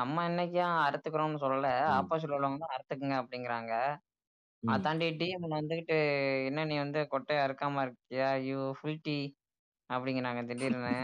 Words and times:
நம்ம 0.00 0.24
என்னைக்கா 0.28 0.66
அறுத்துக்கிறோம்னு 0.84 1.42
சொல்லல 1.44 1.68
ம். 1.86 1.92
ஆப்போசிட்ல 1.98 2.36
உள்ளவங்க 2.38 2.58
தான் 2.62 2.74
அறுத்துக்குங்க 2.76 3.16
அப்படிங்கிறாங்க. 3.20 3.72
அதை 4.62 4.78
ம். 4.78 4.84
தாண்டி 4.84 5.06
டீம் 5.20 5.44
வந்துகிட்டு 5.52 5.96
என்ன 6.48 6.64
நீ 6.64 6.76
வந்து 6.78 7.00
கொட்டையை 7.12 7.40
அறுக்காம 7.44 7.84
இருக்கியா? 7.86 8.28
யூ 8.48 8.58
ஃபுல் 8.78 9.00
டீ 9.04 9.18
அப்படிங்கிறாங்க 9.90 10.40
திடீர்னு. 10.50 10.94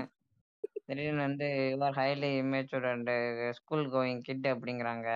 திடீர்னு 0.88 1.22
வந்து 1.22 1.46
you are 1.72 1.98
highly 1.98 2.30
immature 2.40 2.86
and 2.90 3.12
school 3.58 3.86
going 3.94 4.24
kid 4.26 4.46
அப்படிங்கிறாங்க. 4.52 5.08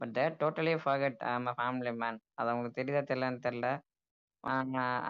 But 0.00 0.12
that 0.16 0.38
totally 0.40 0.72
forgot 0.82 1.20
I'm 1.30 1.46
a 1.46 1.54
family 1.56 1.92
man 2.00 2.18
அது 2.34 2.50
அவங்களுக்கு 2.50 2.80
தெரியுதா 2.80 3.02
தெரியலன்னு 3.08 3.44
தெரில 3.46 3.66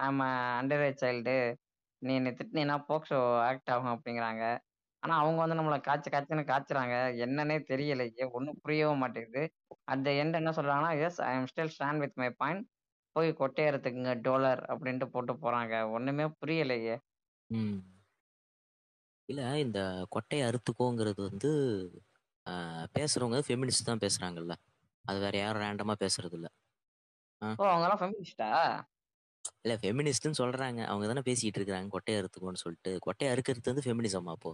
ஐம் 0.03 0.21
அண்டர் 0.59 0.85
ஏஜ் 0.85 1.03
சைல்டு 1.03 1.37
நீ 2.03 2.13
என்னை 2.15 2.33
திட்டினீன்னா 2.35 2.77
போக்சோ 2.89 3.19
ஆக்ட் 3.49 3.71
ஆகும் 3.75 3.95
அப்படிங்கிறாங்க. 3.95 4.45
ஆனா 5.07 5.17
அவங்க 5.19 5.39
வந்து 5.41 5.59
நம்மளை 5.59 5.79
காய்ச்சி 5.81 6.11
காய்ச்சின்னு 6.11 6.45
காய்ச்சுறாங்க. 6.45 6.95
என்னன்னே 7.25 7.57
தெரியலையே 7.69 8.25
ஒன்றும் 8.33 8.61
புரியவும் 8.63 9.03
மாட்டேங்குது. 9.03 9.43
அந்த 9.85 10.09
எண்ட் 10.21 10.35
என்ன 10.35 10.51
சொல்றாங்கன்னா 10.51 10.93
yes 11.01 11.21
I 11.23 11.33
am 11.37 11.47
still 11.47 11.73
stand 11.75 12.03
with 12.03 12.17
my 12.17 12.29
point 12.37 12.65
போய் 13.17 13.31
கொட்டையறதுக்குங்க 13.39 14.15
டோலர் 14.23 14.63
அப்படின்ட்டு 14.69 15.07
போட்டு 15.07 15.33
போறாங்க. 15.37 15.75
ஒண்ணுமே 15.91 16.27
புரியலையே. 16.41 16.97
ம். 17.51 17.79
இல்ல 19.29 19.43
இந்த 19.59 19.81
கொட்டைய 20.15 20.43
அறுத்துக்கோங்கிறது 20.49 21.21
வந்து 21.23 21.51
ஆ, 22.47 22.53
பேசுறவங்க 22.95 23.39
ஃபெமினிஸ்ட் 23.47 23.89
தான் 23.89 24.03
பேசுறாங்கல்ல. 24.03 24.55
அது 25.05 25.19
வேற 25.21 25.35
யாரும் 25.39 25.63
ரேண்டமா 25.63 25.95
பேசுறது 26.01 26.35
இல்ல 26.35 26.49
ஆ. 27.43 27.47
ஓ 27.59 27.65
அவங்க 27.67 27.87
எல்லாம் 27.87 28.03
ஃபெமினிஸ்டா 28.03 28.51
இல்ல 29.65 29.75
ஃபெமினிஸ்ட்னு 29.77 30.39
சொல்றாங்க. 30.39 30.81
அவங்க 30.87 31.07
தானே 31.07 31.23
பேசிட்டு 31.27 31.59
இருக்காங்க 31.61 31.91
கொட்டையை 31.93 32.19
அறுத்துக்கோன்னு 32.21 32.63
சொல்லிட்டு. 32.63 32.93
கொட்டையை 33.07 33.31
அறுக்கிறது 33.33 33.71
வந்து 33.73 33.85
ஃபெமினிசம் 33.87 34.31
அப்போ 34.33 34.51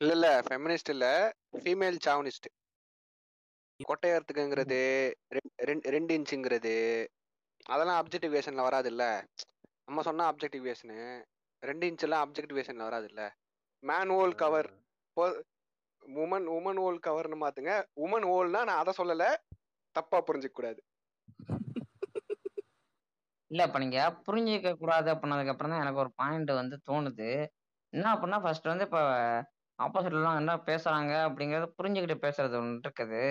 இல்ல 0.00 0.12
இல்ல. 0.14 0.28
ஃபெமினிஸ்ட் 0.46 0.90
இல்ல 0.90 1.06
ஃபீமேல் 1.56 1.98
சாவனிஸ்ட் 2.04 2.46
கொட்டையறதுக்குங்கிறது 3.80 4.78
ரெண்டு 5.90 6.12
இன்ச்சுங்கிறது 6.14 6.74
அதெல்லாம் 7.66 8.00
அப்ஜெக்டிவேஷன்ல 8.00 8.62
வராது 8.62 8.88
இல்ல 8.88 9.04
நம்ம 9.88 10.02
சொன்னா 10.02 10.24
அப்ஜெக்டிவேஷனு 10.30 10.98
ரெண்டு 11.62 11.86
இன்ச் 11.86 12.04
எல்லாம் 12.04 12.24
அப்ஜெக்டிவேஷன்ல 12.24 12.86
வராது 12.88 13.06
இல்ல 13.08 13.22
மேன் 13.82 14.12
ஓல் 14.16 14.34
கவர் 14.34 14.68
உமன் 16.02 16.46
உமன் 16.48 16.80
ஓல் 16.80 17.04
கவர்னு 17.06 17.38
மாத்துங்க 17.42 17.72
உமன் 18.04 18.26
ஓல்னா 18.34 18.60
நான் 18.64 18.82
அதை 18.82 18.94
சொல்லல 18.96 19.24
தப்பா 19.96 20.18
புரிஞ்சுக்க 20.26 20.56
கூடாது. 20.56 20.80
இல்ல 23.50 23.62
இப்ப 23.66 23.78
நீங்க 23.78 23.98
புரிஞ்சிக்க 24.26 24.72
கூடாது 24.74 25.08
அப்படின்னதுக்கு 25.10 25.52
அப்புறம் 25.52 25.72
தான் 25.72 25.82
எனக்கு 25.82 26.02
ஒரு 26.02 26.12
பாயிண்ட் 26.16 26.50
வந்து 26.52 26.76
தோணுது. 26.88 27.30
என்ன 27.92 28.06
அப்படின்னா 28.14 28.38
ஃபர்ஸ்ட் 28.42 28.70
வந்து 28.72 28.84
இப்ப 28.84 29.00
ஆப்போசிட்லாம் 29.84 30.40
என்ன 30.42 30.52
பேசுறாங்க 30.68 31.12
அப்படிங்கறத 31.28 31.68
புரிஞ்சுக்கிட்டு 31.78 32.16
பேசுறது 32.24 32.56
ஒன்று 32.60 32.84
இருக்குது. 32.86 33.22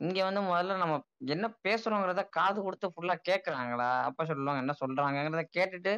இங்க 0.00 0.18
வந்து 0.28 0.40
முதல்ல 0.48 0.76
நம்ம 0.82 0.94
என்ன 1.34 1.46
பேசுறோங்கிறத 1.66 2.22
காது 2.38 2.58
கொடுத்து 2.66 2.86
ஃபுல்லா 2.94 3.14
கேக்குறாங்களா? 3.28 3.90
ஆப்போசிட் 4.08 4.40
உள்ளவங்க 4.40 4.64
என்ன 4.64 4.74
சொல்றாங்கங்கிறத 4.82 5.44
கேட்டுட்டு 5.58 5.92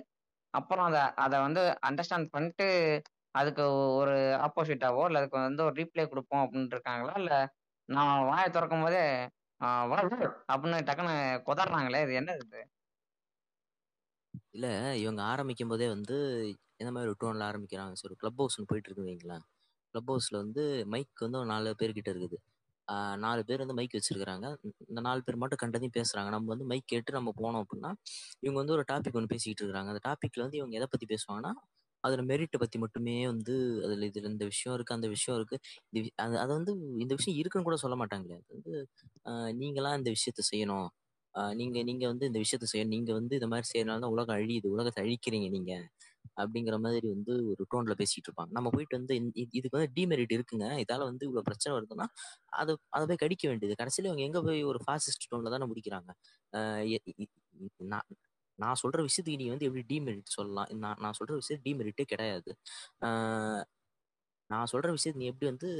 அப்புறம் 0.54 0.86
அதை 0.90 1.02
அதை 1.24 1.36
வந்து 1.46 1.62
அண்டர்ஸ்டாண்ட் 1.88 2.28
பண்ணிட்டு 2.34 2.66
அதுக்கு 3.34 3.64
ஒரு 4.00 4.16
ஆப்போசிட்டாவோ 4.46 5.04
இல்லை 5.08 5.20
அதுக்கு 5.22 5.38
வந்து 5.48 5.64
ஒரு 5.68 5.74
ரீப்ளே 5.80 6.04
கொடுப்போம் 6.12 6.42
அப்படின்னு 6.44 6.74
இருக்காங்களா? 6.76 7.14
இல்லை 7.22 7.38
நான் 7.88 8.26
வாயை 8.30 8.48
திறக்கும் 8.56 8.84
போதே 8.86 9.04
அப்படின்னு 10.52 10.78
டக்குன்னு 10.88 11.16
கொதறாங்களே? 11.48 12.00
இது 12.06 12.14
என்ன 12.20 12.34
இது? 12.42 12.60
இல்ல 14.56 14.66
இவங்க 15.02 15.20
ஆரம்பிக்கும் 15.32 15.72
போதே 15.72 15.88
வந்து 15.96 16.16
இந்த 16.80 16.90
மாதிரி 16.94 17.10
ஒரு 17.12 17.20
டோன்ல 17.22 17.48
ஆரம்பிக்கிறாங்க? 17.50 17.94
சரி 18.02 18.16
கிளப் 18.22 18.40
ஹவுஸ்னு 18.42 18.68
போயிட்டு 18.70 18.90
இருக்குங்களா 18.90 19.38
கிளப் 19.94 20.10
ஹவுஸ்ல 20.12 20.36
வந்து 20.42 20.62
மைக் 20.92 21.24
வந்து 21.26 21.38
ஒரு 21.40 21.48
நாலு 21.52 21.74
பேர்கிட்ட 21.80 22.10
இருக்குது. 22.14 22.38
நாலு 23.24 23.42
பேர் 23.48 23.62
வந்து 23.64 23.76
மைக் 23.78 23.96
வச்சிருக்கிறாங்க. 23.96 24.46
இந்த 24.90 25.00
நாலு 25.06 25.20
பேர் 25.26 25.40
மட்டும் 25.42 25.60
கண்டதையும் 25.62 25.96
பேசுறாங்க. 25.98 26.30
நம்ம 26.34 26.50
வந்து 26.54 26.66
மைக் 26.72 26.90
கேட்டு 26.92 27.16
நம்ம 27.18 27.32
போனோம் 27.40 27.62
அப்படின்னா 27.64 27.90
இவங்க 28.44 28.58
வந்து 28.62 28.76
ஒரு 28.76 28.84
டாபிக் 28.92 29.18
ஒன்று 29.20 29.32
பேசிக்கிட்டு 29.34 29.62
இருக்கிறாங்க 29.64 29.92
அந்த 29.94 30.02
டாபிக்ல 30.08 30.44
வந்து 30.46 30.60
இவங்க 30.60 30.76
எதை 30.80 30.88
பத்தி 30.94 31.08
பேசுவாங்கன்னா 31.14 31.52
அதுல 32.04 32.22
மெரிட்டை 32.30 32.58
பத்தி 32.62 32.78
மட்டுமே 32.82 33.16
வந்து 33.28 33.54
அதுல 33.84 34.06
இதுல 34.10 34.30
இந்த 34.32 34.44
விஷயம் 34.52 34.74
இருக்கு 34.76 34.96
அந்த 34.96 35.08
விஷயம் 35.14 35.36
இருக்கு. 35.38 35.56
இது 35.92 36.08
அது 36.24 36.34
அது 36.38 36.52
வந்து 36.58 36.72
இந்த 37.04 37.12
விஷயம் 37.18 37.38
இருக்குன்னு 37.40 37.68
கூட 37.68 37.78
சொல்ல 37.84 37.96
மாட்டாங்களே. 38.02 38.38
அது 38.42 38.56
வந்து 38.58 38.74
நீங்களாம் 39.62 39.98
இந்த 40.00 40.10
விஷயத்த 40.16 40.42
செய்யணும். 40.52 40.88
நீங்க 41.54 41.78
நீங்க 41.82 42.04
வந்து 42.12 42.26
இந்த 42.26 42.40
விஷயத்த 42.44 42.66
செய்யணும் 42.72 42.94
நீங்க 42.96 43.12
வந்து 43.14 43.34
இந்த 43.38 43.48
மாதிரி 43.52 43.68
செய்யறதுனால 43.72 44.02
தான் 44.04 44.14
உலகம் 44.16 44.36
அழியுது 44.38 44.68
உலகத்தை 44.76 45.02
அழிக்கிறீங்க 45.06 45.48
நீங்க. 45.56 45.72
அப்படிங்கிற 46.36 46.76
மாதிரி 46.84 47.06
வந்து 47.14 47.34
ஒரு 47.52 47.62
டோன்ல 47.72 47.94
பேசிட்டு 48.00 48.28
இருப்பாங்க. 48.28 48.52
நம்ம 48.58 48.70
போயிட்டு 48.74 48.98
வந்து 48.98 49.14
இதுக்கு 49.58 49.76
வந்து 49.78 49.92
டிமெரிட் 49.98 50.34
இருக்குங்க. 50.36 50.66
இதால 50.84 51.02
வந்து 51.10 51.26
இவ்வளவு 51.28 51.48
பிரச்சனை 51.50 51.72
வருதுன்னா 51.76 52.06
அதை 52.60 52.74
அதை 52.96 53.04
போய் 53.10 53.22
கடிக்க 53.24 53.44
வேண்டியது. 53.52 53.76
கடைசியில 53.82 54.10
அவங்க 54.12 54.24
எங்க 54.28 54.42
போய் 54.48 54.62
ஒரு 54.72 54.80
ஃபாசிஸ்ட் 54.86 55.28
டோன்ல 55.32 55.52
தானே 55.56 55.68
முடிக்கிறாங்க. 55.72 56.10
நான் 57.92 58.08
நான் 58.58 58.80
சொல்ற 58.82 58.98
விஷயத்துக்கு 59.06 59.40
நீ 59.42 59.46
வந்து 59.52 59.66
எப்படி 59.68 59.84
டிமெரிட் 59.92 60.34
சொல்லலாம்? 60.36 60.68
நான் 60.84 61.00
நான் 61.04 61.16
சொல்ற 61.20 61.34
விஷயம் 61.40 61.62
டிமெரிட்டே 61.66 62.04
கிடையாது. 62.12 62.50
நான் 64.50 64.70
சொல்ற 64.72 64.88
விஷயத்தை 64.96 65.20
நீ 65.22 65.28
எப்படி 65.32 65.48
வந்து 65.52 65.70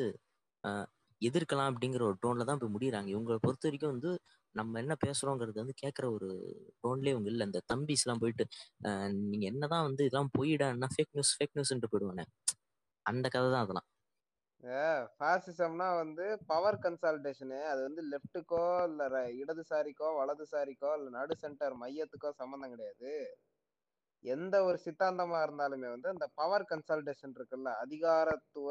எதிர்க்கலாம் 1.22 1.70
அப்படிங்கிற 1.70 2.02
ஒரு 2.08 2.16
டோன்ல 2.24 2.44
தான் 2.44 2.60
போய் 2.62 2.74
முடியறாங்க 2.76 3.08
இவங்களை 3.14 3.38
பொறுத்த 3.38 3.68
வரைக்கும் 3.68 3.92
வந்து 3.94 4.10
நம்ம 4.54 4.78
என்ன 4.80 4.94
பேசுறோங்கிறது 5.04 5.62
வந்து 5.62 5.76
கேட்குற 5.82 6.06
ஒரு 6.16 6.28
டோன்லேயே 6.82 7.14
அவங்க 7.14 7.30
இல்லை. 7.32 7.46
இந்த 7.46 7.60
தம்பிஸ் 7.72 8.04
எல்லாம் 8.06 8.22
போயிட்டு 8.24 8.46
நீங்கள் 8.84 9.30
நீங்க 9.32 9.46
என்னதான் 9.52 9.86
வந்து 9.88 10.04
இதெல்லாம் 10.08 10.34
போயிடான்னா 10.38 10.90
ஃபேக் 10.94 11.14
நியூஸ் 11.14 11.34
ஃபேக் 11.36 11.56
நியூஸ்ன்ட்டு 11.56 11.92
போயிடுவானே. 11.94 12.26
அந்த 13.06 13.26
கதை 13.28 13.48
தான் 13.48 13.64
அதெல்லாம். 13.64 13.88
ஃபாசிசம்னா 15.14 15.88
வந்து 15.96 16.24
பவர் 16.46 16.78
கன்சால்டேஷனு 16.84 17.58
அது 17.70 17.80
வந்து 17.86 18.02
லெஃப்ட்டுக்கோ 18.12 18.60
இல்ல 18.88 19.02
இடதுசாரிக்கோ 19.40 20.08
வலதுசாரிக்கோ 20.18 20.90
இல்ல 20.98 21.08
நடு 21.16 21.34
சென்டர் 21.36 21.76
மையத்துக்கோ 21.82 22.30
சம்மந்தம் 22.40 22.74
கிடையாது. 22.74 23.10
எந்த 24.24 24.56
ஒரு 24.66 24.78
சித்தாந்தமா 24.84 25.38
இருந்தாலுமே 25.46 25.88
வந்து 25.94 26.08
அந்த 26.12 26.26
பவர் 26.34 26.68
கன்சால்டேஷன் 26.70 27.34
இருக்குல்ல 27.38 27.70
அதிகாரத்துவ 27.84 28.68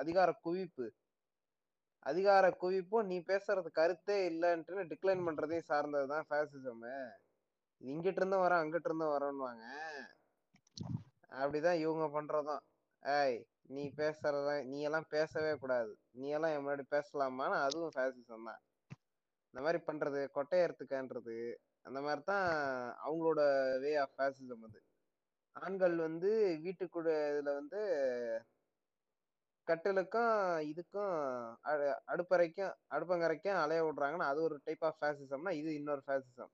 அதிகார 0.00 0.30
குவிப்பு 0.44 0.86
அதிகார 2.06 2.46
குவிப்பும் 2.60 3.08
நீ 3.10 3.16
பேசுறது 3.26 3.68
கருத்தே 3.72 4.16
இல்லைன்ட்டு 4.30 4.88
டிக்ளைன் 4.90 5.24
பண்றதையும் 5.26 5.68
சார்ந்ததுதான் 5.68 6.28
ஃபேசிசம் 6.28 6.84
இங்கிட்டு 7.80 8.20
இருந்தும் 8.20 8.44
வரோம் 8.44 8.62
அங்கிட்டு 8.62 8.88
இருந்தும் 8.90 9.14
வரோன்னுவாங்க 9.14 9.64
அப்படிதான் 11.32 11.80
இவங்க 11.84 12.06
பண்றதும். 12.16 12.62
ஏய் 13.02 13.38
நீ 13.66 13.82
பேசுறத 13.96 14.50
நீ 14.64 14.78
எல்லாம் 14.80 15.08
பேசவே 15.08 15.52
கூடாது. 15.54 15.92
நீ 16.12 16.28
எல்லாம் 16.28 16.52
என் 16.54 16.64
முன்னாடி 16.66 16.84
பேசலாமான்னு 16.90 17.56
அதுவும் 17.66 17.94
ஃபேசிசம் 17.96 18.48
தான். 18.48 18.60
இந்த 19.54 19.60
மாதிரி 19.64 19.78
பண்றது 19.86 20.20
கொட்டையறதுக்கான்றது 20.34 21.36
அந்த 21.82 21.98
மாதிரி 22.00 22.22
தான் 22.22 22.46
அவங்களோட 23.06 23.40
வே 23.80 23.90
ஆஃப் 23.96 24.14
ஃபேசிசம் 24.16 24.64
அது. 24.68 24.80
ஆண்கள் 25.56 25.96
வந்து 25.96 26.30
வீட்டுக்குள்ள 26.64 27.10
இதுல 27.32 27.52
வந்து 27.60 27.80
கட்டிலுக்கும் 29.68 30.60
இதுக்கும் 30.62 31.56
அடு- 31.64 31.98
அடுப்பறைக்கும் 32.06 32.74
அடுப்பங்கரைக்கும் 32.90 33.62
அலைய 33.62 33.82
விடுறாங்கன்னா 33.82 34.26
அது 34.26 34.42
ஒரு 34.42 34.60
டைப் 34.64 34.84
ஆஃப் 34.84 35.02
ஃபேசிசம்னா 35.02 35.50
இது 35.50 35.74
இன்னொரு 35.74 36.02
ஃபேசிசம் 36.06 36.50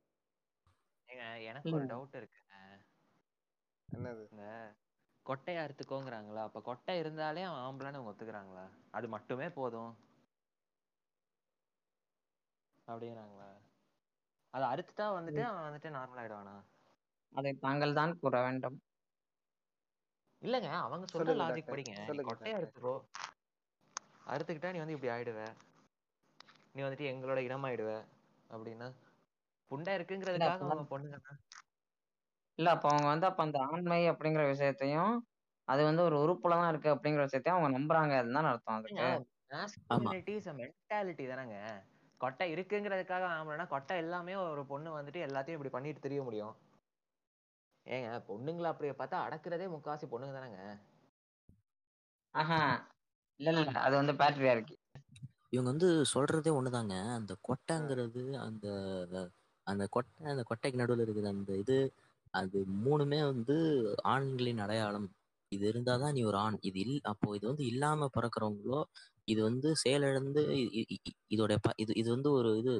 எனக்கு 1.39 1.73
ஒரு 1.73 1.85
டவுட் 1.85 2.15
இருக்குங்க. 2.15 2.85
என்னது? 3.93 4.75
கொட்டையை 5.27 5.65
அறுத்துக்கோங்கிறாங்களா? 5.65 6.43
அப்ப 6.43 6.61
கொட்டை 6.61 6.99
இருந்தாலே 6.99 7.43
அவன் 7.43 7.61
ஆம்பளைன்னு 7.61 7.93
அவங்க 7.93 8.11
ஒத்துக்கிறாங்களா? 8.11 8.69
அது 8.91 9.09
மட்டுமே 9.09 9.51
போதும். 9.51 9.97
அப்படிங்கிறாங்களா? 12.87 13.57
அதை 14.51 14.69
அறுத்துட்டா 14.69 15.01
வந்துட்டு 15.01 15.43
அவன் 15.43 15.73
வந்துட்டு 15.73 15.85
நார்மல் 15.85 16.21
ஆயிடுவானா? 16.21 16.65
அதை 17.35 17.53
தாங்கள் 17.53 17.93
தான் 17.93 18.19
கூற 18.19 18.43
வேண்டும். 18.43 18.83
இல்லங்க. 20.45 20.69
அவங்க 20.87 21.07
சொல்ற 21.13 21.33
லாஜிக் 21.41 21.69
படிங்க. 21.69 21.95
கொட்டையை 22.21 22.55
டாக்டர். 22.55 22.59
அறுத்துக்கோ. 22.59 22.95
அறுத்துக்கிட்டா 24.27 24.73
நீ 24.73 24.79
வந்து 24.79 24.97
இப்படி 24.97 25.13
ஆயிடுவ. 25.13 25.41
நீ 26.75 26.83
வந்துட்டு 26.83 27.11
எங்களோட 27.13 27.41
இனமாயிடுவ. 27.47 27.91
அப்படின்னா 28.51 28.89
புண்டை 29.71 29.93
இருக்குங்கிறதுக்காக 29.95 30.65
அவங்க 30.67 30.85
பொண்ணுங்க 30.91 31.19
இல்ல 32.59 32.69
அப்ப 32.71 32.87
அவங்க 32.89 33.09
வந்து 33.09 33.27
அப்ப 33.27 33.43
அந்த 33.43 33.59
ஆண்மை 33.67 34.01
அப்படிங்கிற 34.11 34.43
விஷயத்தையும் 34.49 35.15
அது 35.69 35.83
வந்து 35.85 36.03
ஒரு 36.03 36.17
உறுப்புல 36.23 36.57
தான் 36.57 36.71
இருக்கு 36.73 36.95
அப்படிங்கிற 36.95 37.23
விஷயத்தையும் 37.23 37.57
அவங்க 37.57 37.71
நம்புறாங்க. 37.77 38.13
அதுதான் 38.21 38.51
அர்த்தம் 38.53 38.77
அதுக்கு. 38.77 39.09
மென்டாலிட்டி 40.61 41.25
தானேங்க. 41.27 41.59
கொட்டை 42.21 42.47
இருக்குங்கிறதுக்காக 42.55 43.25
ஆம்பளைனா 43.33 43.67
கொட்டை 43.67 43.95
எல்லாமே 43.97 44.35
ஒரு 44.45 44.63
பொண்ணு 44.67 44.99
வந்துட்டு 44.99 45.21
எல்லாத்தையும் 45.27 45.59
இப்படி 45.59 45.69
பண்ணிட்டு 45.69 46.01
தெரிய 46.01 46.23
முடியும். 46.23 46.55
ஏங்க 47.87 48.09
பொண்ணுங்களை 48.29 48.65
அப்படி 48.65 48.91
பார்த்தா 48.93 49.19
அடக்குறதே 49.27 49.67
முக்காவாசி 49.71 50.07
பொண்ணுங்க 50.07 50.35
தானேங்க? 50.37 50.61
ஆஹா. 52.35 52.61
இல்ல 53.41 53.51
இல்ல 53.55 53.81
அது 53.81 53.95
வந்து 53.97 54.13
பேட்டரியா 54.13 54.53
இருக்கு 54.53 54.75
இவங்க 55.51 55.69
வந்து 55.71 55.89
சொல்றதே 56.15 56.51
ஒண்ணுதாங்க. 56.51 56.95
அந்த 57.15 57.33
கொட்டைங்கிறது 57.49 58.23
அந்த 58.39 58.67
அந்த 59.67 59.85
கொட்டை 59.87 60.27
அந்த 60.27 60.43
கொட்டைக்கு 60.43 60.75
நடுவில் 60.75 61.05
இருக்குது 61.07 61.29
அந்த 61.29 61.53
இது 61.57 61.77
அது 62.35 62.59
மூணுமே 62.85 63.21
வந்து 63.25 63.57
ஆண்களின் 64.05 64.59
அடையாளம். 64.59 65.09
இது 65.53 65.73
இருந்தாதான் 65.73 66.13
நீ 66.13 66.23
ஒரு 66.23 66.37
ஆண். 66.37 66.59
இது 66.61 66.79
இல் 66.81 67.01
அப்போ 67.05 67.37
இது 67.37 67.47
வந்து 67.47 67.65
இல்லாம 67.67 68.09
பிறக்கிறவங்களோ 68.17 68.81
இது 69.25 69.43
வந்து 69.43 69.77
செயலிழந்து 69.77 70.43
இதோட 71.31 71.53
ப- 71.63 71.77
இது 71.77 71.93
இது 71.95 72.09
வந்து 72.11 72.31
ஒரு 72.33 72.51
இது 72.59 72.73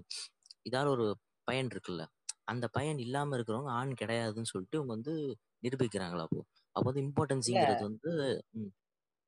இதால 0.71 0.87
ஒரு 0.89 1.07
பயன் 1.49 1.71
இருக்குல்ல? 1.71 2.03
அந்த 2.49 2.67
பயன் 2.75 2.99
இல்லாம 3.05 3.37
இருக்கிறவங்க 3.37 3.73
ஆண் 3.75 3.93
கிடையாதுன்னு 4.01 4.53
சொல்லிட்டு 4.53 4.79
இவங்க 4.79 4.93
வந்து 4.97 5.15
நிரூபிக்கிறாங்களா 5.63 6.27
அப்போ? 6.27 6.41
அப்போ 6.77 6.87
வந்து 6.91 7.05
இம்பார்ட்டன்ஸுங்கிறது 7.05 7.83
வந்து 7.89 8.11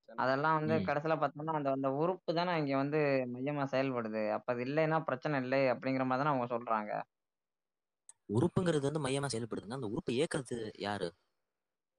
அதெல்லாம் 0.09 0.57
வந்து. 0.59 0.77
கடைசியில 0.87 1.15
பார்த்தோம்னா 1.21 1.55
அந்த 1.59 1.71
அந்த 1.77 1.89
உறுப்பு 2.01 2.31
தானே 2.35 2.53
இங்க 2.61 2.75
வந்து 2.77 3.01
மையமா 3.35 3.65
செயல்படுது. 3.73 4.23
அப்ப 4.37 4.53
அது 4.55 4.63
இல்லைன்னா 4.67 4.99
பிரச்சனை 5.09 5.41
இல்லை 5.45 5.61
அப்படிங்கிற 5.73 6.07
மாதிரி 6.07 6.23
தானே 6.23 6.35
அவங்க 6.35 6.49
சொல்றாங்க. 6.55 6.93
உறுப்புங்கிறது 8.31 8.89
வந்து 8.89 9.03
மையமா 9.05 9.29
செயல்படுதுங்க 9.33 9.77
அந்த 9.77 9.91
உறுப்பை 9.93 10.13
இயக்குறது 10.17 10.57
யாரு? 10.85 11.09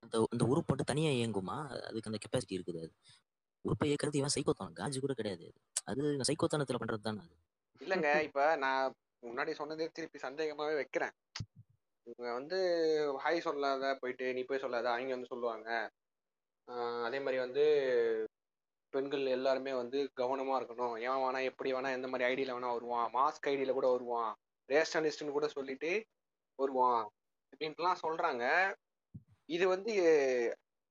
அந்த 0.03 0.15
அந்த 0.33 0.43
உறுப்பு 0.51 0.71
மட்டும் 0.71 0.91
தனியா 0.91 1.11
இயங்குமா? 1.13 1.57
அதுக்கு 1.87 2.09
அந்த 2.11 2.19
கெப்பாசிட்டி 2.23 2.57
இருக்குது 2.57 2.81
அது. 2.81 2.91
உறுப்பை 3.65 3.87
இயக்குறது 3.89 4.21
இவன் 4.21 4.35
சைக்கோத்தான் 4.35 4.77
காஜி 4.79 4.99
கூட 4.99 5.15
கிடையாது 5.15 5.47
அது. 5.87 6.01
சைக்கோத்தனத்துல 6.29 6.81
பண்றது 6.81 7.07
தானே 7.07 7.21
அது. 7.21 7.35
இல்லங்க 7.81 8.07
இப்ப 8.27 8.45
நான் 8.57 8.95
முன்னாடி 9.23 9.51
சொன்னதே 9.51 9.85
திருப்பி 9.89 10.19
சந்தேகமாவே 10.19 10.73
வைக்கிறேன். 10.75 11.13
இவங்க 12.07 12.29
வந்து 12.33 12.57
ஹாய் 13.23 13.39
சொல்லாத 13.39 13.85
போயிட்டு 14.01 14.25
நீ 14.33 14.41
போய் 14.43 14.63
சொல்லாத 14.65 14.87
அவங்க 14.91 15.15
வந்து 15.15 15.31
சொல்லுவாங்க. 15.33 15.69
அதே 17.05 17.19
மாதிரி 17.19 17.37
வந்து 17.37 17.63
பெண்கள் 18.93 19.25
எல்லாருமே 19.27 19.73
வந்து 19.73 19.99
கவனமா 20.15 20.53
இருக்கணும். 20.59 20.95
ஏன் 21.07 21.21
வேணா 21.23 21.39
எப்படி 21.43 21.69
வேணா 21.73 21.89
எந்த 21.93 22.07
மாதிரி 22.07 22.27
ஐடியில 22.31 22.55
வேணா 22.55 22.71
வருவான். 22.73 23.07
மாஸ்க் 23.13 23.49
ஐடியில 23.51 23.73
கூட 23.73 23.87
வருவான். 23.87 24.31
ரேஷனிஸ்ட்னு 24.69 25.37
கூட 25.37 25.47
சொல்லிட்டு 25.47 25.91
வருவான். 26.59 27.03
அப்படின்ட்டுலாம் 27.53 28.01
சொல்றாங்க. 28.05 28.45
இது 29.49 29.65
வந்து 29.67 29.93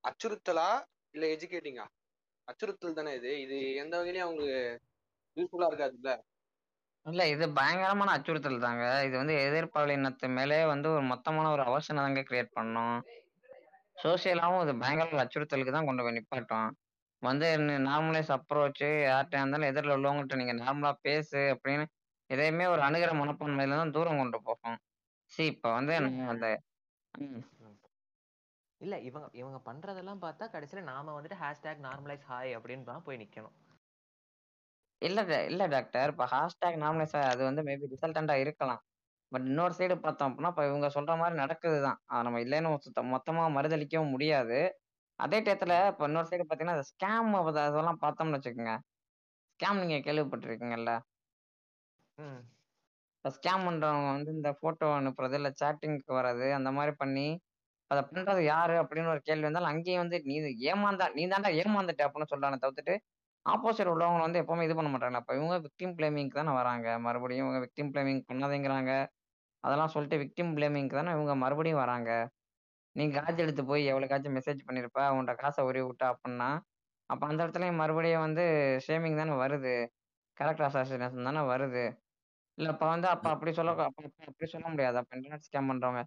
அச்சுறுத்தலா 0.05 0.69
இல்ல 1.14 1.26
எஜுகேட்டிங்கா 1.34 1.87
அச்சுறுத்தல் 2.49 2.99
தானே 2.99 3.12
இது? 3.14 3.31
இது 3.44 3.56
எந்த 3.75 3.94
வகையிலயும் 3.99 4.26
அவங்களுக்கு 4.26 4.58
யூஸ்ஃபுல்லா 5.37 5.69
இருக்காதுல்ல? 5.70 6.11
இல்ல 7.06 7.23
இது 7.29 7.44
பயங்கரமான 7.58 8.14
அச்சுறுத்தல் 8.17 8.64
தாங்க. 8.64 8.85
இது 9.06 9.14
வந்து 9.17 9.35
எதிர்பாலினத்து 9.47 10.26
மேலே 10.38 10.58
வந்து 10.73 10.88
ஒரு 10.94 11.05
மொத்தமான 11.12 11.50
ஒரு 11.53 11.62
அவசரம் 11.62 12.00
தாங்க 12.00 12.23
கிரியேட் 12.23 12.56
பண்ணும். 12.56 12.97
சோசியலாவும் 13.97 14.62
இது 14.64 14.73
பயங்கர 14.79 15.23
அச்சுறுத்தலுக்கு 15.23 15.76
தான் 15.76 15.88
கொண்டு 15.88 16.03
போய் 16.03 16.17
நிப்பாட்டும். 16.17 16.69
வந்து 17.23 17.47
நார்மலைஸ் 17.87 18.32
அப்ரோச் 18.37 18.82
யார்கிட்ட 19.05 19.41
இருந்தாலும் 19.41 19.70
எதிரில் 19.70 19.97
உள்ளவங்ககிட்ட 19.97 20.37
நீங்க 20.37 20.55
நார்மலா 20.58 20.93
பேசு 21.00 21.41
அப்படின்னு 21.55 21.85
எதையுமே 22.31 22.64
ஒரு 22.67 22.82
அணுகிற 22.82 23.11
மனப்பான்மையில 23.14 23.76
தான் 23.76 23.94
தூரம் 23.97 24.20
கொண்டு 24.20 24.38
போகும். 24.43 24.79
சி 25.32 25.43
இப்ப 25.47 25.70
வந்து 25.73 25.94
நம்ம 26.00 26.29
அந்த 26.32 26.47
ம், 27.14 27.43
இல்ல 28.81 28.94
இவங்க 29.00 29.29
இவங்க 29.32 29.58
பண்றதெல்லாம் 29.69 30.23
பார்த்தா 30.23 30.47
கடைசியில 30.53 30.82
நாம 30.85 31.14
வந்துட்டு 31.14 31.38
ஹேஷ்டேக் 31.43 31.87
நார்மலைஸ் 31.87 32.26
ஹாய் 32.26 32.53
அப்படின்னு 32.56 32.85
தான் 32.85 33.05
போய் 33.06 33.20
நிக்கணும். 33.23 33.55
இல்ல 35.02 35.20
ட- 35.25 35.44
இல்ல 35.44 35.66
டாக்டர். 35.66 36.10
இப்ப 36.10 36.26
ஹேஷ்டேக் 36.26 36.78
நார்மலைஸ் 36.82 37.16
அது 37.25 37.43
வந்து 37.44 37.62
மேபி 37.62 37.90
ரிசல்டண்டா 37.93 38.34
இருக்கலாம். 38.34 38.82
பட் 39.32 39.44
இன்னொரு 39.44 39.75
சைடு 39.78 39.94
பார்த்தோம் 39.96 40.28
அப்படின்னா 40.28 40.48
இப்ப 40.48 40.64
இவங்க 40.66 40.88
சொல்ற 40.88 41.12
மாதிரி 41.16 41.37
நடக்குது 41.37 41.78
தான். 41.82 41.98
நம்ம 42.26 42.40
இல்லைன்னு 42.40 42.78
சுத்த 42.78 43.02
மொத்தமா 43.06 43.44
மறுதளிக்கவும் 43.56 44.10
முடியாது. 44.10 44.58
அதே 45.20 45.38
டயத்துல 45.40 45.75
இப்ப 45.88 46.06
இன்னொரு 46.06 46.28
சைடு 46.31 46.44
பாத்தீங்கன்னா 46.48 46.87
ஸ்கேம் 46.90 47.32
அதெல்லாம் 47.64 48.02
பார்த்தோம்னு 48.02 48.38
வச்சுக்கோங்க. 48.38 48.75
ஸ்கேம் 49.54 49.81
நீங்க 49.82 49.98
கேள்விப்பட்டிருக்கீங்கல்ல? 50.06 50.93
ம். 52.19 52.40
இப்போ 53.16 53.31
ஸ்கேம் 53.37 53.64
பண்றவங்க 53.66 54.08
வந்து 54.12 54.31
இந்த 54.32 54.50
போட்டோ 54.60 54.87
அனுப்புறது 54.98 55.34
இல்ல 55.34 55.50
சேட்டிங்க்கு 55.60 56.12
வர்றது 56.12 56.46
அந்த 56.52 56.70
மாதிரி 56.72 56.93
பண்ணி 56.96 57.26
அதை 57.90 58.02
பண்றது 58.04 58.40
யாரு? 58.44 58.75
அப்படின்னு 58.82 59.08
ஒரு 59.08 59.20
கேள்வி 59.20 59.43
வந்தாலும் 59.43 59.72
அங்கேயும் 59.72 60.02
வந்து 60.04 60.19
நீ 60.25 60.34
ஏமாந்தா 60.70 61.06
நீ 61.14 61.25
தாண்டா 61.26 61.50
ஏமாந்துட்ட 61.60 62.02
அப்படின்னு 62.06 62.32
சொல்றானே 62.32 62.58
தவிர்த்துட்டு 62.62 62.94
ஆப்போசிட் 63.46 63.90
உள்ளவங்க 63.93 64.20
வந்து 64.25 64.40
எப்பவுமே 64.43 64.64
இது 64.66 64.75
பண்ண 64.75 64.90
மாட்டாங்க. 64.93 65.19
அப்போ 65.20 65.32
இவங்க 65.38 65.56
விக்டிம் 65.66 65.94
பிளேமிங்க்கு 65.98 66.38
தானே 66.40 66.52
வராங்க. 66.52 66.88
மறுபடியும் 67.06 67.44
இவங்க 67.44 67.60
விக்டிம் 67.66 67.90
பிளேமிங் 67.93 68.22
பண்ணாதேங்கிறாங்க. 68.31 68.93
அதெல்லாம் 69.64 69.93
சொல்லிட்டு 69.94 70.19
விக்டிம் 70.25 70.52
பிளேமிங்க்கு 70.56 70.98
தானே 71.00 71.12
இவங்க 71.16 71.34
மறுபடியும் 71.44 71.82
வராங்க. 71.84 72.10
நீ 72.96 73.04
காஜ் 73.16 73.43
எடுத்து 73.44 73.62
போய் 73.70 73.82
எவ்வளோக்காச்சும் 73.93 74.37
மெசேஜ் 74.38 74.60
பண்ணியிருப்ப 74.69 75.00
உன்கிட்ட 75.14 75.34
காசை 75.43 75.62
உரி 75.69 75.81
விட்டா 75.87 76.06
அப்படின்னா 76.14 76.50
அப்போ 77.10 77.25
அந்த 77.31 77.40
இடத்துலையும் 77.44 77.81
மறுபடியும் 77.82 78.25
வந்து 78.26 78.44
ஷேமிங் 78.87 79.19
தானே 79.20 79.34
வருது. 79.43 79.75
கேரக்டர் 80.37 80.69
அசாசினேஷன் 80.69 81.28
தானே 81.28 81.43
வருது. 81.52 81.84
இல்லை 82.58 82.70
அப்போ 82.75 82.87
வந்து 82.94 83.08
அப்போ 83.14 83.28
அப்படி 83.34 83.52
சொல்ல 83.58 83.72
அப்போ 83.82 84.02
அப்படி 84.31 84.48
சொல்ல 84.54 84.66
முடியாது. 84.75 84.96
அப்போ 85.02 85.14
இன்டர்நெட் 85.16 85.46
ஸ்கேம் 85.48 85.70
பண்ணுறவங்க 85.70 86.02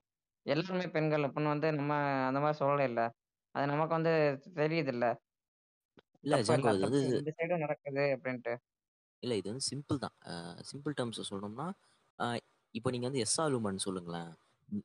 எல்லாருமே 0.45 0.87
பெண்கள் 0.95 1.25
அப்படின்னு 1.27 1.53
வந்து 1.55 1.69
நம்ம 1.79 1.93
அந்த 2.29 2.39
மாதிரி 2.43 2.59
சொல்லலை. 2.63 2.85
இல்லை 2.91 3.05
அது 3.55 3.65
நமக்கு 3.73 3.93
வந்து 3.97 4.13
தெரியுது 4.61 4.91
இல்லை. 4.95 5.11
இல்ல 6.23 6.35
தப்பு 6.41 6.53
இல்ல 6.55 6.71
இது 6.71 6.85
வந்து 6.85 6.99
தப்பு 7.01 7.15
ரெண்டு 7.17 7.33
சைடும் 7.39 7.63
நடக்குது 7.63 8.03
அப்படின்ட்டு. 8.15 8.53
இல்ல 9.23 9.33
இது 9.39 9.47
வந்து 9.51 9.65
சிம்பிள் 9.69 10.01
தான். 10.03 10.15
சிம்பிள் 10.69 10.95
டேர்ம்ஸ் 10.97 11.29
சொல்லணும்னா 11.29 11.67
இப்போ 12.73 12.89
நீங்க 12.93 13.05
வந்து 13.07 13.21
எஸ்ஆ 13.25 13.43
லூமன் 13.51 13.85
சொல்லுங்களேன். 13.85 14.31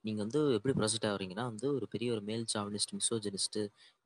நீங்க 0.04 0.20
வந்து 0.22 0.40
எப்படி 0.56 0.75
ப்ரொஜெக்ட் 0.78 1.08
ஆகுறீங்கன்னா 1.08 1.44
வந்து 1.50 1.66
ஒரு 1.76 1.86
பெரிய 1.92 2.08
ஒரு 2.12 2.22
மேல் 2.28 2.44
சாவனிஸ்ட் 2.52 2.94
மிசோஜனிஸ்ட் 2.98 3.58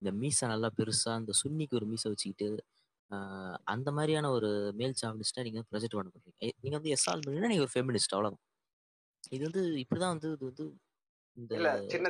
இந்த 0.02 0.10
மீசை 0.20 0.46
நல்லா 0.52 0.68
பெருசா 0.78 1.12
இந்த 1.20 1.32
சுன்னிக்கு 1.40 1.78
ஒரு 1.80 1.86
மீசை 1.92 2.08
வச்சுக்கிட்டு 2.12 2.48
அந்த 3.66 3.88
மாதிரியான 3.96 4.30
ஒரு 4.30 4.48
மேல் 4.80 4.96
சாவனிஸ்டா 5.00 5.44
நீங்க 5.46 5.60
ப்ரொஜெக்ட் 5.70 5.96
பண்ண 5.98 6.08
போறீங்க. 6.14 6.32
நீங்க 6.62 6.74
வந்து 6.78 6.92
எஸ்ஆல் 6.96 7.20
பண்ணீங்கன்னா 7.20 7.52
நீங்க 7.52 7.64
ஒரு 7.66 7.74
ஃபெமினிஸ்ட் 7.74 8.14
அவ்வளவுதான். 8.16 8.44
இது 9.32 9.42
வந்து 9.48 9.62
இப்படிதான் 9.82 10.14
வந்து 10.14 10.28
இது 10.32 10.44
வந்து 10.50 10.66
இந்த 11.36 11.54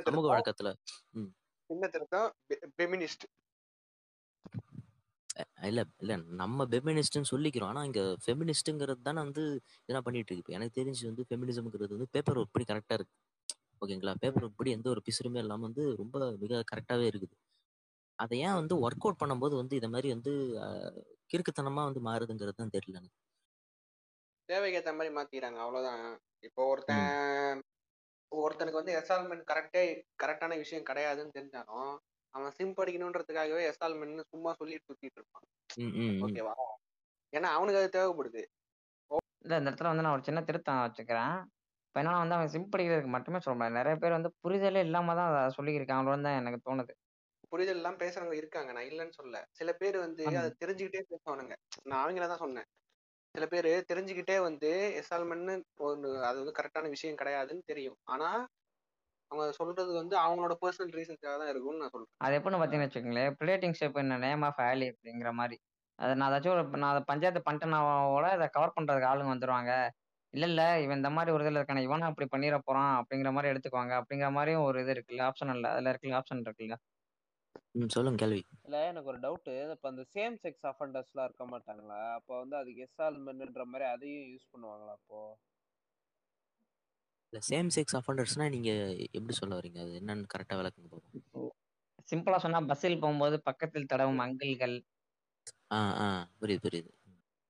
சமூக 0.09 0.26
வழக்கத்துல 0.32 0.71
ம். 1.14 1.31
சின்ன 1.71 1.87
திருத்தம் 1.94 2.29
பெமினிஸ்ட் 2.79 3.25
அஹ் 4.45 4.77
இல்ல 5.68 5.80
இல்ல. 6.02 6.12
நம்ம 6.40 6.64
ஃபெமினிஸ்ட்னு 6.73 7.30
சொல்லிக்கிறோம். 7.33 7.71
ஆனா 7.73 7.83
இங்க 7.85 8.02
ஃபெமினிஸ்ட்ங்கிறது 8.25 9.02
தானே 9.02 9.21
வந்து 9.25 9.45
இதெல்லாம் 9.80 10.07
பண்ணிட்டு 10.09 10.30
இருக்கு. 10.30 10.45
இப்ப 10.45 10.57
எனக்கு 10.59 10.78
தெரிஞ்சு 10.80 11.04
வந்து 11.11 11.26
ஃபெமினிசம்ங்கிறது 11.28 11.97
வந்து 11.97 12.11
பேப்பர் 12.14 12.40
ஒர்க் 12.40 12.54
படி 12.57 12.66
கரெக்டா 12.71 12.97
இருக்கு. 12.99 13.14
ஓகேங்களா? 13.83 14.14
பேப்பர் 14.23 14.45
ஒர்க் 14.47 14.59
படி 14.59 14.73
எந்த 14.78 14.88
ஒரு 14.95 15.02
பிசுறுமே 15.09 15.42
இல்லாம 15.45 15.66
வந்து 15.68 15.85
ரொம்ப 16.02 16.16
மிக 16.45 16.62
கரெக்டாவே 16.73 17.07
இருக்குது. 17.12 17.35
அதை 18.18 18.37
ஏன் 18.47 18.59
வந்து 18.61 18.75
ஒர்க் 18.85 19.04
அவுட் 19.04 19.21
பண்ணும்போது 19.23 19.54
வந்து 19.54 19.75
இத 19.80 19.88
மாதிரி 19.88 20.09
வந்து 20.14 20.33
கிறுக்குத்தனமா 21.30 21.83
வந்து 21.88 22.02
மாறுதுங்கிறது 22.09 22.59
தான் 22.59 22.75
தெரியல 22.76 23.00
எனக்கு. 23.00 23.18
தேவைக்கு 24.49 24.78
ஏத்த 24.78 24.92
மாதிரி 24.95 25.11
மாத்திக்கிறாங்க. 25.14 25.59
அவ்வளவுதான். 25.64 26.04
இப்போ 26.45 26.62
ஒருத்தன் 26.73 27.09
ஒருத்தனுக்கு 28.33 28.80
வந்து 28.80 28.97
எஸ்ஆல்மெண்ட் 28.99 29.45
கரெக்டே 29.50 29.83
கரெக்டான 30.23 30.57
விஷயம் 30.59 30.88
கிடையாதுன்னு 30.88 31.37
தெரிஞ்சாலும் 31.37 31.90
அவன் 32.35 32.54
சிம் 32.56 32.76
படிக்கணுன்றதுக்காகவே 32.76 33.62
எஸ்ஆல்மெண்ட் 33.70 34.30
சும்மா 34.32 34.50
சொல்லிட்டு 34.52 34.88
சுத்திட்டு 34.88 35.18
இருப்பான். 35.20 35.47
ம் 35.78 35.92
ம் 35.97 36.08
ம். 36.08 36.20
ஓகேவா 36.25 36.54
ஏன்னா 37.32 37.49
அவனுக்கு 37.52 37.80
அது 37.80 37.97
தேவைப்படுது. 37.97 38.42
இல்ல 39.44 39.58
இந்த 39.58 39.70
இடத்துல 39.70 39.90
வந்து 39.90 40.04
நான் 40.04 40.16
ஒரு 40.16 40.25
சின்ன 40.25 40.40
திருத்தம் 40.42 40.82
வச்சுக்கிறேன். 40.85 41.35
இப்ப 41.88 42.00
என்னன்னா 42.00 42.23
வந்து 42.23 42.37
அவன் 42.37 42.52
சிம் 42.54 42.73
படிக்கிறதுக்கு 42.73 43.11
மட்டுமே 43.11 43.38
சொல்ல 43.38 43.56
முடியாது. 43.56 43.78
நிறைய 43.78 43.97
பேர் 43.97 44.16
வந்து 44.16 44.30
புரிதலே 44.42 44.80
இல்லாம 44.80 45.14
தான் 45.14 45.28
அதை 45.32 45.42
சொல்லியிருக்காங்களோன்னு 45.56 46.26
தான் 46.28 46.38
எனக்கு 46.38 46.58
தோணுது. 46.66 46.94
புரிதல் 47.52 47.78
எல்லாம் 47.78 48.00
பேசுறவங்க 48.00 48.35
இருக்காங்க. 48.35 48.70
நான் 48.73 48.88
இல்லைன்னு 48.90 49.14
சொல்ல. 49.14 49.37
சில 49.52 49.73
பேர் 49.73 49.97
வந்து. 49.99 50.25
அதை 50.32 50.50
தெரிஞ்சுக்கிட்டே 50.62 51.02
பேசுவானுங்க. 51.11 51.54
நான் 51.85 52.02
அவங்கள 52.02 52.26
தான் 52.26 52.44
சொன்னேன். 52.44 52.68
சில 53.35 53.47
பேர் 53.47 53.68
தெரிஞ்சுக்கிட்டே 53.88 54.37
வந்து 54.40 54.70
எஸ்ஆல்மெண்ட் 55.00 55.49
ஒன்று 55.80 56.11
அது 56.25 56.37
வந்து 56.38 56.56
கரெக்டான 56.58 56.88
விஷயம் 56.88 57.18
கிடையாதுன்னு 57.18 57.64
தெரியும். 57.66 57.99
ஆனா 58.06 58.28
அவங்க 59.30 59.44
சொல்றது 59.58 59.90
வந்து 60.00 60.16
அவங்களோட 60.20 60.54
பர்சனல் 60.62 60.97
ரீசன்ஸாக 60.99 61.37
தான் 61.37 61.52
இருக்கும்னு 61.52 61.82
நான் 61.82 61.94
சொல்றேன். 61.94 62.14
அது 62.23 62.37
எப்படின்னு 62.37 62.58
பார்த்தீங்கன்னு 62.58 62.87
வச்சுக்கோங்களேன் 62.87 63.35
ப்ரிடேட்டிங் 63.38 63.76
ஷேப் 63.78 64.00
என்ன 64.02 64.18
நேம் 64.25 64.44
ஆஃப் 64.49 64.61
ஆலி 64.64 64.87
அப்படிங்கிற 64.92 65.30
மாதிரி. 65.38 65.56
அதை 65.99 66.12
நான் 66.14 66.30
ஏதாச்சும் 66.30 66.54
ஒரு 66.54 66.80
நான் 66.82 66.92
அதை 66.92 67.02
பஞ்சாயத்து 67.08 67.40
பண்ணிட்டேனாவோட 67.42 68.26
அதை 68.37 68.47
கவர் 68.50 68.75
பண்றதுக்கு 68.76 69.11
ஆளுங்க 69.11 69.32
வந்துருவாங்க. 69.32 69.73
இல்ல 70.35 70.47
இல்ல 70.49 70.62
இவன் 70.80 70.99
இந்த 70.99 71.11
மாதிரி 71.12 71.35
ஒரு 71.35 71.44
இதில் 71.44 71.58
இருக்கான 71.58 71.82
இவனும் 71.87 72.11
அப்படி 72.11 72.26
பண்ணிட 72.30 72.58
போறான் 72.62 72.92
அப்படிங்கிற 73.00 73.32
மாதிரி 73.32 73.52
எடுத்துக்குவாங்க. 73.52 73.94
அப்படிங்கிற 74.00 74.30
மாதிரியும் 74.32 74.66
ஒரு 74.68 74.80
இது 74.85 74.94
இருக்குல்ல 74.97 75.26
ஆப்ஷன் 75.28 75.54
இல்ல. 75.56 75.66
அதுல 75.75 75.92
இருக்குல்ல 75.92 76.18
ஆப்ஷன் 76.20 76.44
இருக்குல்ல. 76.44 76.76
ம் 77.75 77.92
சொல்லுங்க 77.94 78.20
கேள்வி. 78.23 78.42
இல்ல 78.64 78.76
எனக்கு 78.88 79.11
ஒரு 79.11 79.20
டவுட் 79.23 79.49
இப்ப 79.75 79.88
அந்த 79.90 80.02
சேம் 80.12 80.37
செக்ஸ் 80.42 80.68
அஃபண்டர்ஸ்லாம் 80.70 81.26
இருக்க 81.28 81.44
மாட்டாங்களா? 81.49 82.00
அப்போ 82.18 82.32
வந்து 82.40 82.56
அதுக்கு 82.56 82.87
எஸ்ஆல்மென்ட்ன்ற 82.87 83.66
மாதிரி 83.66 83.87
அதையும் 83.90 84.30
யூஸ் 84.32 84.50
பண்ணுவாங்களா 84.52 84.94
அப்போ? 84.99 85.20
இல்ல 87.32 87.40
சேம் 87.47 87.68
செக்ஸ் 87.75 87.97
அஃபண்டர்ஸ்னா 87.99 88.47
நீங்க 88.54 88.70
எப்படி 89.11 89.35
சொல்ல 89.38 89.58
வரீங்க 89.58 89.80
அது 89.85 89.92
என்னன்னு 90.00 90.32
கரெக்டா 90.32 90.58
விளக்குங்க 90.58 90.88
பாப்போம். 90.88 91.16
சிம்பிளா 92.08 92.38
சொன்னா 92.38 92.61
பஸ்ஸில் 92.68 93.00
போகும்போது 93.00 93.37
பக்கத்தில் 93.49 93.90
தடவும் 93.90 94.23
அங்கிள்கள். 94.25 94.76
ஆ 95.70 95.80
ஆ 95.99 96.06
புரியுது 96.38 96.64
புரியுது. 96.64 96.90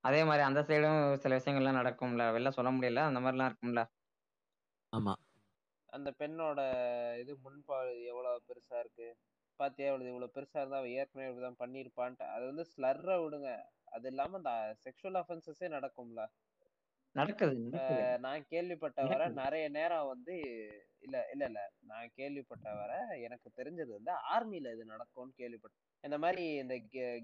அதே 0.05 0.21
மாதிரி 0.25 0.43
அந்த 0.45 0.61
சைடும் 0.69 0.95
சில 1.23 1.39
விஷயங்கள்லாம் 1.39 1.79
நடக்கும்ல. 1.81 2.25
வெளில 2.37 2.53
சொல்ல 2.59 2.73
முடியல 2.73 3.03
அந்த 3.09 3.21
மாதிரிலாம் 3.21 3.51
இருக்கும்ல? 3.51 3.83
ஆமா. 4.93 5.15
அந்த 5.89 6.09
பெண்ணோட 6.19 6.61
இது 7.21 7.33
முன்பாடு 7.43 7.93
எவ்வளவு 8.11 8.45
பெருசா 8.49 8.77
இருக்கு? 8.81 9.09
பாத்தியா? 9.61 9.89
இவ்வளவு 9.89 10.11
இவ்வளவு 10.11 10.35
பெருசா 10.35 10.59
இருந்தா 10.61 10.81
அவ 10.81 10.91
ஏற்கனவே 10.97 11.29
இப்படிதான் 11.31 11.61
பண்ணிருப்பான்ட்டு 11.63 12.25
அது 12.35 12.45
வந்து 12.47 12.65
ஸ்லர்ற 12.73 13.11
விடுங்க. 13.23 13.51
அது 13.93 14.07
இல்லாம 14.09 14.39
இந்த 14.41 14.53
செக்ஷுவல் 14.85 15.21
அஃபென்சஸே 15.23 15.69
நடக்கும்ல. 15.77 16.23
நடக்குது 17.15 17.81
நான் 18.19 18.49
கேள்விப்பட்ட 18.49 19.05
வர 19.05 19.23
நிறைய 19.39 19.65
நேரம் 19.77 20.09
வந்து 20.09 20.35
இல்ல 21.01 21.17
இல்ல 21.33 21.45
இல்ல. 21.47 21.61
நான் 21.83 22.13
கேள்விப்பட்ட 22.15 22.69
வர 22.75 22.93
எனக்கு 23.27 23.49
தெரிஞ்சது 23.57 23.91
வந்து 23.97 24.13
ஆர்மில 24.35 24.73
இது 24.73 24.85
நடக்கும்னு 24.85 25.39
கேள்விப்பட்டேன் 25.39 25.85
இந்த 26.05 26.17
மாதிரி 26.19 26.45
இந்த 26.57 26.75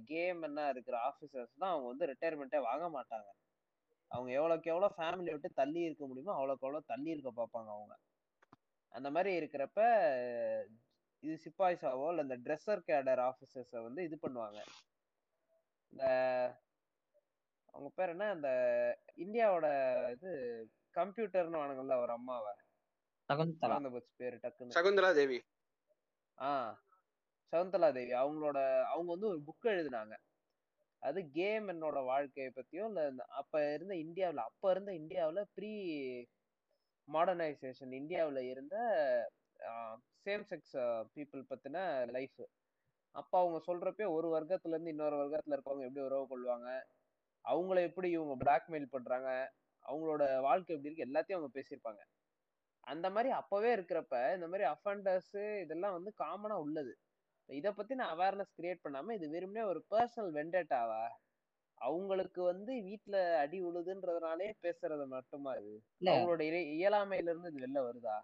கேம் 0.04 0.40
என்ன 0.42 0.68
இருக்கிற 0.68 0.96
ஆபீசர்ஸ் 1.08 1.58
தான் 1.58 1.72
அவங்க 1.72 1.88
வந்து 1.88 2.08
ரிட்டையர்மெண்ட்டே 2.12 2.60
வாங்க 2.68 2.86
மாட்டாங்க. 2.96 3.28
அவங்க 4.10 4.30
எவ்வளவுக்கு 4.32 4.70
எவ்வளவு 4.70 4.96
ஃபேமிலி 4.96 5.30
விட்டு 5.32 5.50
தள்ளி 5.52 5.80
இருக்க 5.80 6.04
முடியுமோ 6.06 6.34
அவ்வளவுக்கு 6.34 6.66
எவ்வளவு 6.66 6.90
தள்ளி 6.92 7.10
இருக்க 7.10 7.30
பார்ப்பாங்க 7.32 7.70
அவங்க. 7.76 7.94
அந்த 8.92 9.08
மாதிரி 9.10 9.30
இருக்கிறப்ப 9.40 9.80
இது 11.22 11.34
சிப்பாய்ஸாவோ 11.44 12.08
இல்ல 12.10 12.22
இந்த 12.22 12.36
ட்ரெஸ்ஸர் 12.46 12.86
கேடர் 12.88 13.22
ஆபீசர்ஸை 13.28 13.80
வந்து 13.82 14.00
இது 14.02 14.16
பண்ணுவாங்க. 14.22 14.58
இந்த 15.92 16.04
அவங்க 17.74 17.88
பேர் 17.94 18.12
என்ன? 18.14 18.26
இந்த 18.36 18.48
இந்தியாவோட 19.24 19.66
இது 20.14 20.30
கம்ப்யூட்டர்னு 20.96 21.60
வானுங்கள்ல 21.60 21.96
ஒரு 22.00 22.12
அம்மாவை. 22.12 22.52
சகுந்தலா. 23.28 23.76
மறந்து 23.76 23.92
போச்சு 23.92 24.12
பேரு 24.18 24.36
டக்குன்னு. 24.44 24.76
சகுந்தலா 24.76 25.10
தேவி. 25.14 25.38
ஆ 26.38 26.50
சகுந்தலா 27.52 27.88
தேவி. 27.92 28.12
அவங்களோட 28.20 28.58
அவங்க 28.90 29.10
வந்து 29.14 29.30
ஒரு 29.30 29.40
புக் 29.46 29.66
எழுதினாங்க. 29.72 30.14
அது 31.02 31.20
கேம் 31.34 31.66
என்னோட 31.72 31.98
வாழ்க்கையை 32.06 32.50
பத்தியும் 32.52 32.88
இல்ல 32.92 33.02
அப்ப 33.40 33.54
இருந்த 33.74 33.94
இந்தியாவுல 34.04 34.44
அப்ப 34.50 34.70
இருந்த 34.70 34.92
இந்தியாவுல 35.00 35.40
ப்ரீ 35.56 35.72
மாடர்னைசேஷன் 37.08 37.92
இந்தியாவுல 38.00 38.40
இருந்த 38.52 38.76
சேம் 40.26 40.44
செக்ஸ் 40.50 40.76
பீப்புள் 41.14 41.42
பத்தின 41.50 41.78
லைஃப் 42.16 42.42
அப்ப 43.14 43.32
அவங்க 43.40 43.58
சொல்றப்ப 43.66 44.06
ஒரு 44.16 44.28
வர்க்கத்துல 44.34 44.74
இருந்து 44.74 44.94
இன்னொரு 44.94 45.16
வர்க்கத்துல 45.22 45.56
இருக்கவங்க 45.56 45.88
எப்படி 45.88 46.04
உறவு 46.06 46.24
கொள்வாங்க? 46.30 46.68
அவங்கள 47.44 47.78
எப்படி 47.82 48.08
இவங்க 48.10 48.34
பிளாக்மெயில் 48.42 48.86
பண்றாங்க 48.88 49.28
அவங்களோட 49.84 50.40
வாழ்க்கை 50.40 50.74
எப்படி 50.74 50.90
இருக்கு 50.90 51.06
எல்லாத்தையும் 51.06 51.38
அவங்க 51.38 51.50
பேசியிருப்பாங்க. 51.54 52.02
அந்த 52.84 53.10
மாதிரி 53.10 53.30
அப்பவே 53.32 53.76
இருக்கிறப்ப 53.76 54.14
இந்த 54.34 54.46
மாதிரி 54.46 54.64
அஃபண்டர்ஸ் 54.70 55.34
இதெல்லாம் 55.62 55.92
வந்து 55.92 56.10
காமனா 56.18 56.56
உள்ளது. 56.60 56.92
இத 57.48 57.72
பத்தி 57.72 57.94
நான் 57.94 58.12
அவேர்னஸ் 58.14 58.56
கிரியேட் 58.56 58.84
பண்ணாம 58.84 59.14
இது 59.14 59.26
வெறுமனே 59.30 59.62
ஒரு 59.64 59.80
பர்சனல் 59.90 60.32
வெண்டேட்டாவா 60.34 61.02
அவங்களுக்கு 61.80 62.40
வந்து 62.42 62.72
வீட்ல 62.82 63.16
அடி 63.38 63.58
உழுதுன்றதுனாலே 63.64 64.46
பேசுறது 64.62 65.04
மட்டுமா 65.06 65.52
இது? 65.54 65.72
அவங்களோட 66.10 66.42
இய- 66.48 66.68
இயலாமையில 66.74 67.30
இருந்து 67.30 67.50
இது 67.50 67.58
வெளில 67.58 67.80
வருதா? 67.86 68.16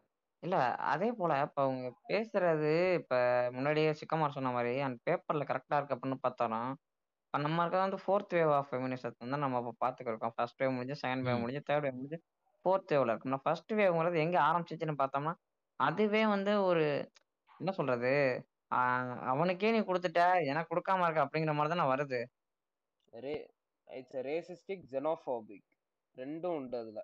இல்ல 0.43 0.57
அதே 0.91 1.09
போல 1.13 1.33
இப்ப 1.43 1.63
அவங்க 1.63 1.89
பேசுறது 2.09 2.71
இப்ப 2.95 3.15
முன்னாடியே 3.53 3.91
சிக்கமார் 3.93 4.31
சொன்ன 4.31 4.53
மாதிரி 4.53 4.73
அந்த 4.81 4.99
பேப்பர்ல 5.07 5.45
கரெக்டா 5.45 5.77
இருக்கு 5.77 5.97
அப்படின்னு 5.97 6.19
பார்த்தாலும் 6.21 6.71
இப்ப 7.35 7.39
நம்ம 7.43 7.63
இருக்க 7.63 7.77
வந்து 7.79 7.99
ஃபோர்த் 8.05 8.33
வேவ் 8.37 8.53
ஆஃப் 8.57 8.69
ஃபெமினிசத்தை 8.71 9.19
வந்து 9.25 9.39
நம்ம 9.43 9.59
இப்போ 9.61 9.73
பார்த்துக்கிருக்கோம் 9.83 10.33
ஃபர்ஸ்ட் 10.37 10.61
வேவ் 10.63 10.73
முடிஞ்சு 10.77 10.97
செகண்ட் 11.03 11.25
வேவ் 11.27 11.39
முடிஞ்சு 11.43 11.61
தேர்ட் 11.69 11.85
வேவ் 11.85 11.97
முடிஞ்சு 11.99 12.19
ஃபோர்த் 12.65 12.93
வேவ்ல 12.93 13.13
இருக்கும். 13.13 13.33
நான் 13.35 13.45
ஃபர்ஸ்ட் 13.45 13.73
வேவ்ங்கிறது 13.81 14.17
எங்க 14.25 14.37
ஆரம்பிச்சிச்சுன்னு 14.47 14.97
பார்த்தோம்னா 15.03 15.35
அதுவே 15.81 16.23
வந்து 16.27 16.53
ஒரு 16.63 16.85
என்ன 17.61 17.71
சொல்றது 17.79 18.13
அவனுக்கே 19.33 19.71
நீ 19.77 19.81
கொடுத்துட்ட 19.83 20.23
எனக்கு 20.51 20.73
கொடுக்காம 20.73 21.07
இருக்க 21.07 21.25
அப்படிங்கிற 21.27 21.55
மாதிரி 21.59 21.73
தானே 21.75 21.87
வருது. 21.93 22.21
ரே 23.13 23.37
இட்ஸ் 23.89 24.19
ரேசிஸ்டிக் 24.29 24.85
ஜெனோபோபிக் 24.93 25.71
ரெண்டும் 26.17 26.57
உண்டு 26.59 26.79
அதுல. 26.83 27.01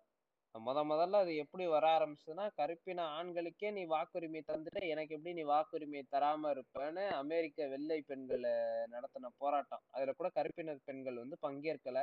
முத 0.57 0.79
முதல்ல 0.85 1.21
அது 1.21 1.33
எப்படி 1.43 1.65
வர 1.67 1.85
ஆரம்பிச்சதுன்னா 1.93 2.45
கருப்பின 2.57 3.05
ஆண்களுக்கே 3.17 3.69
நீ 3.71 3.83
வாக்குரிமை 3.89 4.41
தந்துட்டு 4.45 4.81
எனக்கு 4.93 5.15
எப்படி 5.17 5.33
நீ 5.35 5.45
வாக்குரிமை 5.51 6.03
தராம 6.09 6.51
இருப்பேன்னு 6.55 7.05
அமெரிக்க 7.19 7.69
வெள்ளை 7.69 7.99
பெண்களை 8.03 8.55
நடத்தின 8.95 9.33
போராட்டம். 9.41 9.85
அதுல 9.95 10.15
கூட 10.15 10.31
கருப்பின 10.37 10.77
பெண்கள் 10.85 11.23
வந்து 11.23 11.39
பங்கேற்கல. 11.43 11.99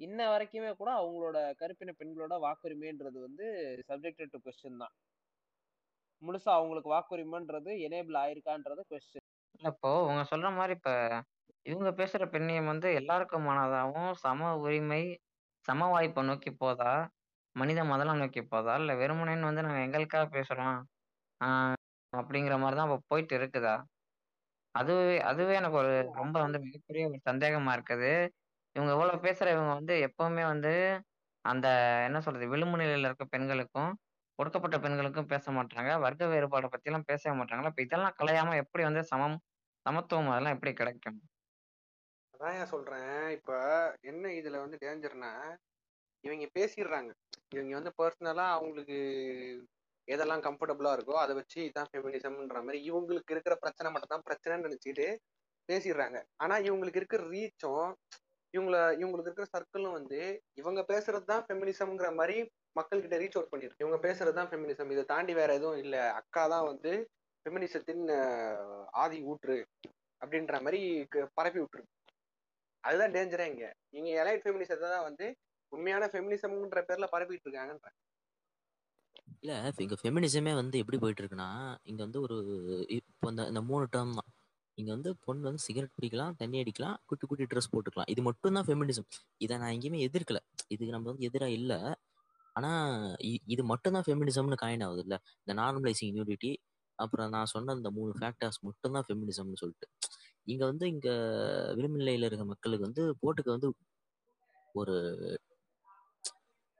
இன்ன 0.00 0.20
வரைக்குமே 0.30 0.70
கூட 0.76 0.90
அவங்களோட 0.96 1.38
கருப்பின 1.60 1.94
பெண்களோட 1.98 2.34
வாக்குரிமைன்றது 2.44 3.18
வந்து 3.20 3.46
சப்ஜெக்டட் 3.88 4.34
டு 4.34 4.40
கொஸ்டின் 4.40 4.82
தான். 4.82 4.94
முழுசா 6.22 6.50
அவங்களுக்கு 6.56 6.92
வாக்குரிமைன்றது 6.92 7.72
எனேபிள் 7.86 8.18
ஆயிருக்கான்றது 8.22 8.82
கொஸ்டின் 8.90 9.26
இப்போ 9.68 9.90
உங்க 10.04 10.22
சொல்ற 10.30 10.48
மாதிரி 10.52 10.72
இப்ப 10.76 10.90
இவங்க 11.66 11.90
பேசுற 11.96 12.24
பெண்ணியம் 12.30 12.70
வந்து 12.70 12.88
எல்லாருக்குமானதாகவும் 13.00 14.12
சம 14.22 14.50
உரிமை 14.60 15.02
சம 15.68 15.88
வாய்ப்பை 15.90 16.22
நோக்கி 16.24 16.50
போதா 16.56 16.92
மனித 17.56 17.80
மதலம் 17.86 18.20
நோக்கி 18.20 18.42
போதா? 18.46 18.74
இல்ல 18.80 18.92
வெறுமனேன்னு 19.00 19.48
வந்து 19.48 19.64
நாங்க 19.66 19.80
எங்களுக்காக 19.86 20.26
பேசுறோம் 20.34 20.76
ஆஹ் 21.40 21.76
அப்படிங்கிற 22.12 22.56
மாதிரி 22.60 22.78
தான் 22.78 22.88
இப்போ 22.90 23.00
போயிட்டு 23.10 23.34
இருக்குதா? 23.38 23.74
அதுவே 24.74 24.98
அதுவே 25.30 25.54
எனக்கு 25.56 25.78
ஒரு 25.78 25.90
ரொம்ப 26.18 26.36
வந்து 26.44 26.58
மிகப்பெரிய 26.64 27.04
ஒரு 27.08 27.18
சந்தேகமா 27.28 27.72
இருக்குது. 27.76 28.12
இவங்க 28.76 28.90
இவ்வளவு 28.96 29.24
பேசுற 29.26 29.48
இவங்க 29.50 29.72
வந்து 29.76 29.94
எப்பவுமே 30.08 30.44
வந்து 30.52 30.72
அந்த 31.44 31.68
என்ன 32.06 32.18
சொல்றது 32.24 32.52
விளிம்பு 32.52 32.80
நிலையில 32.80 33.10
இருக்க 33.10 33.26
பெண்களுக்கும் 33.34 33.92
ஒடுக்கப்பட்ட 34.38 34.76
பெண்களுக்கும் 34.84 35.30
பேச 35.32 35.46
மாட்டாங்க. 35.56 35.90
வர்க்க 36.04 36.32
வேறுபாடை 36.32 36.70
பத்தி 36.70 36.90
எல்லாம் 36.90 37.08
பேசவே 37.10 37.34
மாட்டாங்களா 37.40 37.72
இப்ப 37.72 37.86
இதெல்லாம் 37.86 38.18
கலையாம 38.20 38.58
எப்படி 38.64 38.84
வந்து 38.88 39.04
சமம் 39.12 39.38
சமத்துவம் 39.86 40.32
அதெல்லாம் 40.32 40.56
எப்படி 40.56 40.74
கிடைக்கும்? 40.76 41.20
அதான் 42.34 42.56
ஏன் 42.56 42.70
சொல்றேன். 42.70 43.06
இப்ப 43.36 43.50
என்ன 44.04 44.32
இதுல 44.36 44.60
வந்து 44.60 44.80
டேஞ்சர்னா 44.82 45.32
இவங்க 46.20 46.46
பேசிடுறாங்க. 46.58 47.10
இவங்க 47.54 47.74
வந்து 47.78 47.92
பர்சனலா 48.02 48.46
அவங்களுக்கு 48.56 48.98
எதெல்லாம் 50.08 50.44
கம்ஃபர்டபுளா 50.46 50.90
இருக்கோ 50.96 51.14
அதை 51.24 51.34
வச்சு 51.34 51.60
இதான் 51.62 51.86
ஃபெமினிசம்ன்ற 51.92 52.58
மாதிரி 52.64 52.78
இவங்களுக்கு 52.90 53.32
இருக்கிற 53.36 53.54
பிரச்சனை 53.56 53.92
மட்டும் 53.92 54.12
தான் 54.14 54.26
பிரச்சனைன்னு 54.28 54.66
நினைச்சிட்டு 54.66 55.06
பேசிடுறாங்க. 55.68 56.22
ஆனா 56.36 56.56
இவங்களுக்கு 56.58 56.96
இருக்கிற 56.96 57.22
ரீச்சும் 57.24 57.92
இவங்கள 58.56 58.76
இவங்களுக்கு 59.02 59.28
இருக்கிற 59.28 59.46
சர்க்கிளும் 59.56 59.92
வந்து 59.92 60.20
இவங்க 60.54 60.80
பேசுறது 60.88 61.24
தான் 61.24 61.44
ஃபெமினிசம்ங்கிற 61.46 62.14
மாதிரி 62.14 62.36
மக்கள்கிட்ட 62.80 63.16
ரீச் 63.22 63.36
அவுட் 63.36 63.52
பண்ணிருக்கு. 63.52 63.84
இவங்க 63.84 63.98
பேசுறது 64.08 64.32
தான் 64.32 64.48
ஃபெமினிசம் 64.48 64.90
இதை 64.90 65.04
தாண்டி 65.04 65.34
வேற 65.34 65.54
எதுவும் 65.54 65.78
இல்லை. 65.78 65.98
அக்கா 65.98 66.46
தான் 66.48 66.66
வந்து 66.66 66.92
ஃபெமினிசத்தின் 67.44 68.04
ஆதி 68.92 69.22
ஊற்று 69.22 69.56
அப்படின்ற 70.24 70.52
மாதிரி 70.64 71.06
க- 71.08 71.28
பரப்பி 71.34 71.60
விட்டுருக்கு. 71.60 71.96
அதுதான் 72.84 73.12
டேஞ்சரே 73.12 73.46
இங்க. 73.52 73.66
இங்க 73.90 74.10
எலைட் 74.24 74.46
ஃபெமினிசத்தை 74.46 74.88
தான் 74.94 75.02
வந்து 75.02 75.26
உண்மையான 75.72 76.04
ஃபெமினிசம்ன்ற 76.12 76.80
பேர்ல 76.88 77.06
பரப்பிட்டு 77.14 77.46
இருக்காங்கன்ற 77.48 77.88
இல்ல 79.42 79.52
இங்க 79.84 79.96
ஃபெமினிசமே 80.00 80.52
வந்து 80.60 80.76
எப்படி 80.82 80.98
போயிட்டு 81.02 81.22
இருக்குன்னா 81.22 81.48
இங்க 81.90 82.00
வந்து 82.06 82.20
ஒரு 82.26 82.36
இப்போ 82.96 83.28
இந்த 83.32 83.42
இந்த 83.50 83.60
மூணு 83.70 83.84
டேர்ம் 83.94 84.16
தான். 84.18 84.28
இங்க 84.78 84.90
வந்து 84.96 85.10
பொண்ணு 85.26 85.46
வந்து 85.48 85.62
சிகரெட் 85.66 85.94
பிடிக்கலாம் 85.96 86.34
தண்ணி 86.40 86.56
அடிக்கலாம் 86.62 86.96
குட்டி 87.08 87.24
குட்டி 87.26 87.44
ட்ரெஸ் 87.52 87.70
போட்டுக்கலாம். 87.74 88.08
இது 88.14 88.20
மட்டும் 88.28 88.56
தான் 88.58 88.66
ஃபெமினிசம் 88.68 89.08
இதை 89.44 89.54
நான் 89.62 89.72
எங்கேயுமே 89.76 90.00
எதிர்க்கல. 90.08 90.38
இதுக்கு 90.74 90.94
நம்ம 90.96 91.08
வந்து 91.12 91.26
எதிராக 91.28 91.56
இல்ல. 91.58 91.72
ஆனா 92.56 92.70
இது 93.54 93.62
மட்டும் 93.72 93.94
தான் 93.96 94.06
ஃபெமினிசம்னு 94.06 94.58
காயின் 94.64 94.84
ஆகுது 94.86 95.02
இல்ல. 95.06 95.16
இந்த 95.42 95.54
நார்மலைசிங் 95.62 96.14
நியூடிட்டி 96.16 96.52
அப்புறம் 96.98 97.30
நான் 97.34 97.52
சொன்ன 97.54 97.74
இந்த 97.78 97.90
மூணு 97.98 98.12
ஃபேக்டர்ஸ் 98.20 98.60
மட்டும் 98.68 98.94
தான் 98.96 99.06
ஃபெமினிசம்னு 99.08 99.60
சொல்லிட்டு. 99.62 99.86
இங்க 100.46 100.62
வந்து 100.70 100.86
இங்க 100.94 101.08
விளிம்பு 101.78 102.00
நிலையில 102.02 102.28
இருக்க 102.30 102.44
மக்களுக்கு 102.52 102.88
வந்து 102.88 103.04
போட்டுக்கு 103.22 103.52
வந்து 103.56 103.68
ஒரு 104.74 104.96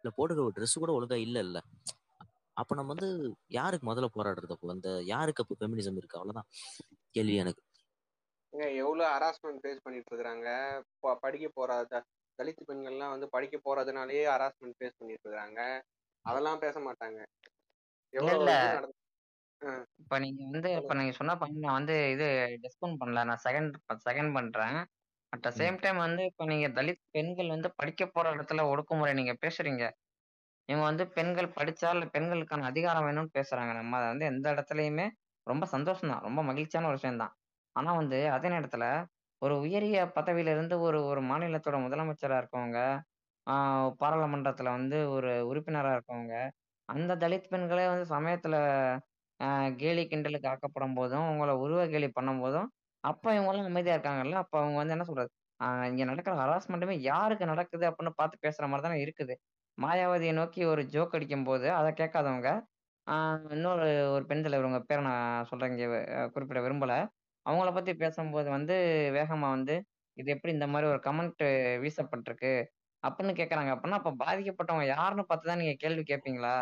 இல்ல 0.00 0.10
போட்டுக்க 0.10 0.44
ஒரு 0.44 0.52
ட்ரெஸ் 0.56 0.82
கூட 0.82 0.92
ஒழுங்கா 0.92 1.18
இல்ல 1.18 1.38
இல்ல 1.38 1.58
அப்ப 2.56 2.74
நம்ம 2.74 2.94
வந்து 2.94 3.08
யாருக்கு 3.48 3.84
முதல்ல 3.86 4.08
போராடுறது 4.14 4.52
அப்போ? 4.52 4.70
அந்த 4.70 4.88
யாருக்கு 5.04 5.42
அப்போ 5.42 5.54
ஃபெமினிசம் 5.58 5.96
இருக்கு? 5.96 6.18
அவ்வளவுதான். 6.18 6.48
கேள்வி 7.10 7.34
எனக்கு. 7.34 7.62
எவ்வளவு 8.78 9.04
ஹராஸ்மெண்ட் 9.10 9.60
ஃபேஸ் 9.62 9.82
பண்ணிட்டு 9.82 10.12
இருக்காங்க 10.12 10.48
படிக்க 11.20 11.48
போற 11.54 11.84
த- 11.84 12.04
தலித் 12.38 12.68
பெண்கள்லாம் 12.68 13.08
வந்து 13.08 13.28
படிக்க 13.28 13.56
போறதுனாலயே 13.58 14.22
ஹராஸ்மெண்ட் 14.26 14.76
ஃபேஸ் 14.78 14.98
பண்ணிட்டு 14.98 15.26
இருக்காங்க 15.28 15.60
அதெல்லாம் 16.24 16.58
பேச 16.58 16.78
மாட்டாங்க. 16.80 17.20
எவ்வளவு 18.14 18.94
இப்ப 19.98 20.18
நீங்க 20.18 20.42
வந்து 20.50 20.70
இப்ப 20.74 20.94
நீங்க 20.94 21.12
சொன்ன 21.12 21.36
பாயிண்ட் 21.36 21.58
நான் 21.58 21.78
வந்து 21.80 22.10
இது 22.10 22.26
டிஸ்கவுண்ட் 22.62 23.00
பண்ணல. 23.00 23.24
நான் 23.24 23.44
செகண்ட் 23.44 23.74
செகண்ட் 24.04 24.32
பண்றேன். 24.34 24.78
At 25.32 25.42
the 25.44 25.50
um. 25.50 25.56
Same 25.56 25.76
time 25.78 25.98
வந்து 25.98 26.22
இப்ப 26.30 26.44
நீங்க 26.44 26.68
தலித் 26.76 27.02
பெண்கள் 27.10 27.52
வந்து 27.52 27.68
படிக்க 27.76 28.02
போற 28.08 28.26
இடத்துல 28.34 28.62
ஒடுக்குமுறை 28.70 29.12
நீங்க 29.18 29.32
பேசுறீங்க. 29.42 29.82
இவங்க 30.68 30.84
வந்து 30.86 31.04
பெண்கள் 31.14 31.48
படிச்சா 31.56 31.88
இல்ல 31.94 32.06
பெண்களுக்கான 32.14 32.66
அதிகாரம் 32.70 33.06
வேணும்னு 33.06 33.32
பேசுறாங்க. 33.38 33.72
நம்ம 33.78 33.96
அதை 33.98 34.08
வந்து 34.12 34.26
எந்த 34.32 34.46
இடத்துலயுமே 34.54 35.06
ரொம்ப 35.46 35.64
சந்தோஷம் 35.74 36.10
தான் 36.12 36.24
ரொம்ப 36.26 36.40
மகிழ்ச்சியான 36.48 36.88
ஒரு 36.88 36.98
விஷயம் 36.98 37.22
தான் 37.22 37.32
ஆனா 37.76 37.90
வந்து 38.00 38.18
அதே 38.36 38.48
நேரத்துல 38.54 38.84
ஒரு 39.42 39.54
உயரிய 39.62 39.98
பதவியில 40.16 40.52
இருந்து 40.54 40.74
ஒரு 40.86 40.98
ஒரு 41.10 41.20
மாநிலத்தோட 41.28 41.76
முதலமைச்சரா 41.84 42.38
இருக்கவங்க 42.40 42.78
பாராளுமன்றத்துல 44.00 44.70
வந்து 44.76 44.98
ஒரு 45.14 45.30
உறுப்பினரா 45.50 45.92
இருக்கவங்க 45.96 46.34
அந்த 46.88 47.12
தலித் 47.22 47.50
பெண்களே 47.52 47.86
வந்து 47.88 48.06
சமயத்துல 48.12 48.56
கேலி 49.78 50.02
கிண்டலுக்கு 50.06 50.50
ஆக்கப்படும் 50.52 50.96
போதும் 50.96 51.26
அவங்கள 51.26 51.52
உருவ 51.62 51.82
கேலி 51.88 52.08
பண்ணும் 52.12 52.42
போதும் 52.42 52.68
அப்ப 53.04 53.24
இவங்கெல்லாம் 53.34 53.68
அமைதியா 53.68 53.94
இருக்காங்கல்ல? 53.96 54.36
அப்ப 54.42 54.54
அவங்க 54.60 54.78
வந்து 54.80 54.94
என்ன 54.96 55.04
சொல்றது? 55.08 55.30
ஆஹ் 55.60 55.86
இங்க 55.90 56.02
நடக்கிற 56.04 56.34
ஹராஸ்மெண்ட்டுமே 56.40 56.96
யாருக்கு 57.04 57.44
நடக்குது 57.46 57.84
அப்படின்னு 57.88 58.12
பார்த்து 58.16 58.44
பேசுற 58.46 58.64
மாதிரி 58.68 58.84
தானே 58.86 58.98
இருக்குது. 59.04 59.34
மாயாவதியை 59.78 60.32
நோக்கி 60.38 60.60
ஒரு 60.72 60.82
ஜோக் 60.92 61.14
அடிக்கும் 61.16 61.46
போது 61.46 61.66
அதை 61.78 61.90
கேட்காதவங்க 61.94 62.50
இன்னொரு 63.50 63.86
ஒரு 64.14 64.24
பெண் 64.26 64.44
தலைவர் 64.44 64.68
உங்க 64.68 64.80
பேரை 64.84 65.02
நான் 65.06 65.46
சொல்றேன் 65.48 65.72
இங்க 65.72 65.86
குறிப்பிட 66.34 66.60
விரும்பல. 66.62 66.94
அவங்கள 67.46 67.70
பத்தி 67.74 67.92
பேசும்போது 68.02 68.48
வந்து 68.54 68.76
வேகமா 69.16 69.48
வந்து 69.54 69.74
இது 70.16 70.30
எப்படி 70.34 70.52
இந்த 70.54 70.68
மாதிரி 70.68 70.86
ஒரு 70.92 71.00
கமெண்ட் 71.06 71.42
வீசப்பட்டிருக்கு? 71.82 72.52
அப்படின்னு 73.02 73.34
கேட்கறாங்க 73.40 73.72
அப்படின்னா 73.74 73.98
அப்ப 74.00 74.12
பாதிக்கப்பட்டவங்க 74.22 74.86
யாருன்னு 74.92 75.24
பார்த்து 75.26 75.50
தான் 75.50 75.62
நீங்க 75.62 75.76
கேள்வி 75.82 76.04
கேட்பீங்களா 76.10 76.54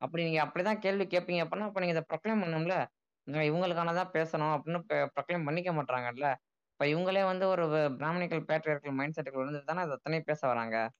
அப்படி 0.00 0.22
நீங்க 0.24 0.40
அப்படிதான் 0.46 0.82
கேள்வி 0.84 1.06
கேட்பீங்க 1.08 1.42
அப்படின்னா 1.44 1.68
அப்ப 1.68 1.80
நீங்க 1.80 1.96
இதை 1.96 2.04
ப்ரொக்ளைம் 2.10 2.42
பண்ணணும்ல? 2.44 2.76
நான் 3.24 3.42
இவங்களுக்கானதான் 3.42 4.10
பேசணும் 4.12 4.58
அப்படின்னு 4.58 5.08
ப்ரொக்ளைம் 5.20 5.44
பண்ணிக்க 5.44 5.72
மாட்டாங்கல்ல 5.72 6.34
இப்ப 6.70 6.84
இவங்களே 6.84 7.24
வந்து 7.24 7.48
ஒரு 7.48 7.66
பிராமணிக்கல் 7.66 8.44
பேட்ரியர்கள் 8.44 8.92
மைண்ட் 8.92 9.18
செட்டுக்குள்ள 9.18 9.42
இருந்து 9.42 9.64
தானே 9.64 9.80
அதை 9.80 9.92
அத்தனை 9.92 10.20
பேச 10.20 10.46
வராங்க? 10.46 10.90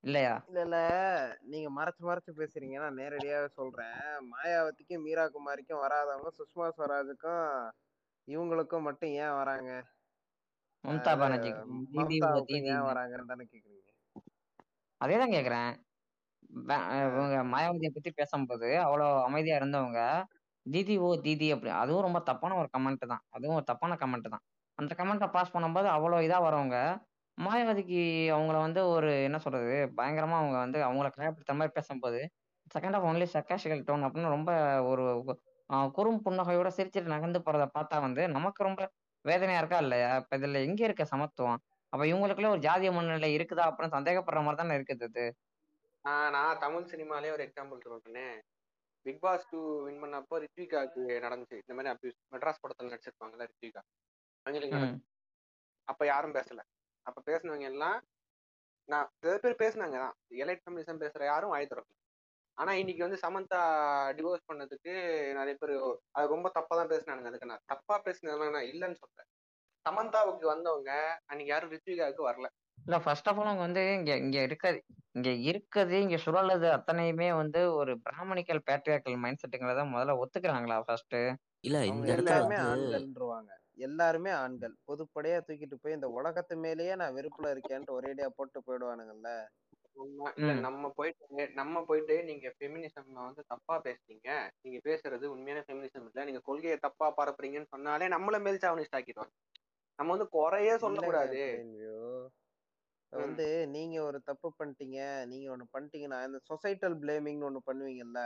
இல்லையா? 0.00 0.44
இல்ல 0.46 0.60
இல்ல. 0.60 1.38
நீங்க 1.40 1.82
மறைச்சு 1.82 2.02
மறைச்சு 2.02 2.30
பேசுறீங்க. 2.36 2.74
நான் 2.80 2.96
நேரடியாவே 2.96 3.46
சொல்றேன். 3.46 4.30
மாயாவதிக்கும் 4.32 5.02
மீரா 5.02 5.28
குமாரிக்கும் 5.28 5.80
வராதவங்க 5.80 6.28
சுஷ்மா 6.38 6.70
ஸ்வராஜுக்கும் 6.76 7.70
இவங்களுக்கும் 8.26 8.82
மட்டும் 8.82 9.10
ஏன் 9.10 9.32
வராங்க? 9.32 9.84
மம்தா 10.84 12.24
அது 12.24 12.44
தீதி 12.46 12.66
ஏன் 12.66 12.80
வராங்கன்னு 12.80 13.26
தானே 13.26 13.48
கேக்குறீங்க? 13.50 13.90
அதேதான் 15.04 15.34
கேக்குறேன். 15.34 15.86
ப- 16.66 16.74
ஆ, 16.74 17.06
இவங்க 17.06 17.56
மாயாவதியை 17.56 17.90
பத்தி 17.94 18.10
பேசும்போது 18.10 18.66
அவ்வளோ 18.66 19.22
அமைதியா 19.22 19.56
இருந்தவங்க 19.56 20.24
தீதி 20.68 20.94
ஓ 21.00 21.16
தீதி 21.24 21.46
அப்படி. 21.54 21.70
அதுவும் 21.80 22.06
ரொம்ப 22.06 22.20
தப்பான 22.28 22.56
ஒரு 22.60 22.68
கமெண்ட் 22.74 23.04
தான். 23.06 23.22
அதுவும் 23.30 23.56
ஒரு 23.56 23.66
தப்பான 23.66 23.96
கமெண்ட் 24.00 24.28
தான். 24.28 24.44
அந்த 24.78 24.92
கமெண்ட்டை 24.98 25.28
பாஸ் 25.34 25.54
பண்ணும்போது 25.54 25.88
அவ்வளோ 25.94 26.18
இதாக 26.24 26.42
வரவங்க 26.44 26.76
மாயாவதிக்கு 27.38 28.00
அவங்கள 28.34 28.56
வந்து 28.62 28.80
ஒரு 28.92 29.10
என்ன 29.26 29.38
சொல்றது 29.42 29.66
பயங்கரமா 29.98 30.36
அவங்க 30.40 30.56
வந்து 30.60 30.78
அவங்கள 30.86 31.08
காயப்படுத்துற 31.14 31.56
மாதிரி 31.58 31.76
பேசும்போது 31.76 32.20
second 32.66 32.96
of 32.96 33.06
only 33.08 33.26
sarcastical 33.34 33.82
tone 33.86 34.06
அப்படின்னு 34.06 34.34
ரொம்ப 34.34 34.50
ஒரு 34.90 35.04
ஆஹ், 35.70 35.88
குறும் 35.96 36.20
புன்னகையோட 36.24 36.68
சிரிச்சிட்டு 36.74 37.12
நகர்ந்து 37.12 37.40
போறத 37.42 37.64
பார்த்தா 37.72 37.96
வந்து 38.04 38.22
நமக்கு 38.34 38.60
ரொம்ப 38.64 38.82
வேதனையா 39.24 39.60
இருக்கா 39.60 39.78
இல்லையா? 39.84 40.10
இப்ப 40.20 40.36
இதுல 40.38 40.60
எங்க 40.66 40.80
இருக்க 40.84 41.04
சமத்துவம்? 41.10 41.58
அப்ப 41.92 42.02
இவங்களுக்குள்ள 42.08 42.50
ஒரு 42.50 42.62
ஜாதிய 42.64 42.90
மனநிலை 42.94 43.30
இருக்குதா 43.34 43.64
அப்படின்னு 43.68 43.94
சந்தேகப்படுற 43.96 44.40
மாதிரி 44.44 44.60
தானே 44.60 44.76
இருக்குது 44.78 45.06
இது. 45.10 45.24
ஆஹ் 46.04 46.30
நான் 46.34 46.60
தமிழ் 46.62 46.90
சினிமாலே 46.90 47.32
ஒரு 47.34 47.44
எக்ஸாம்பிள் 47.46 47.80
சொல்றேன். 47.86 48.36
பிக் 49.06 49.22
பாஸ் 49.24 49.48
டூ 49.50 49.60
வின் 49.86 50.00
பண்ணப்போ 50.02 50.36
ரித்விகாக்கு 50.44 51.02
நடந்துச்சு. 51.26 51.56
இந்த 51.62 51.74
மாதிரி 51.76 51.92
அபியூஸ் 51.94 52.18
மெட்ராஸ் 52.34 52.62
படத்துல 52.62 52.90
நடிச்சிருப்பாங்கல்ல 52.92 53.46
ரித்விகா 53.52 53.82
நடந்துச்சு. 54.46 55.06
அப்ப 55.88 56.02
யாரும் 56.12 56.36
பேசல. 56.38 56.60
அப்ப 57.06 57.18
பேசினவங்க 57.28 57.68
எல்லாம் 57.72 57.98
நான் 58.88 59.08
சில 59.20 59.32
பேர் 59.38 59.62
பேசுனாங்க 59.62 59.96
தான். 60.04 60.14
எலைட் 60.44 60.64
கம்யூனிசம் 60.64 61.02
பேசுற 61.04 61.22
யாரும் 61.30 61.52
வாய் 61.54 61.70
திறக்கல. 61.70 61.96
ஆனா 62.58 62.72
இன்னைக்கு 62.72 63.02
வந்து 63.06 63.18
சமந்தா 63.24 63.60
டிவோர்ஸ் 64.18 64.48
பண்ணதுக்கு 64.50 64.92
நிறைய 65.38 65.54
பேர் 65.60 65.72
அது 66.16 66.32
ரொம்ப 66.34 66.48
தப்பா 66.56 66.74
தான் 66.76 66.90
பேசினானுங்க. 66.92 67.30
அதுக்கு 67.32 67.50
நான் 67.52 67.66
தப்பா 67.72 67.96
பேசினதுலாம் 68.06 68.56
நான் 68.56 68.70
இல்லைன்னு 68.72 69.00
சொல்றேன். 69.02 69.28
சமந்தாவுக்கு 69.86 70.46
வந்தவங்க 70.54 70.90
அன்னைக்கு 71.30 71.52
யாரும் 71.52 71.72
ரித்விகாவுக்கு 71.74 72.22
வரல. 72.30 72.48
இல்ல 72.84 72.98
ஃபர்ஸ்ட் 72.98 73.28
ஆஃப் 73.28 73.38
ஆல் 73.38 73.44
அவங்க 73.44 73.62
வந்து 73.62 73.94
இங்க 73.94 74.16
இங்க 74.16 74.42
இருக்காது. 74.42 74.78
இங்க 75.12 75.30
இருக்குது 75.50 75.90
இங்க 76.00 76.16
சுழலுது 76.16 76.68
அத்தனையுமே 76.70 77.36
வந்து 77.36 77.74
ஒரு 77.74 77.98
பிராமணிக்கல் 78.00 78.62
பேட்ரியாக்கல் 78.66 79.16
மைண்ட் 79.16 79.42
செட்டுங்கிறத 79.42 79.84
முதல்ல 79.88 80.18
ஒத்துக்கிறாங்களா 80.18 80.80
ஃபர்ஸ்ட் 80.80 81.16
இல்ல 81.60 81.86
இந்த 81.86 82.06
இடத்துல 82.06 82.18
எல்லாருமே 82.18 82.56
வந்து 82.56 82.88
ஆண்கள்ன்றவாங்க. 82.88 83.50
எல்லாருமே 83.78 84.30
ஆண்கள். 84.36 84.74
பொதுப்படையா 84.86 85.38
தூக்கிட்டு 85.46 85.74
போய் 85.74 85.92
இந்த 85.92 86.08
உலகத்து 86.08 86.56
மேலேயே 86.56 86.94
நான் 86.94 87.14
வெறுப்புல 87.14 87.48
இருக்கேன்ட்டு 87.48 87.96
ஒரேடியா 87.98 88.26
போட்டு 88.28 88.62
போயிடுவானுங்கல்ல 88.66 89.30
நம்ம- 89.96 90.32
இல்ல 90.36 90.52
நம்ம 90.60 90.90
போயிட்டு 90.90 91.24
நம்ம 91.54 91.84
போயிட்டு 91.84 92.24
நீங்க 92.24 92.54
ஃபெமினிசம் 92.58 93.12
வந்து 93.20 93.44
தப்பா 93.46 93.80
பேசுறீங்க 93.84 94.28
நீங்க 94.60 94.78
பேசுறது 94.84 95.24
உண்மையான 95.26 95.64
ஃபெமினிசம் 95.66 96.04
இல்ல. 96.04 96.24
நீங்க 96.24 96.40
கொள்கையை 96.40 96.78
தப்பா 96.78 97.14
பரப்புறீங்கன்னு 97.16 97.66
சொன்னாலே 97.68 98.08
நம்மள 98.08 98.40
மேல் 98.40 98.62
சாவனிஸ்ட் 98.62 98.96
ஆக்கிடுவாங்க. 98.96 99.34
நம்ம 99.98 100.12
வந்து 100.12 100.28
குறையே 100.28 100.78
சொல்லக்கூடாது. 100.78 101.40
வந்து 103.12 103.66
நீங்க 103.66 104.02
ஒரு 104.02 104.22
தப்பு 104.22 104.54
பண்ணிட்டீங்க 104.58 105.26
நீங்க 105.26 105.56
ஒண்ணு 105.56 105.66
பண்ணிட்டீங்கன்னா 105.72 106.24
இந்த 106.24 106.40
சொசைட்டல் 106.50 106.96
பிளேமிங்னு 106.98 107.48
ஒண்ணு 107.48 107.60
பண்ணுவீங்கல்ல? 107.66 108.22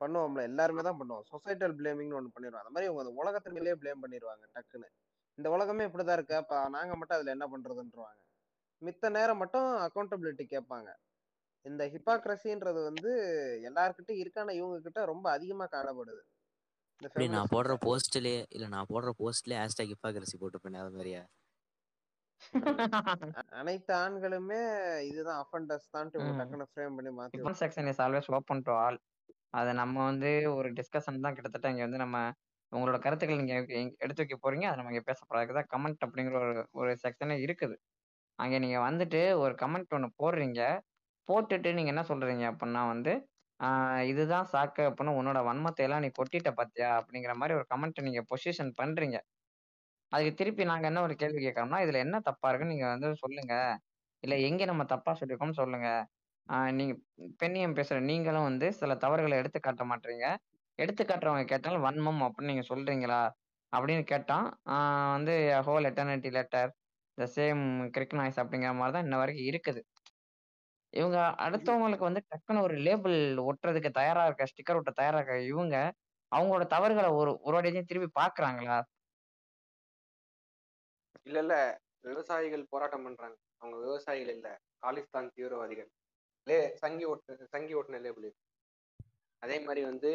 பண்ணுவோம்ல. 0.00 0.42
எல்லாருமே 0.42 0.82
தான் 0.82 1.00
பண்ணுவோம். 1.00 1.24
சொசைட்டல் 1.32 1.74
பிளேமிங்னு 1.76 2.18
ஒண்ணு 2.18 2.34
பண்ணிடுவாங்க 2.34 2.64
அந்த 2.64 2.70
மாதிரி 2.70 2.84
இவங்க 2.84 3.00
அந்த 3.00 3.14
உலகத்து 3.22 3.52
மேலேயே 3.52 3.76
பிளேம் 3.82 4.02
பண்ணிடுவாங்க 4.02 4.44
டக்குன்னு. 4.54 4.88
இந்த 5.38 5.50
உலகமே 5.50 5.86
இப்படிதான் 5.86 6.12
இருக்கு. 6.12 6.34
அப்ப 6.34 6.68
நாங்க 6.68 6.96
மட்டும் 6.96 7.16
அதுல 7.16 7.30
என்ன 7.30 7.46
பண்றதுன்றவாங்க. 7.46 8.20
மித்த 8.82 9.10
நேரம் 9.10 9.36
மட்டும் 9.36 9.68
அக்கௌண்டபிலிட்டி 9.76 10.46
கேட்பாங்க. 10.46 10.88
இந்த 11.64 11.84
ஹிப்பாக்ரஸின்றது 11.84 12.84
வந்து 12.84 13.10
எல்லார்கிட்டயும் 13.62 14.20
இருக்கு. 14.20 14.40
ஆனா 14.40 14.52
இவங்க 14.52 14.80
கிட்ட 14.80 15.04
ரொம்ப 15.04 15.30
அதிகமா 15.30 15.64
காணப்படுது. 15.66 16.22
நான் 17.30 17.52
போடுற 17.52 17.74
போஸ்ட்லயே 17.84 18.44
இல்ல 18.48 18.66
நான் 18.68 18.90
போடுற 18.90 19.10
போஸ்ட்லயே 19.18 19.60
ஹேஷ்டாக் 19.60 19.92
ஹிப்பாக்ரசி 19.92 20.36
போட்டுப்பேன் 20.40 20.74
அது 20.74 20.90
மாதிரியா? 20.90 21.22
அனைத்து 23.58 23.92
ஆண்களுமே 23.98 24.60
இதுதான் 25.10 25.40
அஃபண்டர்ஸ் 25.42 25.88
ம். 25.90 26.12
டக்குன்னு 26.38 26.68
ஃப்ரேம் 26.70 26.96
பண்ணி 26.96 27.12
மாத்தி 27.16 27.58
section 27.62 27.90
is 27.92 28.02
always 28.04 28.30
open 28.38 28.64
to 28.66 28.72
all 28.82 28.98
அதை 29.54 29.70
நம்ம 29.80 29.96
வந்து 30.04 30.30
ஒரு 30.56 30.68
டிஸ்கஷன் 30.76 31.24
தான் 31.24 31.36
கிட்டத்தட்ட 31.36 31.72
இங்க 31.72 31.84
வந்து 31.86 32.04
நம்ம 32.04 32.18
உங்களோட 32.72 32.98
கருத்துக்கள் 33.00 33.40
நீங்க 33.40 33.54
எடுத்து 34.04 34.22
வைக்க 34.22 34.36
போறீங்க 34.38 34.66
அதை 34.68 34.76
நம்ம 34.78 34.92
இங்க 34.92 35.02
பேச 35.08 35.20
போறதுக்கு 35.24 35.56
தான் 35.58 35.70
கமெண்ட் 35.72 36.04
அப்படிங்கிற 36.06 36.36
ஒரு 36.44 36.52
ஒரு 36.80 36.92
செக்ஷனே 37.02 37.36
இருக்குது. 37.44 37.74
அங்க 38.38 38.56
நீங்க 38.58 38.78
வந்துட்டு 38.82 39.20
ஒரு 39.42 39.54
கமெண்ட் 39.54 39.94
ஒன்று 39.96 40.08
போடுறீங்க. 40.20 40.60
போட்டுட்டு 41.28 41.70
நீங்க 41.72 41.90
என்ன 41.90 42.04
சொல்றீங்க 42.08 42.44
அப்படின்னா 42.50 42.82
வந்து 42.88 43.12
இதுதான் 44.10 44.48
சாக்கு 44.52 44.82
அப்படின்னு 44.88 45.18
உன்னோட 45.18 45.40
வன்மத்தை 45.48 45.82
எல்லாம் 45.86 46.02
நீ 46.04 46.08
கொட்டிட்ட 46.16 46.50
பாத்தியா? 46.56 46.88
அப்படிங்கிற 47.00 47.34
மாதிரி 47.40 47.56
ஒரு 47.58 47.66
கமெண்ட் 47.70 48.00
நீங்க 48.00 48.22
பொசிஷன் 48.30 48.72
பண்றீங்க. 48.80 49.18
அதுக்கு 50.12 50.32
திருப்பி 50.36 50.64
நாங்க 50.64 50.86
என்ன 50.88 51.02
ஒரு 51.02 51.14
கேள்வி 51.18 51.40
கேட்கறோம்னா 51.44 51.78
இதுல 51.84 51.98
என்ன 52.04 52.16
தப்பா 52.28 52.48
இருக்குன்னு 52.48 52.74
நீங்க 52.74 52.88
வந்து 52.94 53.08
சொல்லுங்க. 53.22 53.54
இல்ல 54.24 54.34
எங்க 54.48 54.62
நம்ம 54.66 54.84
தப்பா 54.92 55.12
சொல்லியிருக்கோம்னு 55.14 55.60
சொல்லுங்க. 55.60 55.88
ஆஹ் 56.46 56.72
நீங்க 56.78 56.94
பெண்ணியம் 57.40 57.76
பேசுற 57.78 57.98
நீங்களும் 58.08 58.48
வந்து 58.50 58.68
சில 58.80 58.94
தவறுகளை 59.04 59.36
எடுத்து 59.42 59.60
காட்ட 59.60 59.84
மாட்டீங்க. 59.90 60.26
எடுத்து 60.78 61.02
காட்டுறவங்க 61.04 61.46
கேட்டாலும் 61.46 61.86
வன்மம் 61.86 62.22
அப்படின்னு 62.26 62.52
நீங்க 62.52 62.66
சொல்றீங்களா? 62.70 63.22
அப்படின்னு 63.72 64.04
கேட்டான். 64.08 64.48
வந்து 65.16 65.34
whole 65.68 65.88
eternity 65.90 66.30
letter 66.32 66.70
the 67.18 67.26
same 67.34 67.62
creek 67.94 68.16
noise 68.18 68.40
அப்படிங்கிற 68.42 68.72
மாதிரி 68.76 68.94
தான் 68.94 69.06
இன்ன 69.06 69.18
வரைக்கும் 69.22 69.48
இருக்குது. 69.50 69.80
இவங்க 70.92 71.18
அடுத்தவங்களுக்கு 71.44 72.08
வந்து 72.08 72.22
டக்குன்னு 72.30 72.64
ஒரு 72.64 72.74
லேபிள் 72.86 73.16
ஒட்டுறதுக்கு 73.44 73.90
தயாரா 73.98 74.22
இருக்க 74.28 74.44
ஸ்டிக்கர் 74.50 74.78
ஒட்ட 74.78 74.92
தயாரா 74.94 75.18
இருக்க 75.18 75.36
இவங்க 75.52 75.76
அவங்களோட 76.32 76.64
தவறுகளை 76.74 77.10
ஒரு 77.20 77.32
ஒரு 77.42 77.54
வாட்டியும் 77.56 77.90
திருப்பி 77.90 78.08
பாக்குறாங்களா? 78.20 78.78
இல்ல 81.22 81.38
இல்ல. 81.38 81.78
விவசாயிகள் 82.00 82.66
போராட்டம் 82.68 83.02
பண்றாங்க. 83.02 83.36
அவங்க 83.56 83.78
விவசாயிகள் 83.84 84.34
இல்ல. 84.34 84.58
காலிஸ்தான் 84.82 85.30
தீவிரவாதிகள். 85.34 85.88
லே 86.44 86.76
சங்கி 86.76 87.04
ஓட்டு 87.04 87.46
சங்கி 87.46 87.74
ஓட்டுன 87.74 88.00
லேபிள் 88.00 88.32
அதே 89.38 89.60
மாதிரி 89.60 89.84
வந்து 89.84 90.10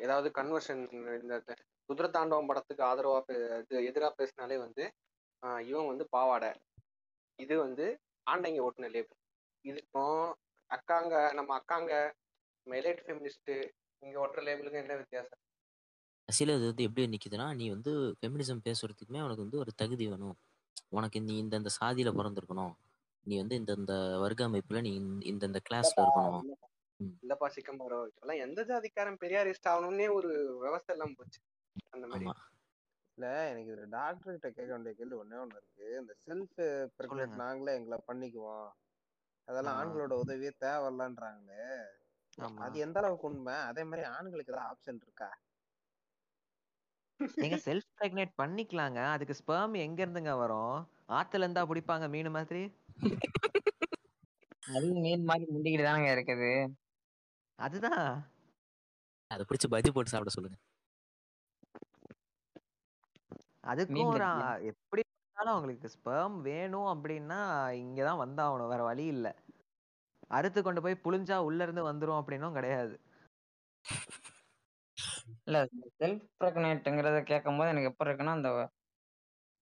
ஏதாவது 0.00 0.30
கன்வர்ஷன் 0.30 0.82
இந்த 1.22 1.42
குதிர 1.88 2.10
தாண்டவம் 2.10 2.46
படத்துக்கு 2.46 2.84
ஆதரவா 2.84 3.22
பே- 3.28 3.58
இது 3.60 3.80
எதிரா 3.80 4.10
பேசினாலே 4.10 4.56
வந்து 4.58 4.92
இவன் 5.66 5.86
வந்து 5.86 6.06
பாவாடை. 6.08 6.52
இது 7.36 7.58
வந்து 7.58 7.98
ஆண்டைங்க 8.30 8.68
ஓட்டுன 8.68 8.90
லேபிள் 8.90 9.20
இதுக்கும் 9.64 10.32
அக்காங்க 10.70 11.32
நம்ம 11.32 11.58
அக்காங்க 11.58 11.92
மெலேட் 12.70 13.02
ஃபெமினிஸ்ட் 13.06 13.70
இங்க 13.98 14.26
ஓட்டுற 14.26 14.40
லேபிளுக்கும் 14.48 14.80
என்ன 14.80 14.96
வித்தியாசம்? 14.96 15.38
இது 16.26 16.46
வந்து 16.46 16.82
எப்படி 16.82 17.18
நிக்குதுன்னா 17.18 17.54
நீ 17.54 17.68
வந்து 17.68 17.90
ஃபெமினிசம் 17.90 18.60
பேசுறதுக்குமே 18.64 19.22
உனக்கு 19.22 19.36
வந்து 19.36 19.58
ஒரு 19.58 19.72
தகுதி 19.76 20.08
வேணும். 20.08 20.36
உனக்கு 20.88 21.20
நீ 21.20 21.42
இந்தந்த 21.42 21.66
சாதியில 21.80 22.12
பிறந்திருக்கணும். 22.12 22.72
நீ 23.24 23.36
வந்து 23.36 23.58
இந்தந்த 23.58 24.20
வர்க்க 24.20 24.48
அமைப்புல 24.48 24.80
நீ 24.80 24.94
இந்த- 24.94 25.26
இந்தந்த 25.26 25.56
கிளாஸ்ல 25.70 25.96
இல்லப்பா 25.96 26.10
இருக்கணும். 26.16 26.42
இல்லப்பா 26.42 26.96
ம். 26.96 27.06
இல்லப்பா 27.22 27.46
சிக்கம்பரம் 27.46 28.08
இப்பெல்லாம் 28.08 28.36
எந்த 28.36 28.62
ஜாதிக்காரன் 28.62 29.16
பெரியாரிஸ்ட் 29.20 29.68
ஆகணும்னே 29.68 30.12
ஒரு 30.12 30.58
விவசாய 30.60 30.82
எல்லாம் 30.86 31.14
போச்சு. 31.14 31.40
அந்த 31.90 32.06
மாதிரி. 32.06 32.28
ஆமா. 32.28 32.32
இல்ல 33.14 33.48
எனக்கு 33.50 33.72
இதுல 33.72 33.88
டாக்டர் 33.88 34.38
கிட்ட 34.38 34.50
கேட்க 34.50 34.78
வேண்டிய 34.78 34.94
கேள்வி 34.94 35.16
ஒண்ணே 35.16 35.38
ஒண்ணு 35.38 35.56
இருக்கு. 35.56 35.96
இந்த 36.00 36.16
செல்ஃப் 36.26 37.06
சொல்லுங்க. 37.06 37.36
நாங்களே 37.36 37.76
எங்களை 37.76 38.04
பண்ணிக்குவோம். 38.12 38.70
அதெல்லாம் 39.44 39.80
ஆண்களோட 39.80 40.12
உதவியே 40.12 40.50
தேவையில்லன்றாங்களே. 40.60 41.84
ஆமா. 42.40 42.56
அது 42.56 42.78
எந்த 42.78 43.00
அளவுக்கு 43.00 43.26
உண்மை? 43.26 43.54
அதே 43.54 43.84
மாதிரி 43.84 44.08
ஆண்களுக்கு 44.08 44.52
ஏதாவது 44.52 44.76
ஆப்ஷன் 44.76 45.00
இருக்கா? 45.02 45.38
நீங்க 47.18 47.56
செல்ஃப் 47.56 47.90
பிரெக்னேட் 48.00 48.32
பண்ணிக்கலாங்க. 48.42 49.04
அதுக்கு 49.06 49.34
ஸ்பெர்ம் 49.40 49.76
எங்க 49.76 50.06
இருந்துங்க 50.06 50.38
வரும்? 50.38 50.88
ஆத்துல 51.08 51.34
இருந்தா 51.34 51.66
பிடிப்பாங்க 51.66 52.08
மீன் 52.08 52.30
மாதிரி? 52.30 52.62
அது 54.68 54.86
மீன் 54.94 55.24
மாதிரி 55.24 55.44
முண்டிக்கிட்டு 55.50 55.86
தானங்க 55.88 56.10
இருக்குது. 56.16 56.72
அதுதான். 57.58 58.32
அதை 59.30 59.46
பிடிச்சி 59.48 59.70
பஜ்ஜி 59.70 59.92
போட்டு 59.92 60.10
சாப்பிட 60.10 60.30
சொல்லுங்க. 60.30 60.58
அதுக்கும் 63.62 64.04
ஒரு 64.04 64.66
எப்படி 64.66 65.02
இருந்தாலும் 65.04 65.54
அவங்களுக்கு 65.54 65.90
ஸ்பெர்ம் 65.96 66.40
வேணும் 66.40 66.90
அப்படின்னா 66.94 67.40
இங்கதான் 67.84 68.22
வந்தாகணும். 68.24 68.68
வேற 68.68 68.82
வழி 68.82 69.06
இல்ல. 69.06 69.36
அறுத்து 70.28 70.62
கொண்டு 70.62 70.82
போய் 70.82 71.00
புழிஞ்சா 71.04 71.36
உள்ள 71.36 71.62
இருந்து 71.62 71.92
வந்துரும் 71.92 72.20
அப்படின்னும் 72.20 72.52
கிடையாது. 72.52 73.00
இல்ல 75.46 75.58
செல்ஃப் 76.00 76.24
ப்ரெக்னேட்டுங்கிறத 76.40 77.18
கேட்கும் 77.24 77.58
போது 77.58 77.72
எனக்கு 77.72 77.90
எப்படி 77.90 78.10
இருக்குன்னா 78.10 78.34
அந்த 78.34 78.50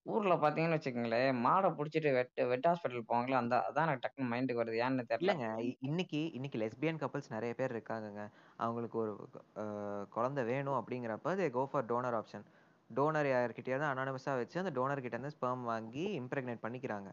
ஊர்ல 0.07 0.35
பாத்தீங்கன்னு 0.35 0.77
வச்சுக்கோங்களேன் 0.77 1.37
மாடை 1.43 1.69
புடிச்சிட்டு 1.75 2.11
வெட் 2.13 2.33
வெட் 2.51 2.67
ஹாஸ்பிட்டல் 2.69 3.05
போவாங்களே 3.09 3.37
அந்த 3.37 3.55
அதான் 3.67 3.87
எனக்கு 3.87 4.05
டக்குன்னு 4.05 4.31
மைண்டுக்கு 4.33 4.63
வருது. 4.63 4.79
ஏன்னு 4.83 5.05
இல்லைங்க 5.19 5.49
இ- 5.67 5.77
இன்னைக்கு 5.81 6.21
இன்னைக்கு 6.33 6.59
லெஸ்பியன் 6.59 7.01
கப்பல்ஸ் 7.03 7.31
நிறைய 7.31 7.53
பேர் 7.55 7.75
இருக்காங்கங்க. 7.75 8.23
அவங்களுக்கு 8.57 8.99
ஒரு 8.99 9.13
அஹ், 9.57 10.05
குழந்தை 10.09 10.45
வேணும் 10.45 10.79
அப்படிங்கிறப்ப 10.81 11.35
they 11.37 11.49
go 11.51 11.65
for 11.67 11.87
donor 11.87 12.17
option 12.21 12.47
donor 12.91 13.29
யார்கிட்டயாவது 13.29 13.87
அனானமஸாக 13.91 14.37
வச்சு 14.37 14.59
அந்த 14.59 14.73
டோனர் 14.73 15.03
கிட்ட 15.03 15.17
இருந்து 15.17 15.35
ஸ்பெர்ம் 15.37 15.63
வாங்கி 15.65 16.05
இம்ப்ரெக்னேட் 16.21 16.65
பண்ணிக்கிறாங்க. 16.65 17.11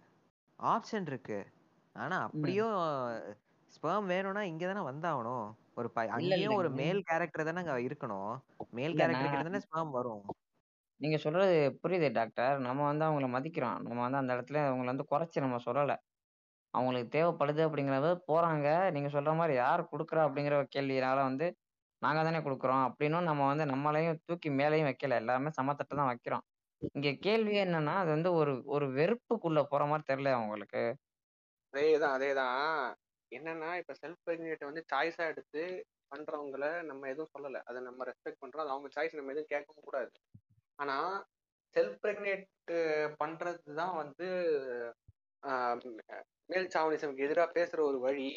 ஆப்ஷன் 0.59 1.07
இருக்கு. 1.07 1.39
ஆனா 1.95 2.17
அப்படியும் 2.27 2.75
ஸ்பெர்ம் 3.73 4.07
வேணும்னா 4.07 4.43
இங்க 4.45 4.65
தானே 4.67 4.83
வந்தாகணும். 4.87 5.47
ஒரு 5.79 5.89
அங்கேயும் 6.15 6.57
ஒரு 6.57 6.69
மேல் 6.77 7.01
கேரக்டர் 7.09 7.47
தானே 7.49 7.61
அங்க 7.63 7.75
இருக்கணும். 7.87 8.31
மேல் 8.73 8.97
கேரக்டர் 8.97 9.29
கிட்ட 9.29 9.45
தானே 9.47 9.61
ஸ்பெர்ம் 9.65 9.93
வரும். 9.97 10.23
நீங்க 11.01 11.17
சொல்றது 11.19 11.53
புரியுது 11.81 12.07
டாக்டர் 12.15 12.57
நம்ம 12.65 12.81
வந்து 12.87 13.05
அவங்கள 13.07 13.27
மதிக்கிறோம். 13.35 13.79
நம்ம 13.85 14.01
வந்து 14.05 14.21
அந்த 14.21 14.31
இடத்துல 14.35 14.59
அவங்கள 14.67 14.89
வந்து 14.93 15.09
குறைச்சி 15.11 15.39
நம்ம 15.41 15.59
சொல்லல. 15.67 15.93
அவங்களுக்கு 16.73 17.09
தேவைப்படுது 17.11 17.61
அப்படிங்கிறத 17.67 18.09
போறாங்க. 18.29 18.67
நீங்க 18.95 19.09
சொல்ற 19.15 19.33
மாதிரி 19.39 19.55
யார் 19.59 19.83
கொடுக்குறா 19.91 20.23
அப்படிங்கிற 20.27 20.55
ஒரு 20.57 20.69
கேள்வினால 20.75 21.19
வந்து 21.29 21.47
நாங்க 22.01 22.21
தானே 22.23 22.39
கொடுக்குறோம் 22.41 22.83
அப்படின்னும் 22.87 23.27
நம்ம 23.29 23.47
வந்து 23.51 23.65
நம்மளையும் 23.73 24.19
தூக்கி 24.27 24.49
மேலேயும் 24.59 24.89
வைக்கல. 24.89 25.19
எல்லாருமே 25.23 25.51
சமத்தட்டு 25.59 25.95
தான் 25.95 26.11
வைக்கிறோம். 26.11 26.45
இங்க 26.95 27.09
கேள்வி 27.23 27.55
என்னன்னா 27.63 27.95
அது 28.01 28.11
வந்து 28.11 28.31
ஒரு 28.39 28.53
ஒரு 28.69 28.87
வெறுப்புக்குள்ள 28.95 29.61
போற 29.71 29.83
மாதிரி 29.87 30.09
தெரியல 30.11 30.31
அவங்களுக்கு 30.37 30.83
அதேதான் 31.73 32.15
அதேதான். 32.15 32.89
என்னன்னா 33.31 33.69
இப்ப 33.77 33.93
செல்ஃப் 34.01 34.23
பிரெக்னேட் 34.25 34.69
வந்து 34.69 34.83
சாய்ஸா 34.91 35.25
எடுத்து 35.27 35.63
பண்றவங்கள 36.11 36.65
நம்ம 36.83 37.07
எதுவும் 37.09 37.33
சொல்லல. 37.35 37.57
அதை 37.65 37.79
நம்ம 37.81 38.05
ரெஸ்பெக்ட் 38.05 38.41
பண்றோம். 38.41 38.63
அது 38.63 38.73
அவங்க 38.73 38.89
சாய்ஸ் 38.95 39.19
நம்ம 39.19 39.33
எதுவும் 39.33 39.51
கேட்கவும் 39.51 39.87
கூடாது. 39.87 40.11
ஆனா 40.79 40.95
செல்ஃப் 41.75 41.99
பிரெக்னேட் 42.03 42.45
பண்றது 43.21 43.75
தான் 43.75 43.95
வந்து 43.95 44.27
மேல் 46.49 46.71
சாவனிசம்க்கு 46.75 47.25
எதிராக 47.25 47.55
பேசுற 47.55 47.79
ஒரு 47.81 47.99
வழி. 47.99 48.29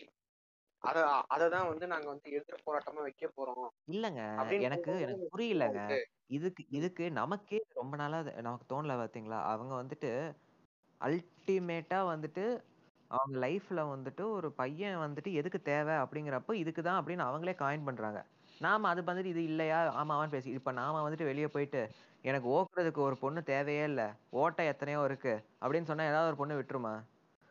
அத 0.82 0.98
அதை 1.28 1.46
தான் 1.48 1.68
வந்து 1.68 1.86
நாங்க 1.86 2.08
வந்து 2.08 2.28
எதிர் 2.30 2.66
போராட்டமா 2.66 3.00
வைக்க 3.00 3.26
போறோம். 3.36 3.68
இல்லங்க. 3.88 4.20
எனக்கு 4.66 4.92
எனக்கு 5.04 5.26
புரியலங்க. 5.32 5.80
இதுக்கு 6.28 6.62
இதுக்கு 6.70 7.04
நமக்கே 7.12 7.58
ரொம்ப 7.74 7.94
நாளா 7.96 8.18
நமக்கு 8.40 8.66
தோணல 8.68 8.94
பாத்தீங்களா? 8.98 9.38
அவங்க 9.52 9.72
வந்துட்டு 9.74 10.10
அல்டிமேட்டா 11.00 11.98
வந்துட்டு 12.10 12.44
அவங்க 13.12 13.36
லைஃப்ல 13.38 13.80
வந்துட்டு 13.90 14.22
ஒரு 14.36 14.48
பையன் 14.58 14.96
வந்துட்டு 15.02 15.30
எதுக்கு 15.40 15.58
தேவை 15.68 15.94
அப்படிங்கிறப்போ 16.02 16.52
இதுக்கு 16.60 16.82
தான் 16.82 16.98
அப்படின்னு 17.00 17.24
அவங்களே 17.28 17.54
காயின் 17.58 17.86
பண்றாங்க. 17.88 18.20
நாம 18.60 18.88
அது 18.88 19.00
வந்துட்டு 19.02 19.32
இது 19.32 19.42
இல்லையா? 19.44 19.78
ஆமாவான்னு 20.00 20.34
பேசி 20.34 20.50
இப்ப 20.58 20.72
நாம 20.72 21.00
வந்துட்டு 21.04 21.28
வெளியே 21.30 21.48
போயிட்டு 21.48 21.80
எனக்கு 22.24 22.48
ஓக்குறதுக்கு 22.56 23.00
ஒரு 23.02 23.16
பொண்ணு 23.22 23.40
தேவையே 23.50 23.84
இல்லை 23.90 24.06
ஓட்டை 24.40 24.64
எத்தனையோ 24.72 25.00
இருக்கு 25.08 25.32
அப்படின்னு 25.62 25.90
சொன்னா 25.90 26.10
ஏதாவது 26.10 26.30
ஒரு 26.30 26.40
பொண்ணு 26.40 26.58
விட்டுருமா? 26.58 26.94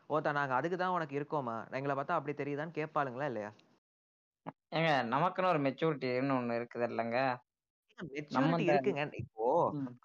ஓத்தா 0.09 0.31
நாங்க 0.37 0.53
அதுக்கு 0.55 0.77
தான் 0.77 0.95
உனக்கு 0.95 1.17
இருக்கோமா? 1.19 1.57
எங்களை 1.77 1.95
பார்த்தா 1.95 2.17
அப்படி 2.19 2.33
தெரியுதான்னு 2.35 2.77
கேட்பாளுங்களா 2.79 3.27
இல்லையா? 3.31 3.51
ஏங்க 4.75 4.91
நமக்குன்னு 5.13 5.51
ஒரு 5.51 5.61
மெச்சூரிட்டின்னு 5.65 6.37
ஒண்ணு 6.37 6.57
இருக்குது 6.59 6.85
இல்லைங்க. 6.89 7.17
மெச்சூரிட்டி 7.99 8.65
இருக்குங்க. 8.67 9.03
இப்போ. 9.23 9.47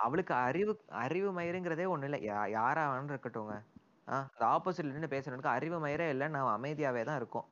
அவளுக்கு 0.05 0.35
அறிவு 0.47 0.73
அறிவு 1.05 1.31
மயிருங்கிறதே 1.39 1.87
ஒண்ணு 1.95 2.09
இல்லை. 2.11 2.21
யாரா 2.57 2.85
வேணாலும் 2.87 3.15
இருக்கட்டும்ங்க 3.15 3.57
அந்த 4.09 4.45
ஆப்போசிட்ல 4.55 4.95
நின்று 4.97 5.13
பேசுறவனுக்கு 5.15 5.55
அறிவு 5.57 5.79
மயிரே 5.85 6.07
இல்லை 6.15 6.27
நாம 6.37 6.51
அமைதியாவே 6.59 7.03
தான் 7.09 7.19
இருக்கோம். 7.21 7.47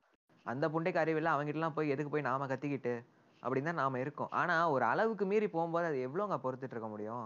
அந்த 0.46 0.64
புண்டைக்கு 0.74 1.00
அறிவு 1.02 1.18
இல்லை 1.20 1.30
அவங்ககிட்டலாம் 1.34 1.76
போய் 1.78 1.92
எதுக்கு 1.94 2.12
போய் 2.14 2.28
நாம 2.28 2.46
கத்திக்கிட்டு 2.52 2.94
அப்படின்னு 3.42 3.70
தான் 3.70 3.80
நாம 3.82 3.98
இருக்கோம். 4.04 4.30
ஆனா 4.40 4.56
ஒரு 4.74 4.84
அளவுக்கு 4.92 5.24
மீறி 5.32 5.48
போகும்போது 5.54 5.86
அது 5.90 5.98
எவ்வளோங்க 6.08 6.36
பொறுத்துட்டு 6.44 6.74
இருக்க 6.76 6.90
முடியும்? 6.94 7.24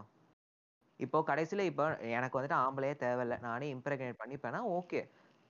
இப்போ 1.01 1.19
கடைசியில 1.31 1.64
இப்போ 1.71 1.85
எனக்கு 2.17 2.38
வந்துட்டு 2.38 2.59
ஆம்பளையே 2.64 2.95
தேவையில்லை. 3.05 3.37
நானே 3.49 3.67
இம்ப்ரெக்னேட் 3.75 4.21
பண்ணிப்பேன்னா 4.23 4.61
ஓகே 4.79 5.01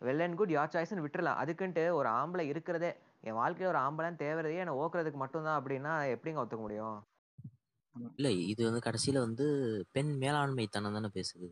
வெல் 0.01 0.25
அண்ட் 0.25 0.39
குட் 0.41 0.57
யார் 0.57 0.75
சாய்ஸ்னு 0.75 1.05
விட்டுறலாம். 1.05 1.39
அதுக்குன்ட்டு 1.43 1.85
ஒரு 2.01 2.09
ஆம்பளை 2.19 2.45
இருக்கிறதே 2.53 2.91
என் 3.27 3.39
வாழ்க்கையில 3.41 3.71
ஒரு 3.73 3.81
ஆம்பளைன்னு 3.87 4.23
தேவைறதே 4.25 4.61
என்னை 4.65 4.75
ஓக்குறதுக்கு 4.83 5.21
மட்டும்தான் 5.25 5.59
அப்படின்னா 5.61 5.95
எப்படிங்க 6.15 6.43
ஒத்துக்க 6.43 6.65
முடியும்? 6.67 6.99
இல்ல 8.15 8.29
இது 8.53 8.63
வந்து 8.69 8.81
கடைசியில 8.87 9.19
வந்து 9.27 9.47
பெண் 9.97 10.13
மேலாண்மைத்தனம் 10.23 10.97
தானே 10.97 11.11
பேசுது 11.17 11.49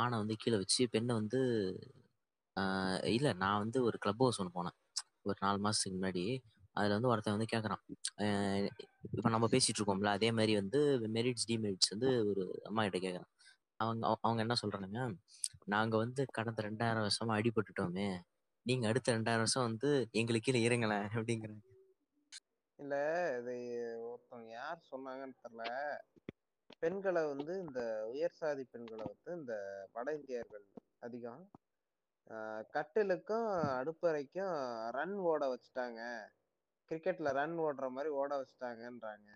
ஆணை 0.00 0.16
வந்து 0.22 0.34
கீழே 0.42 0.56
வச்சு 0.62 0.82
பெண்ணை 0.94 1.12
வந்து 1.20 1.40
இல்லை 3.14 3.30
நான் 3.42 3.62
வந்து 3.62 3.78
ஒரு 3.88 3.96
கிளப் 4.02 4.22
ஹவுஸ் 4.22 4.38
ஒன்று 4.42 4.56
போனேன். 4.58 4.76
ஒரு 5.28 5.38
நாலு 5.44 5.58
மாதத்துக்கு 5.64 5.96
முன்னாடி. 5.96 6.24
அதில் 6.78 6.94
வந்து 6.96 7.10
ஒருத்தன் 7.12 7.36
வந்து 7.36 7.52
கேட்குறான் 7.52 7.82
இப்போ 9.16 9.30
நம்ம 9.34 9.46
பேசிட்டு 9.52 9.78
இருக்கோம்ல 9.78 10.10
அதே 10.16 10.28
மாதிரி 10.38 10.52
வந்து 10.60 10.80
மெரிட்ஸ் 11.16 11.48
டிமெரிட்ஸ் 11.50 11.92
வந்து 11.94 12.08
ஒரு 12.30 12.44
அம்மா 12.68 12.82
கிட்ட 12.86 12.98
கேட்குறான் 13.06 13.32
அவங்க 13.80 14.04
அவங்க 14.26 14.40
என்ன 14.44 14.56
சொல்கிறாங்க 14.62 15.00
நாங்கள் 15.74 16.02
வந்து 16.04 16.22
கடந்த 16.36 16.60
ரெண்டாயிரம் 16.68 17.06
வருஷமாக 17.06 17.38
அடிபட்டுட்டோமே. 17.40 18.08
நீங்கள் 18.66 18.90
அடுத்த 18.90 19.14
ரெண்டாயிரம் 19.16 19.44
வருஷம் 19.44 19.66
வந்து 19.68 19.90
எங்களுக்கு 20.20 20.46
கீழே 20.46 20.60
இறங்கலை 20.68 20.98
அப்படிங்கிறாங்க. 21.16 21.62
இல்லை 22.78 23.02
இது 23.38 23.54
ஒருத்தவங்க 24.08 24.50
யார் 24.60 24.88
சொன்னாங்கன்னு 24.92 25.36
தெரில 25.44 25.64
பெண்களை 26.78 27.26
வந்து 27.26 27.58
இந்த 27.58 28.08
உயர் 28.08 28.32
சாதி 28.32 28.64
பெண்களை 28.64 29.04
வந்து 29.04 29.40
இந்த 29.40 29.54
வட 29.92 30.14
இந்தியர்கள் 30.14 30.64
அதிகம். 30.98 31.50
ஆஹ் 32.30 32.62
கட்டிலுக்கும் 32.72 33.48
அடுப்பறைக்கும் 33.78 34.54
ரன் 34.90 35.18
ஓட 35.24 35.42
வச்சுட்டாங்க. 35.46 36.00
கிரிக்கெட்ல 36.90 37.32
ரன் 37.32 37.58
ஓடுற 37.58 37.88
மாதிரி 37.90 38.14
ஓட 38.14 38.30
வச்சுட்டாங்கன்றாங்க. 38.36 39.28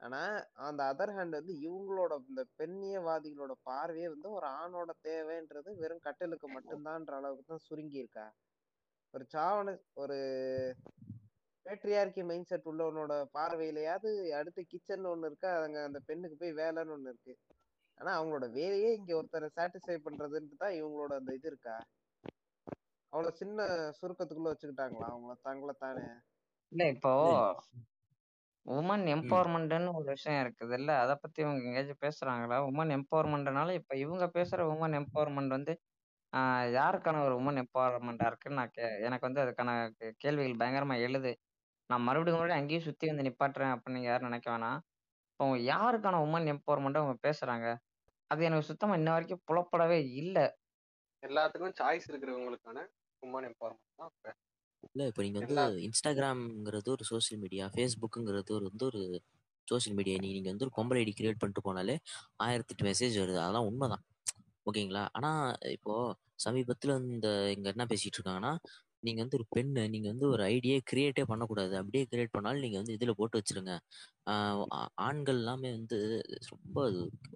ஆனா 0.00 0.20
அந்த 0.52 0.82
அதர் 0.84 1.12
ஹேண்ட் 1.16 1.38
வந்து 1.40 1.54
இவங்களோட 1.54 2.12
இந்த 2.28 2.46
பெண்ணியவாதிகளோட 2.58 3.52
பார்வையே 3.62 4.08
வந்து 4.08 4.30
ஒரு 4.30 4.46
ஆணோட 4.46 4.90
தேவைன்றது 5.02 5.76
வெறும் 5.76 5.98
கட்டிலுக்கு 5.98 6.60
மட்டும்தான்ற 6.60 7.12
அளவுக்கு 7.12 7.44
தான் 7.46 7.58
சுருங்கி 7.58 7.96
இருக்கா 7.96 8.32
ஒரு 9.14 9.26
சாவன 9.34 9.78
ஒரு 9.94 10.18
பேட்ரியார்கி 11.66 12.22
மைண்ட் 12.22 12.48
செட் 12.48 12.68
உள்ளவனோட 12.70 13.12
பார்வையிலயாவது 13.34 14.10
அடுத்து 14.38 14.62
கிச்சன் 14.64 15.10
ஒண்ணு 15.12 15.26
இருக்கா 15.26 15.50
அங்க 15.62 15.78
அந்த 15.84 15.98
பெண்ணுக்கு 16.06 16.36
போய் 16.36 16.58
வேலைன்னு 16.60 16.94
ஒண்ணு 16.96 17.10
இருக்கு. 17.12 17.34
ஆனா 18.00 18.10
அவங்களோட 18.18 18.46
வேலையே 18.52 18.90
இங்க 18.94 19.12
ஒருத்தரை 19.14 19.48
சாட்டிஸ்ஃபை 19.56 19.96
பண்றதுன்ட்டு 19.98 20.56
தான் 20.56 20.76
இவங்களோட 20.80 21.12
அந்த 21.14 21.32
இது 21.34 21.48
இருக்கா? 21.48 21.76
அவ்வளவு 23.12 23.38
சின்ன 23.40 23.62
சுருக்கத்துக்குள்ள 23.98 24.52
வச்சுக்கிட்டாங்களா? 24.52 25.08
அவங்கள 25.08 25.34
தங்களை 25.42 25.74
தானே? 25.78 26.04
இல்ல 26.72 26.82
இப்போ 26.88 27.12
உமன் 28.66 29.04
எம்பவர்மெண்ட்னு 29.14 29.94
ஒரு 29.94 30.06
விஷயம் 30.10 30.42
இருக்குது 30.44 30.74
இல்ல 30.74 30.90
அதை 30.98 31.14
பத்தி 31.14 31.38
இவங்க 31.42 31.62
எங்கேயாச்சும் 31.62 32.04
பேசுறாங்களா? 32.04 32.58
உமன் 32.70 32.92
எம்பவர்மெண்ட்னால 32.98 33.74
இப்ப 33.80 33.96
இவங்க 33.96 34.26
பேசுற 34.34 34.66
உமன் 34.74 34.98
எம்பவர்மெண்ட் 35.00 35.56
வந்து 35.56 35.72
ஆஹ் 36.32 36.66
யாருக்கான 36.72 37.22
ஒரு 37.24 37.34
உமன் 37.40 37.60
எம்பவர்மெண்டா 37.62 38.26
இருக்குன்னு 38.26 38.60
நான் 38.60 38.70
கே 38.70 38.84
எனக்கு 39.06 39.26
வந்து 39.26 39.42
அதுக்கான 39.42 39.70
கேள்விகள் 40.18 40.60
பயங்கரமா 40.60 40.96
எழுது. 41.00 41.32
நான் 41.92 42.06
மறுபடியும் 42.06 42.38
மறுபடியும் 42.38 42.60
அங்கேயும் 42.60 42.86
சுத்தி 42.88 43.10
வந்து 43.10 43.26
நிப்பாட்டுறேன் 43.28 43.72
அப்படின்னு 43.74 44.00
யாரும் 44.02 44.28
நினைக்க 44.28 44.48
வேணாம். 44.52 44.78
இப்போ 45.30 45.42
அவங்க 45.44 45.58
யாருக்கான 45.72 46.20
உமன் 46.26 46.50
எம்பவர்மெண்ட் 46.52 47.00
அவங்க 47.00 47.16
பேசுறாங்க? 47.26 47.66
அது 48.30 48.44
எனக்கு 48.44 48.68
சுத்தமா 48.68 48.94
இன்ன 48.94 49.10
வரைக்கும் 49.10 49.42
புலப்படவே 49.48 49.98
இல்ல. 50.20 50.38
எல்லாத்துக்கும் 51.22 51.74
சாய்ஸ் 51.80 52.08
இருக்கிறவங்களுக்கான 52.10 52.78
உமன் 53.22 53.46
எம்பவர்மெண்ட் 53.48 54.00
தான் 54.00 54.38
இல்ல 54.86 55.02
இப்போ 55.06 55.22
நீங்க 55.22 55.38
வந்து 55.38 55.56
இன்ஸ்டாகிராம்ங்கிறது 55.86 56.88
ஒரு 56.90 57.04
சோஷியல் 57.04 57.40
மீடியா 57.42 57.64
ஃபேஸ்புக்குங்கிறது 57.74 58.50
ஒரு 58.50 58.64
வந்து 58.70 58.84
ஒரு 58.86 59.00
சோஷியல் 59.68 59.96
மீடியா 59.96 60.16
நீங்க 60.18 60.34
நீங்க 60.34 60.50
வந்து 60.50 60.66
ஒரு 60.66 60.74
பொம்பளை 60.78 61.00
ஐடி 61.02 61.12
கிரியேட் 61.18 61.40
பண்ணிட்டு 61.42 61.66
போனாலே 61.68 61.94
ஆயிரத்தெட்டு 62.42 62.88
மெசேஜ் 62.88 63.16
வருது. 63.22 63.38
அதெல்லாம் 63.42 63.68
உண்மைதான். 63.70 64.02
ஓகேங்களா? 64.66 65.04
ஆனா 65.12 65.30
இப்போ 65.76 65.94
சமீபத்துல 66.44 66.96
இந்த 67.12 67.28
இங்க 67.54 67.68
என்ன 67.68 67.84
பேசிட்டு 67.84 68.18
இருக்காங்கன்னா 68.18 68.52
நீங்க 69.02 69.20
வந்து 69.24 69.38
ஒரு 69.38 69.46
பெண்ணு 69.54 69.88
நீங்க 69.88 70.08
வந்து 70.08 70.28
ஒரு 70.28 70.42
ஐடியே 70.44 70.76
கிரியேட்டே 70.92 71.24
பண்ணக்கூடாது. 71.26 71.76
அப்படியே 71.76 72.04
கிரியேட் 72.10 72.28
பண்ணாலும் 72.30 72.60
நீங்க 72.60 72.76
வந்து 72.76 72.94
இதுல 72.96 73.12
போட்டு 73.12 73.36
வச்சிருங்க. 73.38 73.72
ஆஹ் 74.30 74.64
ஆ- 74.74 74.88
ஆண்கள் 75.00 75.36
எல்லாமே 75.36 75.70
வந்து 75.70 75.98
ரொம்ப 76.52 76.78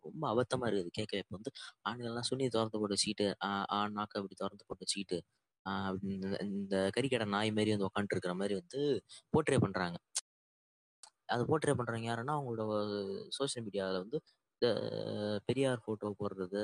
ரொம்ப 0.03 0.25
அபத்தமா 0.33 0.67
இருக்குது. 0.69 0.91
கேட்க 0.91 1.17
இப்போ 1.17 1.35
வந்து 1.37 1.53
ஆண்கள் 1.83 2.07
எல்லாம் 2.07 2.23
சொல்லி 2.23 2.49
திறந்து 2.49 2.79
போட்டு 2.79 2.95
வச்சுக்கிட்டு 2.95 3.29
ஆஹ் 3.47 3.67
ஆண் 3.69 3.97
நாக்க 3.97 4.17
அப்படி 4.19 4.37
திறந்து 4.37 4.65
போட்டு 4.67 4.85
வச்சுக்கிட்டு 4.85 5.19
ஆஹ் 5.67 5.87
அப்படி 5.89 6.13
இந்த 6.15 6.29
இந்த 6.51 6.91
கறிக்கடை 6.97 7.27
நாய் 7.29 7.51
மாதிரி 7.51 7.71
வந்து 7.71 7.87
உட்காந்துட்டு 7.87 8.15
இருக்கிற 8.17 8.35
மாதிரி 8.35 8.55
வந்து 8.55 8.81
போர்ட்ரே 9.33 9.59
பண்றாங்க. 9.61 9.97
அது 11.27 11.43
போர்ட்ரே 11.45 11.75
பண்றவங்க 11.75 12.09
யாருன்னா 12.11 12.35
அவங்களோட 12.37 12.63
சோஷியல் 13.29 13.69
மீடியாவில் 13.69 14.03
வந்து 14.05 14.19
இந்த 14.63 14.67
பெரியார் 15.47 15.85
போட்டோ 15.85 16.15
போடுறது 16.21 16.63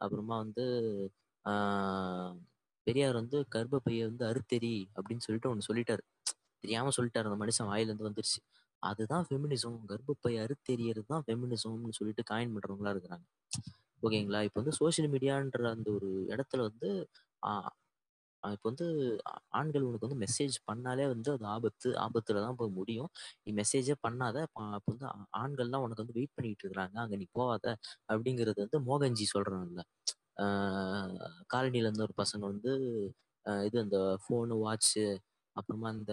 அப்புறமா 0.00 0.36
வந்து 0.38 0.64
ஆஹ் 1.44 2.34
பெரியார் 2.86 3.16
வந்து 3.20 3.38
கர்ப்பப்பையை 3.54 4.02
வந்து 4.10 4.24
அறுத்தெறி 4.30 4.74
அப்படின்னு 4.96 5.24
சொல்லிட்டு 5.26 5.50
ஒன்று 5.52 5.68
சொல்லிட்டாரு. 5.70 6.02
தெரியாம 6.64 6.92
சொல்லிட்டாரு. 6.98 7.28
அந்த 7.30 7.38
மனுஷன் 7.44 7.70
வாயிலிருந்து 7.70 8.08
வந்துருச்சு. 8.08 8.40
அதுதான் 8.82 9.26
ஃபெமினிசம் 9.28 9.78
கர்ப்பப்பை 9.90 10.34
அறுத்தெறியறது 10.44 11.08
தான் 11.12 11.24
ஃபெமினிசம்னு 11.26 11.98
சொல்லிட்டு 12.00 12.24
காயின் 12.32 12.54
பண்றவங்களா 12.56 12.92
இருக்கிறாங்க. 12.94 13.26
ஓகேங்களா? 14.02 14.40
இப்போ 14.46 14.58
வந்து 14.62 14.74
சோஷியல் 14.80 15.10
மீடியான்ற 15.14 15.64
அந்த 15.76 15.88
ஒரு 15.98 16.10
இடத்துல 16.34 16.62
வந்து 16.70 16.90
இப்போ 18.42 18.66
வந்து 18.70 18.86
ஆண்கள் 19.58 19.86
உனக்கு 19.88 20.06
வந்து 20.06 20.20
மெசேஜ் 20.24 20.56
பண்ணாலே 20.70 21.04
வந்து 21.12 21.30
அது 21.34 21.44
ஆபத்து 21.54 21.88
ஆபத்துல 22.04 22.42
தான் 22.46 22.58
போய் 22.60 22.76
முடியும். 22.78 23.10
நீ 23.44 23.50
மெசேஜே 23.60 23.94
பண்ணாத. 24.06 24.36
இப்போ 24.48 24.90
வந்து 24.92 25.06
ஆண்கள்லாம் 25.42 25.84
உனக்கு 25.86 26.04
வந்து 26.04 26.18
வெயிட் 26.18 26.36
பண்ணிட்டு 26.38 26.64
இருக்கிறாங்க. 26.64 26.96
அங்க 27.04 27.16
நீ 27.22 27.26
போகாத 27.38 27.66
அப்படிங்கிறது 28.12 28.60
வந்து 28.64 28.80
மோகன்ஜி 28.90 29.26
சொல்றாங்கல்ல. 29.34 29.84
காலனியில 31.52 31.88
இருந்து 31.88 32.06
ஒரு 32.08 32.14
பசங்க 32.22 32.44
வந்து 32.52 32.72
இது 33.66 33.76
அந்த 33.84 33.98
ஃபோனு 34.22 34.56
வாட்ச்சு 34.64 35.04
அப்புறமா 35.56 35.88
அந்த 35.94 36.12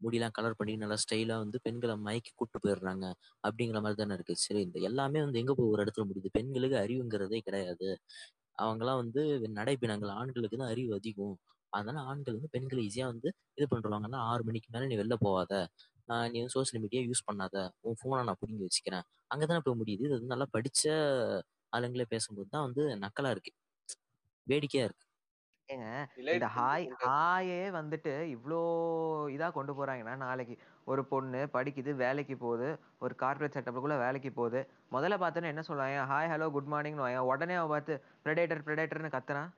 முடியெல்லாம் 0.00 0.34
கலர் 0.38 0.58
பண்ணி 0.58 0.72
நல்லா 0.82 0.96
ஸ்டைலாக 1.02 1.42
வந்து 1.44 1.58
பெண்களை 1.66 1.94
மயக்கி 2.06 2.30
கூப்பிட்டு 2.32 2.62
போயிடுறாங்க 2.64 3.06
அப்படிங்கிற 3.44 3.78
மாதிரி 3.84 3.98
தானே 4.00 4.16
இருக்கு. 4.18 4.34
சரி 4.44 4.60
இந்த 4.66 4.78
எல்லாமே 4.88 5.20
வந்து 5.26 5.40
எங்க 5.42 5.52
போய் 5.58 5.72
ஒரு 5.74 5.82
இடத்துல 5.84 6.04
முடியுது? 6.08 6.30
பெண்களுக்கு 6.38 6.76
அறிவுங்கிறதே 6.84 7.40
கிடையாது. 7.48 7.88
அவங்கெல்லாம் 8.58 9.00
வந்து 9.02 9.22
நடைப்பினங்கள் 9.58 10.12
ஆண்களுக்கு 10.20 10.58
தான் 10.62 10.72
அறிவு 10.74 10.92
அதிகம். 10.98 11.36
அதனால 11.72 12.02
ஆண்கள் 12.10 12.36
வந்து 12.38 12.52
பெண்களை 12.54 12.82
ஈஸியாக 12.88 13.12
வந்து 13.12 13.28
இது 13.58 13.66
பண்ணுறாங்கன்னா 13.72 14.20
ஆறு 14.32 14.42
மணிக்கு 14.48 14.70
மேலே 14.74 14.88
நீ 14.90 14.96
வெளில 15.02 15.16
போகாத. 15.26 15.52
நீ 16.32 16.36
வந்து 16.42 16.54
சோஷியல் 16.56 16.82
மீடியா 16.84 17.02
யூஸ் 17.08 17.26
பண்ணாத. 17.28 17.56
உன் 17.86 17.98
ஃபோனை 18.00 18.22
நான் 18.28 18.40
பிடிங்கி 18.42 18.64
வச்சுக்கிறேன். 18.66 19.04
அங்கதானே 19.30 19.62
போய் 19.66 19.80
முடியுது? 19.82 20.04
இது 20.08 20.14
வந்து 20.18 20.32
நல்லா 20.34 20.48
படித்த 20.56 20.82
ஆளுங்களே 21.72 22.06
பேசும்போது 22.10 22.48
தான் 22.50 22.66
வந்து 22.66 22.84
நக்கலா 23.04 23.32
இருக்கு. 23.34 23.52
வேடிக்கையா 24.46 24.84
இருக்கு. 24.84 25.06
ஏங்க 25.68 25.86
இந்த 26.32 26.46
ஹாய் 26.54 26.84
ஹாயே 26.98 27.60
வந்துட்டு 27.76 28.12
இவ்ளோ 28.34 28.58
இதா 29.34 29.48
கொண்டு 29.56 29.72
போறாங்கன்னா 29.78 30.14
நாளைக்கு 30.22 30.54
ஒரு 30.86 31.02
பொண்ணு 31.08 31.40
படிக்குது 31.54 31.90
வேலைக்கு 32.02 32.34
போகுது 32.38 32.68
ஒரு 33.00 33.14
கார்ப்பரேட் 33.22 33.56
செட்டப்புக்குள்ள 33.56 33.96
வேலைக்கு 34.04 34.30
போகுது. 34.32 34.60
முதல்ல 34.92 35.16
பார்த்தோன்னே 35.22 35.52
என்ன 35.54 35.64
சொல்லுவாங்க? 35.68 35.98
ஹாய் 36.12 36.30
ஹலோ 36.32 36.48
குட் 36.56 36.70
மார்னிங் 36.74 37.00
உடனே 37.30 37.56
அவ 37.56 37.68
பார்த்து 37.74 37.94
ப்ரெடேட்டர் 38.24 38.64
ப்ரெடேட்டர்னு 38.66 39.10
கத்துறான் 39.10 39.50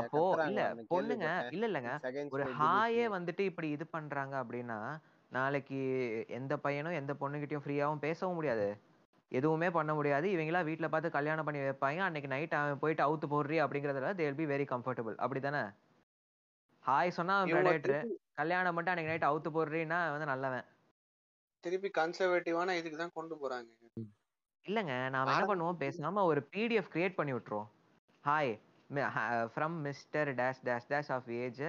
அப்போ 0.00 0.20
இல்ல 0.44 0.60
பொண்ணுங்க 0.90 1.26
இல்ல 1.54 1.64
இல்லங்க. 1.70 1.92
ஒரு 2.32 2.44
ஹாயே 2.54 3.04
வந்துட்டு 3.14 3.42
இப்படி 3.50 3.68
இது 3.76 3.84
பண்றாங்க 3.88 4.34
அப்படின்னா 4.42 4.78
நாளைக்கு 5.32 5.78
எந்த 6.38 6.54
பையனும் 6.64 6.98
எந்த 6.98 7.12
பொண்ணுகிட்டயும் 7.20 7.64
ஃப்ரீயாவும் 7.64 8.04
பேசவும் 8.04 8.38
முடியாது. 8.38 8.68
எதுவுமே 9.38 9.68
பண்ண 9.76 9.90
முடியாது. 9.98 10.26
இவங்களா 10.34 10.60
வீட்ல 10.68 10.86
பார்த்து 10.92 11.16
கல்யாணம் 11.18 11.46
பண்ணி 11.48 11.60
வைப்பாங்க. 11.66 12.00
அன்னைக்கு 12.06 12.32
நைட் 12.34 12.56
அவன் 12.60 12.82
போயிட்டு 12.82 13.02
அவுத்து 13.06 13.26
போடுறி 13.34 13.58
அப்படிங்கறதுல 13.64 14.10
தேல் 14.20 14.38
பி 14.40 14.46
வெரி 14.52 14.66
கம்ஃபர்டபுள் 14.72 15.16
அப்படிதானே 15.24 15.62
ஹாய் 16.84 17.16
சொன்னா 17.18 17.34
ப்ரெடேட்டர் 17.50 18.06
கல்யாணம் 18.40 18.74
பண்ணிட்டு 18.76 18.92
அன்னைக்கு 18.92 19.12
நைட் 19.12 19.30
அவுத்து 19.30 19.50
போடுறீன்னா 19.56 19.98
வந்து 20.14 20.30
நல்லவன். 20.32 20.66
திருப்பி 21.64 21.88
கன்சர்வேட்டிவான 21.98 22.74
இதுக்கு 22.80 22.98
தான் 23.02 23.16
கொண்டு 23.18 23.34
போறாங்க. 23.42 23.70
இல்லைங்க 24.66 24.94
நாம 25.14 25.32
என்ன 25.34 25.46
பண்ணுவோம்? 25.50 25.78
பேசாம 25.84 26.24
ஒரு 26.30 26.40
பிடிஎஃப் 26.54 26.90
கிரியேட் 26.94 27.18
பண்ணி 27.18 27.32
விட்டுருவோம். 27.36 27.70
Hi 28.24 28.52
from 29.54 29.76
mister 29.86 30.28
dash 30.40 30.62
dash 30.68 30.88
dash 30.92 31.10
of 31.16 31.28
age 31.42 31.62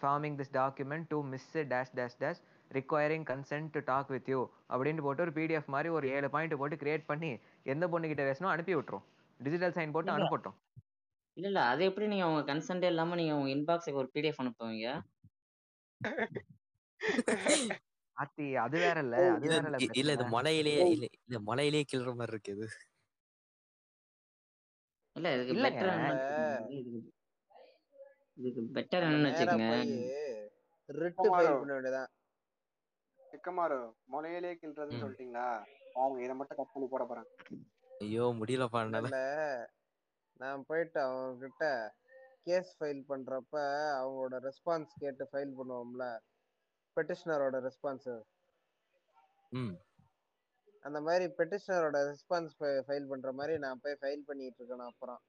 forming 0.00 0.36
this 0.40 0.52
document 0.60 1.06
to 1.12 1.18
miss 1.32 1.50
dash 1.72 1.92
dash 1.98 2.16
dash 2.22 2.40
requiring 2.72 3.26
consent 3.30 3.70
to 3.70 3.80
talk 3.84 4.10
with 4.10 4.28
you 4.28 4.40
அப்படின்னு 4.70 5.02
போட்டு 5.02 5.24
ஒரு 5.24 5.32
பிடிஎஃப் 5.32 5.72
மாதிரி 5.74 5.88
ஒரு 5.90 6.06
ஏழு 6.10 6.28
பாயிண்ட் 6.30 6.60
போட்டு 6.60 6.76
கிரியேட் 6.76 7.08
பண்ணி 7.10 7.30
எந்த 7.66 7.86
பொண்ணுகிட்ட 7.86 8.24
பேசணும் 8.28 8.52
அனுப்பி 8.52 8.74
விட்டுரும். 8.74 9.04
டிஜிட்டல் 9.40 9.76
சைன் 9.76 9.94
போட்டு 9.94 10.12
அனுப்பட்டும். 10.12 10.56
இல்ல 11.36 11.46
இல்ல. 11.48 11.60
அது 11.70 11.82
எப்படி 11.84 12.06
நீங்க 12.06 12.26
உங்க 12.30 12.42
கன்சென்டே 12.48 12.88
இல்லாம 12.92 13.14
நீங்க 13.14 13.34
உங்க 13.36 13.50
இன்பாக்ஸுக்கு 13.50 14.00
ஒரு 14.02 14.10
பிடிஎஃப் 14.14 14.40
அனுப்புவீங்க? 14.42 14.88
ஆத்தி 18.16 18.46
அது 18.64 18.76
வேற 18.78 18.96
இல்ல. 19.04 19.16
அது 19.34 19.46
வேற 19.46 19.62
இல்ல 19.62 19.78
இல்ல 19.96 20.12
இது 20.12 20.26
முளையிலேயே 20.34 20.82
இல்ல 20.94 21.06
இல்ல 21.20 21.38
முளையிலேயே 21.48 21.84
கிள்ற 21.92 22.10
மாதிரி 22.14 22.34
இருக்கு 22.34 22.54
இது. 22.56 22.66
இல்ல 25.16 25.30
இதுக்கு 25.36 25.54
பெட்டர் 25.64 25.90
இதுக்கு 28.36 28.60
பெட்டர் 28.76 29.04
என்னன்னு 29.06 29.30
வச்சுக்கோங்க. 29.30 29.66
ரிட்டு 30.88 31.26
ஃபைல் 31.32 31.50
பண்ண 31.54 31.72
வேண்டியதான் 31.76 32.10
சிக்கமாரோ 33.32 33.80
முளையிலே 34.12 34.52
கிள்றதுன்னு. 34.60 35.02
சொல்லிட்டீங்களா? 35.02 35.46
பாருங்க 35.94 36.20
இதை 36.24 36.34
மட்டும் 36.36 36.58
கட் 36.58 36.72
பண்ணி 36.74 36.88
போட 36.88 37.04
போறாங்க 37.04 37.30
ஐயோ 38.00 38.24
முடியலப்பா 38.38 38.80
என்னால. 38.84 39.18
நான் 40.40 40.66
போயிட்டு 40.68 40.98
அவங்க 41.06 41.32
கிட்ட 41.44 41.64
கேஸ் 42.46 42.70
ஃபைல் 42.76 43.02
பண்றப்ப 43.10 43.56
அவங்களோட 43.98 44.36
ரெஸ்பான்ஸ் 44.46 44.92
கேட்டு 45.02 45.24
ஃபைல் 45.30 45.52
பண்ணுவோம்ல 45.58 46.04
பெட்டிஷனரோட 46.96 47.56
ரெஸ்பான்ஸ் 47.66 48.08
ம். 49.52 49.74
அந்த 50.84 50.98
மாதிரி 51.00 51.24
பெட்டிஷனரோட 51.38 51.98
ரெஸ்பான்ஸ் 52.10 52.54
ஃபைல் 52.86 53.10
பண்ற 53.10 53.30
மாதிரி 53.32 53.54
நான் 53.64 53.82
போய் 53.82 54.00
ஃபைல் 54.00 54.24
பண்ணிட்டு 54.28 54.58
இருக்கணும் 54.60 54.90
அப்புறம். 54.92 55.20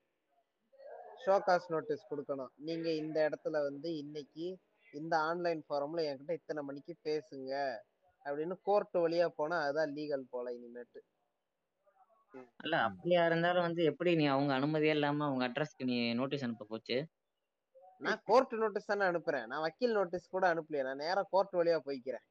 ஷோகாஸ் 1.24 1.68
நோட்டீஸ் 1.74 2.10
கொடுக்கணும். 2.10 2.52
நீங்க 2.68 2.88
இந்த 3.02 3.18
இடத்துல 3.28 3.58
வந்து 3.63 3.89
இன்னைக்கு 3.96 4.46
இந்த 4.94 5.13
ஆன்லைன் 5.30 5.62
ஃபாரம்ல 5.68 6.02
என்கிட்ட 6.08 6.34
இத்தனை 6.39 6.62
மணிக்கு 6.63 6.94
பேசுங்க. 7.08 7.54
அப்படின்னு 8.26 8.56
கோர்ட் 8.62 8.96
வழியா 8.98 9.28
போனா 9.38 9.58
அதுதான் 9.64 9.94
லீகல் 9.96 10.30
போல 10.30 10.52
இனிமேட்டு. 10.58 11.00
இல்ல 12.64 12.76
அப்படியா 12.80 13.22
இருந்தாலும் 13.26 13.66
வந்து 13.68 13.82
எப்படி 13.84 14.12
நீ 14.16 14.26
அவங்க 14.26 14.52
அனுமதியே 14.60 14.94
இல்லாம 14.98 15.26
அவங்க 15.26 15.44
அட்ரஸ்க்கு 15.48 15.88
நீ 15.90 15.98
நோட்டீஸ் 16.14 16.46
அனுப்ப 16.48 16.66
போச்சு? 16.66 16.98
நான் 18.02 18.22
கோர்ட் 18.26 18.54
நோட்டீஸ் 18.54 18.90
தானே 18.92 19.06
அனுப்புறேன். 19.06 19.46
நான் 19.46 19.62
வக்கீல் 19.62 19.98
நோட்டீஸ் 19.98 20.34
கூட 20.36 20.46
அனுப்பலையே. 20.54 20.84
நான் 20.84 21.02
நேரா 21.06 21.22
கோர்ட் 21.30 21.54
வழியா 21.60 21.78
போய்க்கிறேன். 21.88 22.26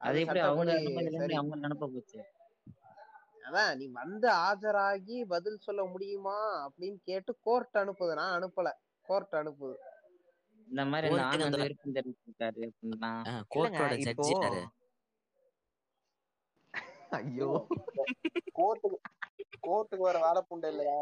அது 0.00 0.20
எப்படி 0.20 0.40
அவங்க 0.40 0.72
அவங்க 1.38 1.66
அனுப்ப 1.68 1.88
போச்சு? 1.94 2.20
அதான் 3.46 3.70
நீ 3.78 3.86
வந்து 4.00 4.28
ஆஜராகி 4.46 5.16
பதில் 5.28 5.64
சொல்ல 5.66 5.82
முடியுமா 5.84 6.36
அப்படின்னு 6.66 6.98
கேட்டு 7.04 7.32
கோர்ட் 7.40 7.80
அனுப்புது. 7.82 8.12
நான் 8.14 8.34
அனுப்பல. 8.38 8.68
கோர்ட் 9.08 9.34
அனுப்புது. 9.40 9.76
இந்த 10.68 10.82
மாதிரி 10.84 11.06
இந்த 11.08 11.16
கோர்ட்டுக்கு 11.16 11.36
ஆண் 11.36 11.46
அந்த 11.46 11.56
வந்து 11.56 11.64
விருப்பம் 11.64 11.96
தெரிவிச்சிருக்காரு 11.96 12.60
அப்படின்னா 12.68 13.12
இல்லைங்க 13.20 13.46
கோர்ட்டோட 13.54 13.92
இப்போ 13.94 14.06
ஜட்ஜி 14.08 14.34
யாரு 14.36 14.60
ஐயோ. 17.10 17.48
கோர்ட்டுக்கு 18.58 18.98
கோர்ட்டுக்கு 19.62 20.04
வர 20.08 20.18
வேலை 20.18 20.42
புண்டை 20.48 20.68
இல்லையா? 20.72 21.00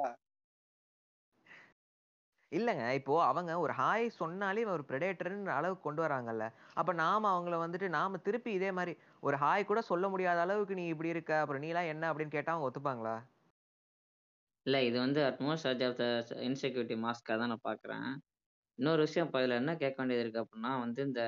இல்லைங்க 2.52 2.84
இப்போ 2.98 3.14
அவங்க 3.24 3.52
ஒரு 3.58 3.72
ஹாய் 3.72 4.06
சொன்னாலே 4.18 4.62
ஒரு 4.74 4.84
ப்ரெடேட்டர்னு 4.90 5.50
அளவுக்கு 5.50 5.86
கொண்டு 5.86 6.02
வராங்கல்ல. 6.04 6.44
அப்ப 6.74 6.92
நாம 7.00 7.28
அவங்கள 7.32 7.56
வந்துட்டு 7.58 7.88
நாம 7.88 8.20
திருப்பி 8.26 8.52
இதே 8.52 8.70
மாதிரி 8.70 8.92
ஒரு 9.22 9.36
ஹாய் 9.36 9.64
கூட 9.64 9.80
சொல்ல 9.82 10.08
முடியாத 10.08 10.40
அளவுக்கு 10.40 10.74
நீ 10.74 10.86
இப்படி 10.88 11.08
இருக்க 11.08 11.34
அப்புறம் 11.40 11.64
நீலாம் 11.66 11.90
என்ன 11.92 12.04
அப்படின்னு 12.10 12.36
கேட்டா 12.36 12.52
அவங்க 12.52 12.68
ஒத்துப்பாங்களா? 12.68 13.16
இல்ல 14.66 14.78
இது 14.82 14.96
வந்து 14.98 15.20
utmost 15.26 15.64
charge 15.64 15.84
of 15.84 15.98
the 15.98 16.06
insecurity 16.48 16.96
மாஸ்க்காக 17.04 17.36
தான் 17.38 17.52
நான் 17.52 17.66
பாக்குறேன். 17.68 18.08
இன்னொரு 18.78 19.00
விஷயம் 19.06 19.26
இப்போ 19.28 19.38
இதுல 19.40 19.56
என்ன 19.56 19.72
கேட்க 19.76 19.96
வேண்டியது 19.98 20.24
இருக்கு 20.24 20.42
அப்படின்னா 20.42 20.72
வந்து 20.80 21.00
இந்த 21.06 21.22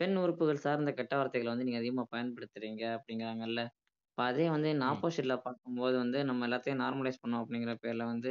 பெண் 0.00 0.16
உறுப்புகள் 0.16 0.64
சார்ந்த 0.64 0.90
கெட்ட 0.92 1.14
வார்த்தைகளை 1.16 1.50
வந்து 1.52 1.66
நீங்க 1.68 1.80
அதிகமா 1.80 2.04
பயன்படுத்துறீங்க 2.12 2.82
அப்படிங்கிறாங்கல்ல. 2.96 3.62
இப்போ 4.20 4.30
அதே 4.30 4.46
வந்து 4.48 4.68
இந்த 4.68 4.84
ம். 4.84 4.88
ஆப்போசிட்ல 4.90 5.34
பார்க்கும்போது 5.38 5.94
வந்து 5.96 6.18
நம்ம 6.28 6.46
எல்லாத்தையும் 6.46 6.80
நார்மலைஸ் 6.82 7.20
பண்ணோம் 7.20 7.42
அப்படிங்கிற 7.42 7.72
பேர்ல 7.80 8.04
வந்து 8.08 8.30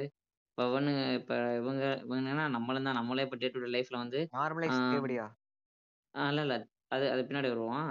இப்போ 0.50 0.64
இவனு 0.68 0.92
இப்போ 1.16 1.36
இவங்க 1.56 1.84
இவங்கன்னா 2.04 2.44
நம்மளும் 2.56 2.88
தான். 2.88 2.98
நம்மளே 3.00 3.24
இப்போ 3.24 3.38
டே 3.38 3.48
டு 3.48 3.62
டே 3.64 3.70
லைஃப்ல 3.76 3.98
வந்து 3.98 4.20
நார்மலைஸ் 4.34 4.76
ஆஹ் 4.76 4.94
எப்படியா 4.98 5.26
இல்ல 6.16 6.42
இல்ல. 6.46 6.56
அது 6.92 7.06
அது 7.12 7.22
பின்னாடி 7.28 7.50
வருவோம். 7.54 7.90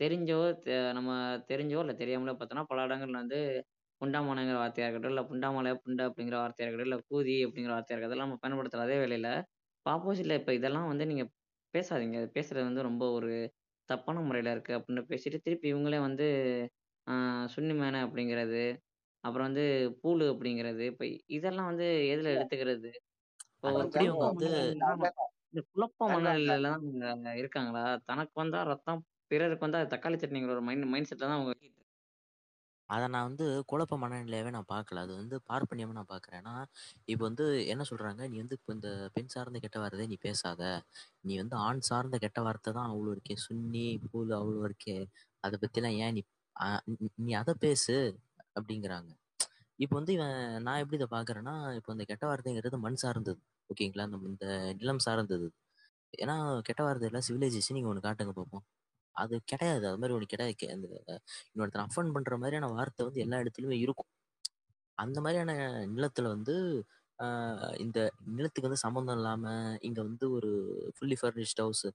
தெரிஞ்சோ 0.00 0.36
தெ- 0.64 0.80
நம்ம 0.92 1.10
தெரிஞ்சோ 1.50 1.78
இல்லை 1.82 1.94
தெரியாமலோ 1.94 2.34
பார்த்தோன்னா 2.34 2.64
பல 2.70 2.86
இடங்கள்ல 2.86 3.20
வந்து 3.22 3.38
புண்டாமனைங்கிற 4.00 4.58
வார்த்தையா 4.60 4.86
இருக்கட்டும் 4.86 5.14
இல்லை 5.14 5.24
புண்டாமலை 5.30 5.74
புண்டை 5.82 6.04
அப்படிங்கிற 6.08 6.38
வார்த்தையா 6.42 6.66
இருக்கட்டும் 6.66 6.90
இல்லை 6.90 7.00
கூதி 7.08 7.36
அப்படிங்கிற 7.46 7.74
வார்த்தையா 7.74 7.94
இருக்கட்டும் 7.94 8.12
அதெல்லாம் 8.12 8.28
நம்ம 8.28 8.42
பயன்படுத்துற 8.44 8.86
அதே 8.86 8.98
வேலையில 9.02 9.30
இப்போ 9.76 9.92
ஆப்போசிட்ல 9.94 10.38
இப்போ 10.40 10.54
இதெல்லாம் 10.58 10.88
வந்து 10.92 11.06
நீங்க 11.06 11.26
பேசாதீங்க. 11.74 12.16
இது 12.22 12.30
பேசுறது 12.36 12.68
வந்து 12.68 12.82
ரொம்ப 12.84 13.04
ஒரு 13.16 13.30
தப்பான 13.88 14.24
முறையில 14.26 14.54
இருக்கு 14.56 14.74
அப்படின்னு 14.78 15.04
பேசிட்டு 15.10 15.40
திருப்பி 15.44 15.68
இவங்களே 15.72 16.00
வந்து 16.06 16.26
ஆஹ் 17.06 17.46
சுன்னி 17.52 17.74
மேனை 17.76 18.00
அப்படிங்கிறது 18.06 18.62
அப்புறம் 19.24 19.46
வந்து 19.48 19.64
பூலு 20.02 20.24
அப்படிங்கிறது 20.32 20.84
இப்போ 20.90 21.04
இதெல்லாம் 21.36 21.70
வந்து 21.70 21.86
எதுல 22.12 22.32
எடுத்துக்கிறது? 22.34 22.90
இப்போ 23.54 23.68
அது 23.68 23.78
ஒரு 23.78 23.86
வந்து 24.24 24.48
மனநிலையில 24.48 25.12
இந்த 25.50 25.62
குழப்ப 25.70 25.98
அவங்க 26.06 26.30
இருக்காங்களா? 27.40 27.82
தனக்கு 28.10 28.34
வந்தா 28.42 28.60
ரத்தம் 28.70 29.00
பிறருக்கு 29.30 29.66
வந்தா 29.66 29.80
தக்காளி 29.92 30.18
சட்னிங்கிற 30.18 30.54
ஒரு 30.56 30.66
மைண்ட் 30.68 30.92
மைண்ட் 30.92 31.10
செட்ல 31.10 31.26
தான் 31.26 31.38
அவங்க 31.38 31.54
அதை 32.88 33.06
நான் 33.12 33.28
வந்து 33.28 33.46
குழப்ப 33.70 33.94
மனநிலையாவே 34.00 34.50
நான் 34.52 34.68
பார்க்கல 34.68 35.02
அது 35.04 35.12
வந்து 35.14 35.36
பார்ப்பனியமா 35.48 35.94
நான் 35.96 36.10
பார்க்கறேன் 36.10 36.40
ஏன்னா 36.42 36.52
இப்போ 37.08 37.22
வந்து 37.24 37.44
என்ன 37.72 37.84
சொல்றாங்க? 37.88 38.22
நீ 38.30 38.36
வந்து 38.42 38.56
இப்போ 38.58 38.72
இந்த 38.76 38.90
பெண் 39.14 39.32
சார்ந்த 39.32 39.60
கெட்ட 39.64 39.78
வார்த்தை 39.82 40.06
நீ 40.06 40.18
பேசாத. 40.22 40.60
நீ 41.24 41.34
வந்து 41.40 41.56
ஆண் 41.64 41.82
சார்ந்த 41.88 42.18
கெட்ட 42.24 42.40
வார்த்தை 42.46 42.70
தான் 42.76 42.90
அவ்வளோ 42.90 43.12
இருக்கே. 43.16 43.36
சுன்னி 43.44 43.82
பூல் 44.06 44.30
அவ்வளோ 44.38 44.60
இருக்கே. 44.68 44.96
அதை 45.44 45.56
பத்திலாம் 45.62 45.98
ஏன் 46.00 46.14
நீ 46.16 46.22
ஆ, 46.22 46.35
நீ 47.26 47.32
அதை 47.42 47.54
பேசு 47.66 47.94
அப்படிங்கிறாங்க. 48.58 49.10
இப்போ 49.78 49.94
வந்து 49.98 50.12
இவன் 50.18 50.36
நான் 50.66 50.80
எப்படி 50.82 50.98
இதை 51.00 51.08
பாக்குறேன்னா 51.16 51.54
இப்போ 51.78 51.90
இந்த 51.96 52.04
கெட்ட 52.10 52.24
வார்த்தைங்கிறது 52.30 52.78
மண் 52.86 53.00
சார்ந்தது 53.04 53.40
ஓகேங்களா? 53.70 54.04
நம்ம 54.12 54.28
இந்த 54.32 54.46
நிலம் 54.80 55.02
சார்ந்தது. 55.06 55.48
ஏன்னா 56.14 56.36
கெட்ட 56.68 56.82
வார்த்தை 56.86 57.08
எல்லாம் 57.10 57.26
சிவிலைசேஷன் 57.28 57.76
நீங்க 57.78 57.90
ஒன்று 57.92 58.06
காட்டுங்க 58.06 58.34
பார்ப்போம் 58.38 58.66
அது 59.16 59.34
கிடையாது. 59.52 59.84
அது 59.90 60.00
மாதிரி 60.02 60.16
ஒன்று 60.18 60.32
கிடையாது. 60.34 60.66
அந்த 60.76 60.88
இன்னொருத்தன் 61.52 61.86
அஃபன் 61.88 62.14
பண்ற 62.16 62.36
மாதிரியான 62.42 62.70
வார்த்தை 62.76 63.04
வந்து 63.08 63.22
எல்லா 63.26 63.38
இடத்துலயுமே 63.44 63.78
இருக்கும். 63.84 64.10
அந்த 64.98 65.18
மாதிரியான 65.24 65.52
நிலத்துல 65.96 66.28
வந்து 66.36 66.54
இந்த 67.84 67.98
நிலத்துக்கு 68.36 68.68
வந்து 68.68 68.84
சம்மந்தம் 68.86 69.18
இல்லாம 69.20 69.44
இங்க 69.88 70.00
வந்து 70.08 70.26
ஒரு 70.36 70.50
ஃபுல்லி 70.96 71.16
ஃபர்னிஷ்ட் 71.20 71.62
ஹவுஸ் 71.64 71.86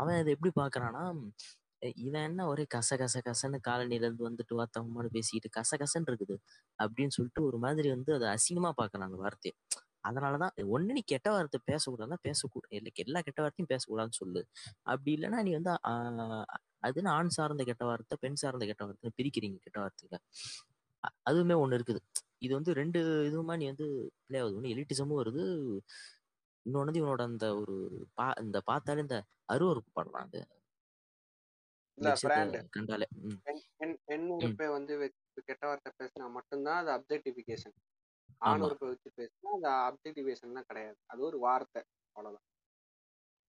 அவன் 0.00 0.18
இதை 0.22 0.30
எப்படி 0.36 0.52
பாக்குறான்னா 0.60 1.04
இவன் 2.04 2.26
என்ன 2.28 2.46
ஒரே 2.52 2.64
கச 2.74 2.90
கச 3.02 3.16
கசன்னு 3.28 3.58
காலனில 3.68 4.06
இருந்து 4.06 4.24
வந்துட்டு 4.28 4.54
வாத்தவமான 4.60 5.08
பேசிக்கிட்டு 5.16 5.48
கச 5.58 5.70
கசன்னு 5.82 6.08
இருக்குது 6.10 6.36
அப்படின்னு 6.78 7.14
சொல்லிட்டு 7.18 7.42
ஒரு 7.48 7.58
மாதிரி 7.64 7.88
வந்து 7.96 8.12
அதை 8.18 8.28
அசிங்கமா 8.36 8.70
பாக்குறாங்க 8.80 9.16
வார்த்தையை. 9.24 9.54
அதனாலதான் 10.08 10.54
ஒண்ணு 10.74 10.96
நீ 10.98 11.02
கெட்ட 11.12 11.28
வார்த்தை 11.36 11.58
பேசக்கூடாதுன்னா 11.70 12.18
பேசக்கூடாது 12.28 12.76
இல்லை 12.78 12.92
எல்லா 13.04 13.20
கெட்ட 13.28 13.40
வார்த்தையும் 13.44 13.70
பேசக்கூடாதுன்னு 13.74 14.18
சொல்லு. 14.22 14.42
அப்படி 14.92 15.10
இல்லைன்னா 15.16 15.40
நீ 15.48 15.52
வந்து 15.58 15.72
அதுன்னு 16.86 17.10
ஆண் 17.18 17.34
சார்ந்த 17.38 17.62
கெட்ட 17.70 17.84
வார்த்தை 17.90 18.16
பெண் 18.24 18.40
சார்ந்த 18.42 18.64
கெட்ட 18.70 18.82
வார்த்தை 18.88 19.12
பிரிக்கிறீங்க 19.20 19.58
கெட்ட 19.66 19.78
வார்த்தையில. 19.84 20.16
அதுவுமே 21.28 21.56
ஒண்ணு 21.64 21.76
இருக்குது. 21.78 22.00
இது 22.44 22.52
வந்து 22.58 22.72
ரெண்டு 22.80 23.00
இதுவுமா 23.28 23.54
நீ 23.60 23.66
வந்து 23.72 23.86
பிளே 24.28 24.38
ஆகுது 24.42 24.56
ஒன்று 24.58 24.74
எலிட்டிசமும் 24.74 25.20
வருது. 25.22 25.44
இன்னொன்னு 26.66 26.88
வந்து 26.90 27.02
இவனோட 27.02 27.22
அந்த 27.30 27.46
ஒரு 27.60 27.74
பா 28.18 28.26
இந்த 28.44 28.58
பார்த்தாலே 28.70 29.02
இந்த 29.06 29.16
அருவருப்பு 29.54 29.90
படுறான் 29.98 30.24
அந்த 30.26 30.38
இல்ல 31.98 32.08
பிராண்ட் 32.22 32.56
கண்டாலே. 32.70 33.06
வந்து 34.76 34.94
கெட்ட 35.48 35.62
வார்த்தை 35.66 35.92
பேசினா 36.00 36.26
மட்டும்தான் 36.36 36.80
அது 36.82 36.90
அப்ஜெக்டிஃபிகேஷன் 36.96 37.76
ஆண் 38.42 38.62
ஆமா. 38.62 38.66
உறுப்பை 38.66 38.88
வச்சு 38.90 39.10
பேசினா 39.18 39.52
அது 39.56 39.68
அப்ஜெக்டிஃபிகேஷன் 39.88 40.58
தான் 40.58 40.68
கிடையாது. 40.68 40.98
அது 41.06 41.20
ஒரு 41.22 41.38
வார்த்தை 41.40 41.82
அவ்வளவுதான். 42.16 42.46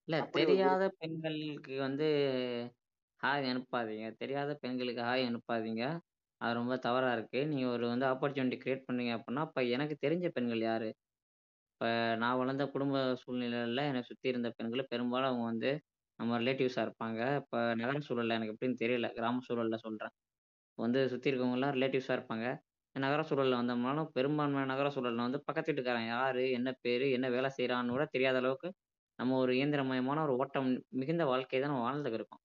இல்ல 0.08 0.18
தெரியாத 0.34 0.82
பெண்களுக்கு 0.98 1.74
வந்து 1.80 2.06
ஹாய் 3.20 3.48
அனுப்பாதீங்க. 3.50 4.06
தெரியாத 4.16 4.50
பெண்களுக்கு 4.56 5.02
ஹாய் 5.02 5.24
அனுப்பாதீங்க. 5.28 5.84
அது 6.40 6.52
ரொம்ப 6.54 6.74
தவறா 6.78 7.10
இருக்கு. 7.12 7.40
நீங்க 7.46 7.66
ஒரு 7.68 7.84
வந்து 7.88 8.06
ஆப்பர்ச்சுனிட்டி 8.06 8.58
கிரியேட் 8.62 8.86
பண்ணீங்க 8.88 9.12
அப்படின்னா 9.16 9.44
இப்ப 9.48 9.62
எனக்கு 9.74 9.96
தெரிஞ்ச 10.00 10.26
பெண்கள் 10.30 10.62
யாரு? 10.64 10.88
இப்ப 11.72 11.86
நான் 12.18 12.38
வளர்ந்த 12.38 12.66
குடும்ப 12.68 12.96
சூழ்நிலையில 13.22 13.82
என்னை 13.90 14.02
சுத்தி 14.04 14.28
இருந்த 14.28 14.50
பெண்கள் 14.52 14.90
பெரும்பாலும் 14.92 15.30
அவங்க 15.30 15.46
வந்து 15.46 15.72
நம்ம 16.18 16.38
ரிலேட்டிவ்ஸா 16.40 16.82
இருப்பாங்க. 16.86 17.20
இப்ப 17.40 17.56
நகர 17.80 17.98
சூழல்ல 18.06 18.36
எனக்கு 18.38 18.54
எப்படின்னு 18.54 18.80
தெரியல. 18.82 19.08
கிராம 19.16 19.42
சூழல்ல 19.48 19.78
சொல்றேன். 19.84 20.12
வந்து 20.78 21.00
சுத்தி 21.12 21.30
இருக்கவங்கலாம் 21.30 21.74
ரிலேட்டிவ்ஸாக 21.76 22.16
ரிலேட்டிவ்ஸா 22.16 22.16
இருப்பாங்க. 22.18 22.46
நகர 22.96 23.22
சூழல்ல 23.24 23.58
வந்தோம்னாலும் 23.60 24.08
பெரும்பான்மையான 24.14 24.70
நகர 24.72 24.88
சூழல்ல 24.94 25.26
வந்து 25.26 25.40
பக்கத்து 25.46 25.70
வீட்டுக்காரன் 25.70 26.08
யாரு 26.10 26.44
என்ன 26.56 26.70
பேரு 26.84 27.06
என்ன 27.16 27.26
வேலை 27.30 27.50
செய்கிறான்னு 27.56 27.94
கூட 27.96 28.04
தெரியாத 28.14 28.38
அளவுக்கு 28.42 28.68
நம்ம 29.18 29.36
ஒரு 29.38 29.52
இயந்திரமயமான 29.58 30.22
ஒரு 30.26 30.34
ஓட்டம் 30.40 30.68
மிகுந்த 31.00 31.24
வாழ்க்கையை 31.30 31.60
தான் 31.60 31.72
நம்ம 31.72 31.84
வாழ்ந்துட்டு 31.86 32.18
இருக்கோம். 32.20 32.42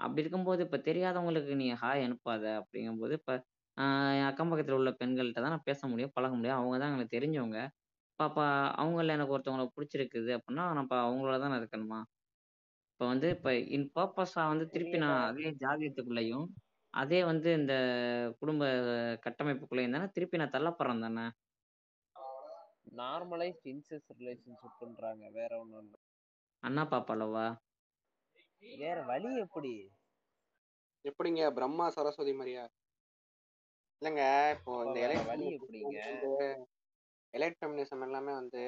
அப்படி 0.00 0.22
இருக்கும்போது 0.24 0.60
இப்ப 0.66 0.78
தெரியாதவங்களுக்கு 0.86 1.54
நீ 1.60 1.66
ஹாய் 1.82 2.04
அனுப்பாத 2.06 2.44
அப்படிங்கும்போது 2.60 3.14
இப்ப 3.20 3.32
என் 4.12 4.28
அக்கம் 4.28 4.50
பக்கத்துல 4.50 4.78
உள்ள 4.78 4.90
பெண்கள்கிட்ட 5.00 5.40
தான் 5.40 5.54
நான் 5.54 5.68
பேச 5.68 5.80
முடியும் 5.88 6.14
பழக 6.16 6.32
முடியும். 6.36 6.58
அவங்க 6.58 6.76
தான் 6.78 6.92
எனக்கு 6.92 7.14
தெரிஞ்சவங்க. 7.16 7.58
பாப்பா 8.20 8.44
அவங்கள 8.80 9.14
எனக்கு 9.16 9.34
ஒருத்தவங்களை 9.36 9.66
பிடிச்சிருக்குது 9.74 10.30
அப்படின்னா 10.36 10.64
நான் 10.70 10.86
இப்போ 10.86 10.98
அவங்களோட 11.06 11.36
தான் 11.38 11.52
நான் 11.52 11.62
இருக்கணுமா? 11.62 12.00
இப்ப 13.02 13.12
வந்து 13.12 13.28
இப்ப 13.30 13.52
இன் 13.76 13.86
பர்பஸா 13.94 14.42
வந்து 14.48 14.64
திருப்பி 14.68 14.98
நான் 14.98 15.22
அதே 15.22 15.46
ஜாதியத்துக்குள்ளேயும் 15.62 16.44
அதே 16.94 17.20
வந்து 17.24 17.48
இந்த 17.52 17.74
குடும்ப 18.40 18.64
கட்டமைப்புக்குள்ளேயும் 19.24 19.94
தானே 19.96 20.06
திருப்பி 20.06 20.36
நான் 20.36 20.52
தள்ளப்படுறேன் 20.52 21.02
தானே? 21.02 21.24
நார்மலைஸ்ட் 23.00 23.66
இன்செஸ்ட் 23.66 24.12
ரிலேஷன்ஷிப்ன்றாங்க 24.18 25.24
வேற 25.30 25.50
இல்ல. 25.80 25.92
அண்ணா 26.62 26.84
பாப்பாலவா? 26.84 27.46
வேற 28.78 28.96
வழி 29.02 29.32
எப்படி? 29.38 29.74
எப்படிங்க? 31.04 31.50
பிரம்மா 31.52 31.88
சரஸ்வதி 31.88 32.34
மாதிரியா? 32.34 32.64
இல்லைங்க 34.02 34.24
இப்போ 34.56 34.76
இந்த 34.84 35.00
வழி 35.24 35.48
எப்படிங்க? 35.58 35.98
ஃபெமினிசம் 37.56 38.02
எல்லாமே 38.02 38.32
வந்து 38.32 38.64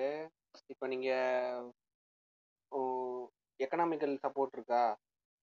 இப்போ 0.67 0.87
நீங்க 0.87 1.09
எக்கனாமிக்கல் 3.61 4.15
சப்போர்ட் 4.25 4.57
இருக்கா? 4.57 4.83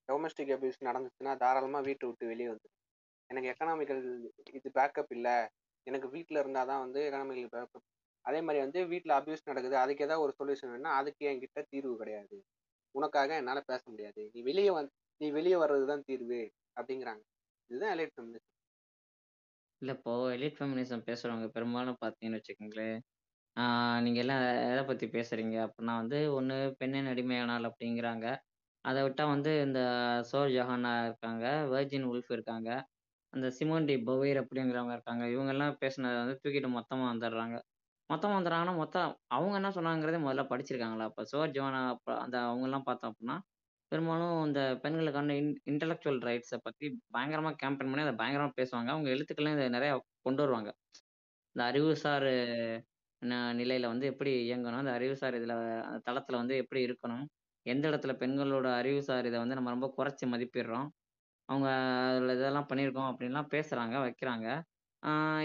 டொமஸ்டிக் 0.10 0.54
அபியூஸ் 0.56 0.80
நடந்துச்சுன்னா 0.88 1.34
தாராளமாக 1.44 1.86
வீட்டை 1.88 2.06
விட்டு 2.10 2.26
வெளியே 2.32 2.50
வந்து 2.54 2.68
எனக்கு 3.30 3.52
எக்கனாமிக்கல் 3.54 4.02
இது 4.60 4.70
பேக்கப் 4.78 5.12
இல்லை. 5.18 5.36
எனக்கு 5.88 6.08
வீட்டில் 6.16 6.42
இருந்தால் 6.42 6.70
தான் 6.72 6.84
வந்து 6.86 7.00
எக்கனாமிக்கல் 7.08 7.54
பேக்கப் 7.56 7.86
அதே 8.26 8.40
மாதிரி 8.42 8.60
வந்து 8.66 8.80
வீட்டில் 8.92 9.18
அபியூஸ் 9.18 9.48
நடக்குது. 9.50 9.76
அதுக்கு 9.84 10.06
ஏதாவது 10.08 10.24
ஒரு 10.26 10.34
சொல்யூஷன் 10.40 10.72
வேணும்னா 10.72 10.94
அதுக்கு 11.00 11.24
என்கிட்ட 11.32 11.62
தீர்வு 11.74 11.94
கிடையாது. 12.02 12.38
உனக்காக 12.96 13.36
என்னால் 13.42 13.70
பேச 13.72 13.84
முடியாது. 13.92 14.22
நீ 14.34 14.42
வெளியே 14.50 14.72
வந் 14.78 14.90
நீ 15.22 15.28
வெளியே 15.32 15.58
வர்றது 15.64 15.86
தான் 15.86 16.06
தீர்வு 16.10 16.42
அப்படிங்கிறாங்க. 16.80 17.24
இதுதான் 17.70 17.94
எலைட் 17.96 18.14
ஃபெமினிசம் 18.16 18.50
இல்லை 19.82 19.94
இப்போ 19.98 20.14
எலிட் 20.36 20.58
ஃபெமினிசம் 20.58 21.06
பேசுகிறவங்க 21.08 21.48
பெரும்பாலும் 21.56 22.00
பார்த்தீங்கன்னு 22.02 22.40
வச்சுக்கோங்களேன் 22.40 22.98
ஆஹ் 23.58 24.00
நீங்க 24.04 24.20
எல்லாம் 24.24 24.42
எதை 24.66 24.84
பத்தி 24.86 25.06
பேசுறீங்க? 25.08 25.56
அப்படின்னா 25.66 25.94
வந்து 25.98 26.18
ஒண்ணு 26.38 26.58
பெண்ணின் 26.80 27.10
அடிமையானால் 27.12 27.68
அப்படிங்கிறாங்க 27.70 28.26
அதை 28.86 29.00
விட்டா 29.04 29.26
வந்து 29.30 29.52
இந்த 29.64 29.80
சோர் 30.30 30.52
ஜஹானா 30.52 30.92
இருக்காங்க 31.06 31.44
வெர்ஜின் 31.74 32.08
உல்ஃப் 32.12 32.32
இருக்காங்க 32.32 32.70
அந்த 33.34 33.48
சிமோன் 33.58 33.88
டி 33.88 33.96
பவீர் 34.08 34.40
அப்படிங்கிறவங்க 34.42 34.94
இருக்காங்க. 34.94 35.26
இவங்க 35.34 35.52
எல்லாம் 35.54 35.74
வந்து 36.20 36.36
தூக்கிட்டு 36.44 36.72
மொத்தமா 36.78 37.06
வந்துடுறாங்க. 37.14 37.58
மொத்தமா 38.10 38.36
வந்துடுறாங்கன்னா 38.38 38.76
மொத்தம் 38.78 39.10
அவங்க 39.30 39.56
என்ன 39.56 39.72
சொன்னாங்கிறதே 39.78 40.20
முதல்ல 40.26 40.44
படிச்சிருக்காங்களா? 40.52 41.08
அப்ப 41.12 41.26
சோர் 41.26 41.56
ஜோனா 41.58 41.82
அப்ப 41.92 42.10
அந்த 42.20 42.38
அவங்க 42.48 42.68
எல்லாம் 42.68 42.86
பார்த்தோம் 42.86 43.12
அப்படின்னா 43.14 43.38
பெரும்பாலும் 43.92 44.36
இந்த 44.48 44.62
பெண்களுக்கான 44.84 45.36
இன் 45.38 45.52
இன்டலெக்சுவல் 45.72 46.22
ரைட்ஸை 46.28 46.60
பத்தி 46.64 46.86
பயங்கரமா 47.16 47.52
கேம்பெயின் 47.64 47.92
பண்ணி 47.92 48.06
அதை 48.08 48.16
பயங்கரமா 48.22 48.54
பேசுவாங்க. 48.60 48.90
அவங்க 48.94 49.10
எழுத்துக்கள்லாம் 49.16 49.58
இதை 49.58 49.70
நிறைய 49.72 49.94
கொண்டு 50.24 50.42
வருவாங்க. 50.44 50.72
இந்த 51.56 51.64
அறிவுசார் 51.70 52.30
ந- 53.22 53.54
நிலையில 53.54 53.88
வந்து 53.88 54.06
எப்படி 54.06 54.32
இயங்கணும்? 54.44 54.82
அந்த 54.82 54.92
அறிவுசார் 54.92 55.36
இதுல 55.36 55.56
அந்த 55.86 56.02
தளத்துல 56.08 56.36
வந்து 56.36 56.58
எப்படி 56.58 56.86
இருக்கணும்? 56.86 57.26
எந்த 57.66 57.90
இடத்துல 57.90 58.14
பெண்களோட 58.18 58.68
அறிவுசார் 58.74 59.26
இதை 59.26 59.40
வந்து 59.40 59.56
நம்ம 59.56 59.70
ரொம்ப 59.70 59.94
குறைச்சி 59.98 60.26
மதிப்பிடுறோம்? 60.26 60.88
அவங்க 61.50 61.68
அதில் 62.10 62.36
இதெல்லாம் 62.36 62.68
பண்ணியிருக்கோம் 62.70 63.10
அப்படின்லாம் 63.12 63.50
பேசுறாங்க 63.52 63.96
வைக்கிறாங்க. 64.02 64.48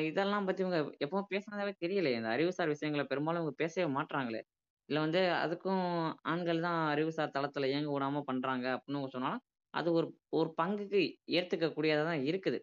இதெல்லாம் 0.04 0.44
பத்தி 0.44 0.62
இவங்க 0.62 0.78
எப்பவும் 1.04 1.30
பேசுனதாவே 1.30 1.72
தெரியலையே. 1.84 2.16
இந்த 2.16 2.28
அறிவுசார் 2.28 2.68
விஷயங்களை 2.68 3.06
பெரும்பாலும் 3.06 3.40
இவங்க 3.40 3.56
பேசவே 3.56 3.92
மாட்டுறாங்களே 3.92 4.42
இல்ல 4.88 5.00
வந்து 5.00 5.20
அதுக்கும் 5.44 5.84
ஆண்கள் 6.22 6.60
தான் 6.60 6.88
அறிவுசார் 6.88 7.32
தளத்துல 7.38 7.66
இயங்க 7.66 7.90
விடாம 7.92 8.22
பண்றாங்க 8.22 8.66
அப்படின்னு 8.76 9.08
சொன்னாலும் 9.08 9.42
அது 9.74 9.92
ஒரு 9.92 10.08
ஒரு 10.30 10.54
பங்குக்கு 10.62 11.00
ஏத்துக்க 11.30 11.66
தான் 12.04 12.22
இருக்குது. 12.22 12.58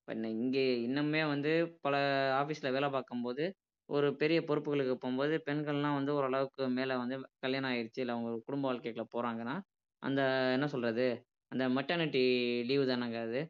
இப்ப 0.00 0.28
இங்கே 0.36 0.64
இன்னுமே 0.88 1.28
வந்து 1.28 1.52
பல 1.80 1.96
ஆபீஸ்ல 2.40 2.72
வேலை 2.72 2.90
பார்க்கும்போது 2.90 3.44
ஒரு 3.88 4.08
பெரிய 4.20 4.38
பொறுப்புகளுக்கு 4.48 4.94
போகும்போது 4.96 5.34
பெண்கள்லாம் 5.46 5.96
வந்து 5.98 6.12
ஓரளவுக்கு 6.18 6.64
மேலே 6.78 6.94
வந்து 7.02 7.16
கல்யாணம் 7.44 7.70
ஆயிடுச்சு 7.70 8.02
இல்லை 8.02 8.14
அவங்க 8.16 8.30
குடும்ப 8.46 8.64
வாழ்க்கைக்குள்ள 8.68 9.06
போகிறாங்கன்னா 9.14 9.56
அந்த 10.02 10.20
என்ன 10.56 10.66
சொல்கிறது 10.74 11.06
அந்த 11.52 11.64
மெட்டர்னிட்டி 11.76 12.22
லீவு 12.68 12.84
தானங்க 12.86 13.18
அது? 13.26 13.40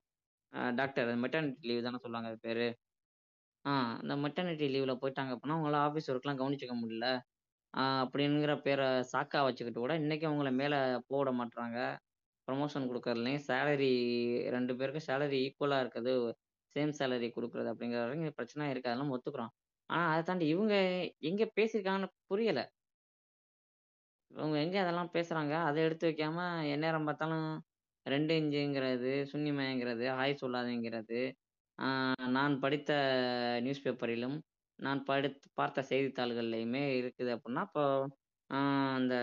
டாக்டர் 0.78 1.10
மெட்டர்னிட்டி 1.24 1.68
லீவு 1.70 1.82
தானே 1.86 2.00
சொல்லுவாங்க 2.04 2.30
அது 2.32 2.38
பேர். 2.46 2.64
ஆ 3.64 3.72
அந்த 4.00 4.14
மெட்டர்னிட்டி 4.24 4.66
லீவில் 4.74 5.00
போயிட்டாங்க 5.02 5.32
அப்படின்னா 5.34 5.56
அவங்களால 5.56 5.80
ஆஃபீஸ் 5.86 6.10
ஒர்க்லாம் 6.12 6.40
கவனிச்சிக்க 6.40 6.74
முடியல. 6.80 7.06
அப்படிங்கிற 8.02 8.52
பேரை 8.64 8.88
சாக்கா 9.12 9.40
வச்சுக்கிட்டு 9.46 9.80
கூட 9.80 9.94
இன்றைக்கி 10.02 10.26
அவங்கள 10.30 10.50
மேலே 10.60 10.78
போட 11.10 11.30
மாட்றாங்க. 11.40 11.78
ப்ரமோஷன் 12.48 12.88
கொடுக்கறதுலையும் 12.90 13.44
சேலரி 13.48 13.92
ரெண்டு 14.56 14.72
பேருக்கும் 14.80 15.08
சேலரி 15.08 15.38
ஈக்குவலாக 15.46 15.84
இருக்குது 15.84 16.14
சேம் 16.76 16.94
சேலரி 17.00 17.28
கொடுக்குறது 17.32 17.70
அப்படிங்கிற 17.72 18.00
வரைக்கும் 18.04 18.38
பிரச்சனை 18.40 18.70
இருக்கு. 18.72 18.90
அதெல்லாம் 18.90 19.14
ஒத்துக்கிறோம். 19.16 19.52
ஆனால் 19.92 20.10
அதை 20.12 20.22
தாண்டி 20.24 20.46
இவங்க 20.54 20.74
எங்கே 21.30 21.46
பேசியிருக்காங்கன்னு 21.58 22.10
புரியல. 22.30 22.60
இவங்க 24.30 24.56
எங்கே 24.64 24.78
அதெல்லாம் 24.82 25.12
பேசுகிறாங்க 25.16 25.54
அதை 25.68 25.80
எடுத்து 25.86 26.08
வைக்காம 26.10 26.38
எந்நேரம் 26.74 27.08
பார்த்தாலும் 27.08 27.48
ரெண்டு 28.06 28.32
இஞ்சுங்கிறது 28.40 29.10
சுன்னிமயங்கிறது 29.32 30.06
ஹாய் 30.18 30.40
சொல்லாதேங்கிறது. 30.42 31.20
நான் 32.36 32.54
படித்த 32.64 32.90
நியூஸ் 33.64 33.84
பேப்பரிலும் 33.84 34.36
நான் 34.78 35.00
படித்து 35.10 35.48
பார்த்த 35.60 35.84
செய்தித்தாள்கள்லையுமே 35.90 36.82
இருக்குது 37.00 37.30
அப்படின்னா 37.36 37.62
இப்போ 37.68 37.84
அந்த 38.98 39.14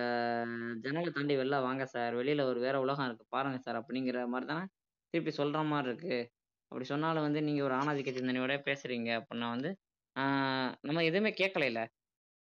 ஜனங்களை 0.86 1.12
தாண்டி 1.18 1.36
வெளில 1.42 1.58
வாங்க 1.68 1.84
சார். 1.96 2.14
வெளியில 2.20 2.42
ஒரு 2.52 2.60
வேற 2.66 2.76
உலகம் 2.86 3.08
இருக்கு. 3.10 3.26
பாருங்க 3.36 3.58
சார். 3.66 3.80
அப்படிங்கிற 3.82 4.20
மாதிரி 4.34 4.48
தானே 4.52 4.66
திருப்பி 5.14 5.32
சொல்ற 5.40 5.60
மாதிரி 5.72 5.90
இருக்கு. 5.92 6.18
அப்படி 6.72 6.86
சொன்னாலும் 6.94 7.26
வந்து 7.28 7.42
நீங்க 7.48 7.62
ஒரு 7.68 7.76
ஆணாதிக்க 7.82 8.12
சிந்தனையோட 8.20 8.56
பேசுறீங்க. 8.70 9.10
அப்படின்னா 9.22 9.50
வந்து 9.56 9.72
ஆஹ் 10.20 10.72
நம்ம 10.84 11.04
எதுவுமே 11.08 11.32
கேட்கல 11.40 11.82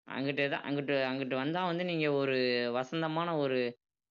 அங்கிட்டு 0.08 0.44
தான் 0.48 0.66
அங்கிட்டு 0.68 0.96
அங்கிட்டு 1.08 1.36
வந்தா 1.40 1.62
வந்து 1.70 1.84
நீங்க 1.86 2.08
ஒரு 2.22 2.38
வசந்தமான 2.78 3.30
ஒரு 3.44 3.60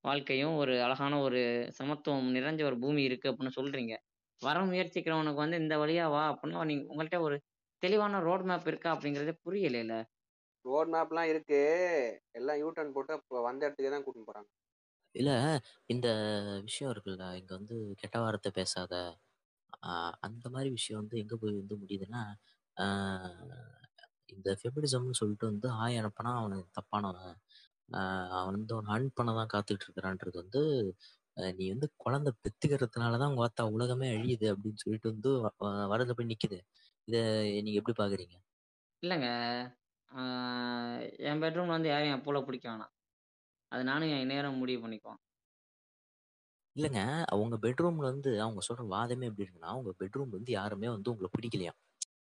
வாழ்க்கையும் 0.05 0.55
ஒரு 0.63 0.75
அழகான 0.85 1.15
ஒரு 1.23 1.41
சமத்துவம் 1.79 2.29
நிறைஞ்ச 2.37 2.63
ஒரு 2.65 2.79
பூமி 2.81 3.03
இருக்கு 3.05 3.31
அப்படின்னு 3.31 3.57
சொல்றீங்க. 3.59 3.95
வர 4.43 4.59
முயற்சிக்கிறவனுக்கு 4.69 5.45
வந்து 5.45 5.61
இந்த 5.63 5.77
வழியா 5.83 6.07
வா 6.11 6.23
அப்படின்னா 6.33 6.65
நீங்க 6.71 6.85
உங்கள்கிட்ட 6.93 7.21
ஒரு 7.23 7.39
தெளிவான 7.83 8.21
ரோட் 8.23 8.47
மேப் 8.47 8.69
இருக்கா 8.69 8.91
அப்படிங்கறதே 8.95 9.35
புரியல 9.45 9.97
ரோட் 10.65 10.91
மேப்லாம் 10.95 11.31
இருக்கு. 11.33 11.61
எல்லாம் 12.35 12.61
யூ 12.61 12.71
டர்ன் 12.73 12.95
போட்டு 12.95 13.19
இப்போ 13.21 13.39
வந்த 13.49 13.67
இடத்துக்கே 13.67 13.93
தான் 13.93 14.05
கூட்டிட்டு 14.05 14.31
போறாங்க. 14.31 14.51
இல்ல 15.15 15.31
இந்த 15.89 16.09
விஷயம் 16.67 16.93
இருக்குல்ல 16.93 17.27
இங்க 17.39 17.53
வந்து 17.57 17.77
கெட்ட 18.01 18.17
வார்த்தை 18.21 18.51
பேசாத. 18.57 18.95
ஆஹ் 19.87 20.15
அந்த 20.27 20.47
மாதிரி 20.51 20.71
விஷயம் 20.77 21.01
வந்து 21.03 21.17
எங்க 21.23 21.35
போய் 21.39 21.61
வந்து 21.61 21.77
முடியுதுன்னா 21.81 22.23
இந்த 24.29 24.49
ஃபெமினிசம்னு 24.61 25.19
சொல்லிட்டு 25.21 25.47
வந்து 25.51 25.69
ஆய் 25.79 25.99
அனுப்பினா 26.01 26.33
அவன் 26.41 26.57
தப்பானவன் 26.79 27.35
அவன் 28.39 28.57
வந்து 28.57 28.75
அவன் 28.75 28.91
அன் 28.95 29.09
பண்ண 29.17 29.31
தான் 29.39 29.53
காத்துட்டு 29.55 29.87
இருக்கிறான்றது 29.87 30.37
வந்து 30.43 30.61
நீ 31.55 31.65
வந்து 31.71 31.87
குழந்தை 32.05 32.31
பெத்துக்கிறதுனால 32.39 33.19
தான் 33.21 33.33
உங்க 33.33 33.45
அத்தா 33.47 33.65
உலகமே 33.77 34.09
அழியுது 34.15 34.47
அப்படின்னு 34.53 34.83
சொல்லிட்டு 34.85 35.13
வந்து 35.13 35.31
வரதுல 35.93 36.17
போய் 36.19 36.31
நிக்குது. 36.33 36.59
இத 37.09 37.17
நீங்க 37.65 37.79
எப்படி 37.81 37.97
பாக்குறீங்க? 37.99 38.37
இல்லைங்க. 39.03 39.29
என் 41.29 41.43
பெட்ரூம்ல 41.43 41.77
வந்து 41.77 41.91
யாரையும் 41.91 42.15
என் 42.15 42.27
போல 42.27 42.41
பிடிக்க 42.43 42.67
வேணாம். 42.71 42.93
அது 43.73 43.83
நானும் 43.85 44.13
என் 44.15 44.33
நேரம் 44.33 44.61
முடிவு 44.61 44.83
பண்ணிக்குவோம். 44.85 45.21
இல்லைங்க. 46.77 47.01
அவங்க 47.33 47.57
பெட்ரூம்ல 47.65 48.07
வந்து 48.11 48.31
அவங்க 48.45 48.61
சொல்ற 48.67 48.85
வாதமே 48.93 49.29
எப்படி 49.29 49.45
இருக்குன்னா 49.45 49.73
அவங்க 49.75 49.91
பெட்ரூம்ல 50.01 50.37
வந்து 50.39 50.53
யாருமே 50.57 50.89
வந்து 50.95 51.13
உங்களை 51.13 51.31
பிடிக்கலையா 51.35 51.73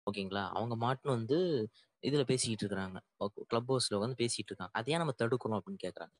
ஓகேங்களா? 0.07 0.42
அவங்க 0.53 0.74
மாட்டுன்னு 0.82 1.16
வந்து 1.16 1.38
இதுல 2.03 2.22
பேசிக்கிட்டு 2.28 2.64
இருக்கிறாங்க. 2.64 2.98
கிளப் 3.50 3.70
ஹவுஸ்ல 3.72 4.03
வந்து 4.03 4.20
பேசிட்டு 4.22 4.50
இருக்காங்க. 4.53 4.74
அதையே 4.80 5.00
நம்ம 5.03 5.14
தடுக்கிறோம் 5.18 5.59
அப்படின்னு 5.59 5.84
கேக்குறாங்க. 5.84 6.14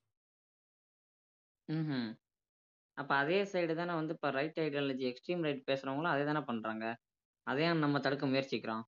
அப்போ 2.97 3.15
அதே 3.19 3.39
சைடு 3.51 3.73
தானே 3.75 3.95
வந்து 3.97 4.15
இப்போ 4.17 4.29
ரைட் 4.37 4.61
ஐடியாலஜி 4.65 5.05
எக்ஸ்ட்ரீம் 5.11 5.45
ரைட் 5.47 5.63
பேசுகிறவங்களும் 5.69 6.13
அதே 6.13 6.25
தானே 6.31 6.43
பண்ணுறாங்க 6.49 6.85
அதையும் 7.47 7.85
நம்ம 7.85 8.01
தடுக்க 8.03 8.27
முயற்சிக்கிறோம் 8.29 8.85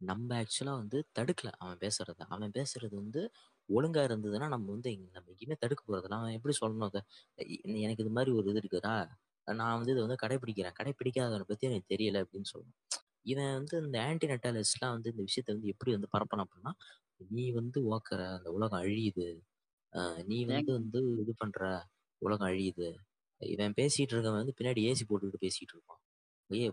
நம்ம 0.00 0.28
ஆக்சுவலா 0.38 0.72
வந்து 0.78 0.98
தடுக்கல. 1.16 1.50
அவன் 1.62 1.78
பேசுறத. 1.82 2.20
அவன் 2.28 2.54
பேசுறது 2.56 2.94
வந்து 2.96 3.22
ஒழுங்கா 3.68 4.02
இருந்ததுன்னா 4.08 4.46
நம்ம 4.48 4.70
வந்து 4.74 4.88
நம்ம 5.08 5.30
எங்கேயுமே 5.32 5.56
தடுக்க 5.62 5.82
போறதில்ல 5.84 6.18
அவன் 6.18 6.36
எப்படி 6.38 6.54
சொல்லணும் 6.58 6.88
அதை? 6.90 7.02
எனக்கு 7.82 8.04
இது 8.04 8.12
மாதிரி 8.16 8.32
ஒரு 8.38 8.48
இது 8.52 8.62
இருக்குதா? 8.62 8.94
நான் 9.48 9.76
வந்து 9.76 9.94
இதை 9.94 10.02
வந்து 10.06 10.22
கடைபிடிக்கிறேன் 10.24 10.78
கடைபிடிக்காதவனை 10.80 11.46
பத்தி 11.46 11.68
எனக்கு 11.70 11.92
தெரியல 11.94 12.22
அப்படின்னு 12.24 12.50
சொல்லணும். 12.52 12.78
இவன் 13.26 13.52
வந்து 13.58 13.76
இந்த 13.82 13.98
ஆன்டி 14.06 14.26
நட்டாலிஸ்ட்லாம் 14.32 14.94
வந்து 14.94 15.12
இந்த 15.12 15.22
விஷயத்த 15.28 15.54
வந்து 15.54 15.72
எப்படி 15.74 15.92
வந்து 15.96 16.10
பரப்பணும் 16.14 16.46
அப்படின்னா 16.46 16.72
நீ 17.30 17.46
வந்து 17.54 17.78
ஓக்குற 17.92 18.22
அந்த 18.36 18.48
உலகம் 18.56 18.82
அழியுது. 18.82 19.26
நீ 20.28 20.38
வந்து 20.50 20.72
வந்து 20.76 21.00
இது 21.22 21.32
பண்ற 21.38 21.60
உலகம் 22.22 22.50
அழியுது. 22.50 22.88
இவன் 23.40 23.76
பேசிட்டு 23.80 24.14
இருக்கவன் 24.14 24.42
வந்து 24.42 24.56
பின்னாடி 24.58 24.82
ஏசி 24.90 25.04
போட்டுக்கிட்டு 25.06 25.44
பேசிட்டு 25.46 25.74
இருப்பான். 25.76 26.02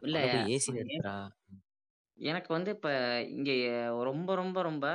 இல்ல, 0.01 0.17
ஏசி 0.49 0.71
எனக்கு 2.17 2.49
வந்து 2.55 2.69
இப்போ 2.75 2.91
இங்கே 3.33 3.55
ரொம்ப 4.07 4.29
ரொம்ப 4.35 4.59
ரொம்ப 4.61 4.85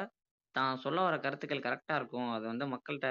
தான் 0.55 0.81
சொல்ல 0.81 0.99
வர 1.03 1.15
கருத்துக்கள் 1.19 1.65
கரெக்டாக 1.65 1.99
இருக்கும். 2.01 2.29
அது 2.35 2.45
வந்து 2.47 2.67
மக்கள்கிட்ட 2.73 3.09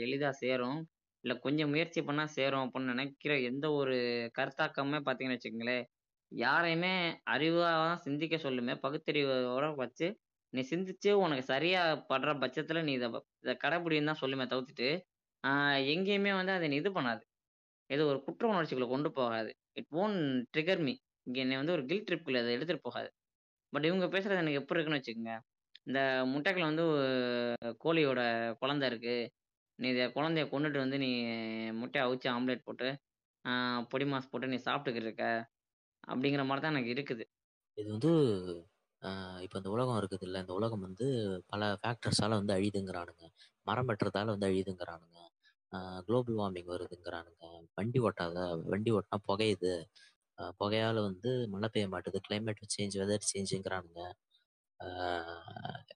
எளிதாக 0.00 0.34
சேரும். 0.40 0.80
இல்லை 1.24 1.34
கொஞ்சம் 1.40 1.72
முயற்சி 1.72 2.00
பண்ணால் 2.02 2.34
சேரும் 2.34 2.64
அப்படின்னு 2.64 2.92
நினைக்கிற 2.94 3.34
எந்த 3.50 3.66
ஒரு 3.78 3.96
கருத்தாக்கமே 4.38 5.00
பார்த்தீங்கன்னு 5.02 5.38
வச்சுக்கோங்களேன். 5.38 5.86
யாரையுமே 6.34 6.92
அறிவாக 7.34 7.72
தான் 7.82 8.00
சிந்திக்க 8.00 8.36
சொல்லுமே 8.38 8.74
பகுத்தறிவோட 8.84 9.66
வச்சு 9.76 10.06
நீ 10.52 10.62
சிந்திச்சு 10.70 11.10
உனக்கு 11.22 11.44
சரியா 11.44 11.80
படுற 12.10 12.30
பட்சத்தில் 12.40 12.84
நீ 12.84 12.92
இதை 12.92 13.08
இதை 13.44 13.54
கடைபிடின்னு 13.64 14.10
தான் 14.10 14.22
சொல்லுமே 14.22 14.44
தவிர்த்துட்டு 14.46 14.88
ஆஹ் 15.44 15.78
எங்கேயுமே 15.92 16.32
வந்து 16.36 16.52
அதை 16.52 16.66
நீ 16.68 16.76
இது 16.76 16.90
பண்ணாது. 16.90 17.22
ஏதோ 17.90 18.02
ஒரு 18.12 18.18
குற்ற 18.26 18.44
உணர்ச்சிகளை 18.48 18.86
கொண்டு 18.88 19.08
போகாது. 19.12 19.50
இட் 19.72 19.90
ஓன் 19.94 20.16
ட்ரிகர் 20.52 20.82
மீ 20.86 20.94
இங்கே 21.26 21.40
என்னை 21.40 21.56
வந்து 21.56 21.74
ஒரு 21.76 21.82
கில் 21.86 22.04
ட்ரிப்புக்குள்ள 22.06 22.40
அதை 22.42 22.52
எடுத்துகிட்டு 22.56 22.86
போகாது. 22.88 23.08
பட் 23.72 23.86
இவங்க 23.90 24.06
பேசுறது 24.08 24.42
எனக்கு 24.42 24.60
எப்படி 24.62 24.78
இருக்குன்னு 24.78 25.00
வச்சுக்கோங்க. 25.00 25.34
இந்த 25.86 26.00
முட்டைக்கில் 26.32 26.68
வந்து 26.70 26.84
கோழியோட 27.84 28.20
குழந்தை 28.62 28.86
இருக்கு. 28.90 29.16
நீ 29.78 29.86
இதை 29.88 30.06
குழந்தைய 30.16 30.44
கொண்டுட்டு 30.50 30.78
வந்து 30.78 30.98
நீ 31.04 31.10
முட்டையை 31.80 32.04
அவிச்சு 32.06 32.28
ஆம்லேட் 32.34 32.66
போட்டு 32.68 32.88
பொடி 33.92 34.06
மாஸ் 34.10 34.30
போட்டு 34.32 34.52
நீ 34.52 34.58
சாப்பிட்டுக்கிட்டு 34.66 35.08
இருக்க. 35.08 35.26
அப்படிங்கிற 36.08 36.44
மாதிரி 36.46 36.64
தான் 36.64 36.74
எனக்கு 36.74 36.94
இருக்குது. 36.94 37.24
இது 37.78 37.88
வந்து 37.92 38.10
இப்போ 39.02 39.10
இப்ப 39.44 39.56
இந்த 39.60 39.70
உலகம் 39.74 39.98
இருக்குதுல்ல, 40.00 40.40
இந்த 40.44 40.52
உலகம் 40.58 40.84
வந்து 40.86 41.06
பல 41.52 41.62
ஃபேக்டர்ஸால 41.80 42.36
வந்து 42.40 42.54
அழியுதுங்கிறானுங்க. 42.56 43.24
மரம் 43.66 43.88
வெட்டுறதால 43.88 44.32
வந்து 44.34 44.48
அழியுதுங்கிறானுங்க. 44.48 45.18
Global 46.06 46.38
warming 46.40 46.70
வருதுங்கிறானுங்க. 46.72 47.44
வண்டி 47.78 48.00
ஓட்டாத 48.04 48.38
வண்டி 48.72 48.92
ஓட்டினா 48.96 49.18
புகையுது. 49.28 49.72
ஆஹ் 50.38 50.54
புகையால 50.60 50.98
வந்து 51.08 51.30
மழை 51.54 51.68
பெய்ய 51.74 51.88
மாட்டுது 51.94 52.20
கிளைமேட் 52.26 52.64
சேஞ்ச் 52.76 52.98
வெதர் 53.02 53.30
சேஞ்சுங்கிறானுங்க 53.32 54.02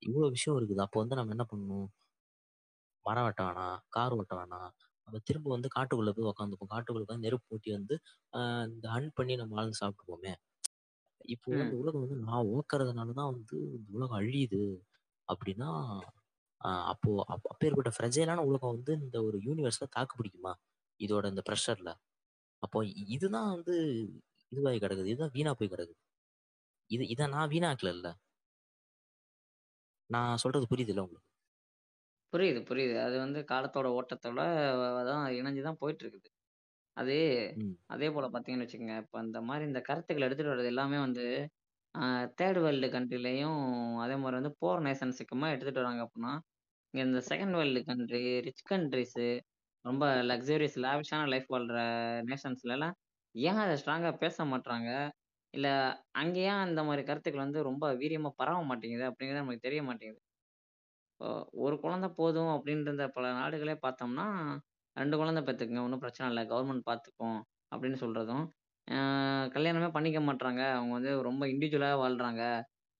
இவ்வளோ 0.07 0.29
விஷயம் 0.37 0.59
இருக்குது. 0.59 0.83
அப்போ 0.87 0.99
வந்து 1.03 1.19
நம்ம 1.19 1.35
என்ன 1.37 1.47
பண்ணணும்? 1.51 1.89
மரம் 3.05 3.27
வெட்ட 3.27 3.43
வேணாம் 3.47 3.81
கார் 3.91 4.17
ஓட்ட 4.17 4.35
வேணாம் 4.39 4.71
நம்ம 5.09 5.21
திரும்ப 5.25 5.49
வந்து 5.55 5.69
காட்டுக்குள்ள 5.75 6.13
போய் 6.17 6.31
உட்காந்துப்போம் 6.31 6.73
காட்டுக்குள்ள 6.73 7.05
உட்காந்து 7.05 7.27
நெருப்பு 7.27 7.49
மூட்டி 7.51 7.71
வந்து 7.77 7.95
இந்த 8.71 8.87
ஹன் 8.95 9.11
பண்ணி 9.17 9.35
நம்ம 9.41 9.59
ஆழ்ந்து 9.61 9.81
சாப்பிட்டுப்போமே. 9.81 10.33
இப்போ. 11.29 11.53
இந்த 11.63 11.75
உலகம் 11.83 12.05
வந்து 12.05 12.19
நான் 12.27 12.49
ஓக்கறதுனால 12.55 13.15
தான் 13.21 13.33
வந்து 13.33 13.57
இந்த 13.79 13.91
உலகம் 13.99 14.21
அழியுது. 14.23 14.63
அப்படின்னா 15.29 15.71
அப்போ 16.91 17.11
அப் 17.35 17.47
அப்பேற்பட்ட 17.53 17.91
ஃப்ரெஜைலான 17.97 18.45
உலகம் 18.51 18.75
வந்து 18.77 18.93
இந்த 19.01 19.19
ஒரு 19.29 19.39
யூனிவர்ஸ்ல 19.47 19.87
தாக்கு 19.97 20.15
பிடிக்குமா? 20.19 20.53
இதோட 21.01 21.25
இந்த 21.33 21.43
ப்ரெஷர்ல 21.49 21.91
அப்போ 22.63 22.79
இதுதான் 23.17 23.51
வந்து 23.55 23.75
இதுவாகி 24.53 24.79
கிடக்குது. 24.81 25.11
இதுதான் 25.13 25.35
வீணா 25.37 25.53
போய் 25.59 25.73
கிடக்குது. 25.73 26.01
இது 26.91 27.05
இதை 27.15 27.27
நான் 27.35 27.51
வீணாக்கல 27.53 27.91
நான் 30.11 30.41
சொல்றது 30.43 30.67
புரியுதுல்ல 30.71 31.05
உங்களுக்கு? 31.07 31.28
புரியுது 32.33 32.61
புரியுது. 32.68 32.97
அது 33.05 33.16
வந்து 33.24 33.41
காலத்தோட 33.51 33.89
ஓட்டத்தோட 33.99 34.41
தான் 35.11 35.24
இணைஞ்சு 35.39 35.62
தான் 35.66 35.81
போயிட்டு 35.83 36.03
இருக்குது 36.05 36.29
அது 36.97 37.14
ம். 37.61 37.74
அதே 37.95 38.09
போல 38.14 38.26
பார்த்தீங்கன்னு 38.29 38.64
வச்சுக்கோங்க 38.64 38.97
இப்போ 39.03 39.18
இந்த 39.26 39.41
மாதிரி 39.49 39.64
இந்த 39.68 39.81
கருத்துக்கள் 39.89 40.26
எடுத்துட்டு 40.26 40.53
வர்றது 40.53 40.72
எல்லாமே 40.72 40.99
வந்து 41.07 41.24
தேர்ட் 42.39 42.61
வேர்ல்டு 42.64 42.89
கண்ட்ரிலையும் 42.95 43.61
அதே 44.05 44.16
மாதிரி 44.22 44.39
வந்து 44.41 44.53
போர் 44.61 44.85
நேஷன்ஸுக்குமா 44.87 45.47
எடுத்துட்டு 45.55 45.83
வராங்க 45.83 46.03
அப்படின்னா 46.07 46.33
இங்கே 46.95 47.05
இந்த 47.07 47.20
second 47.31 47.57
world 47.57 47.81
country 47.89 48.18
rich 48.47 48.64
countries 48.70 49.26
ரொம்ப 49.85 50.05
லக்ஸரியஸ் 50.31 50.76
லாவிஷான 50.85 51.29
லைஃப் 51.33 51.49
வாழ்கிற 51.49 51.81
நேஷன்ஸ்லாம் 52.29 52.95
ஏன் 53.35 53.61
அதை 53.62 53.74
ஸ்ட்ராங்காக 53.81 54.14
பேச 54.22 54.45
மாட்றாங்க? 54.47 54.91
இல்லை 55.55 55.72
அங்கே 56.20 56.41
ஏன் 56.49 56.62
அந்த 56.64 56.81
மாதிரி 56.85 57.03
கருத்துக்கள் 57.05 57.45
வந்து 57.45 57.61
ரொம்ப 57.68 57.87
வீரியமாக 58.01 58.39
பரவ 58.41 58.59
மாட்டேங்குது 58.70 59.05
அப்படிங்கிறது 59.09 59.43
நமக்கு 59.43 59.66
தெரிய 59.66 59.81
மாட்டேங்குது. 59.89 60.20
ஒரு 61.64 61.77
குழந்தை 61.85 62.09
போதும் 62.19 62.53
அப்படின்ற 62.55 63.07
பல 63.16 63.27
நாடுகளே 63.33 63.75
பார்த்தோம்னா 63.85 64.27
ரெண்டு 64.97 65.16
குழந்தை 65.16 65.41
பெற்றுக்குங்க 65.45 65.83
ஒன்றும் 65.87 66.03
பிரச்சனை 66.05 66.27
இல்லை. 66.31 66.43
கவர்மெண்ட் 66.53 66.89
பார்த்துக்கும் 66.91 67.39
அப்படின்னு 67.73 67.99
சொல்கிறதும் 68.03 68.45
கல்யாணமே 69.55 69.89
பண்ணிக்க 69.97 70.21
மாட்றாங்க. 70.21 70.62
அவங்க 70.77 70.93
வந்து 70.99 71.11
ரொம்ப 71.29 71.43
இண்டிவிஜுவலாக 71.53 72.01
வாழ்கிறாங்க 72.03 72.43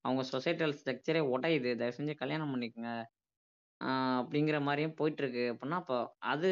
அவங்க 0.05 0.21
சொசைட்டல் 0.33 0.75
ஸ்ட்ரக்சரே 0.79 1.21
உடையுது. 1.33 1.71
தயவு 1.79 1.97
செஞ்சு 1.97 2.13
கல்யாணம் 2.15 2.53
பண்ணிக்கங்க 2.53 2.91
அப்படிங்கிற 4.21 4.57
மாதிரியும் 4.61 4.97
போயிட்டு 4.99 5.21
இருக்கு 5.23 5.43
அப்படின்னா 5.53 5.79
அப்போ 5.83 5.97
அது 6.31 6.49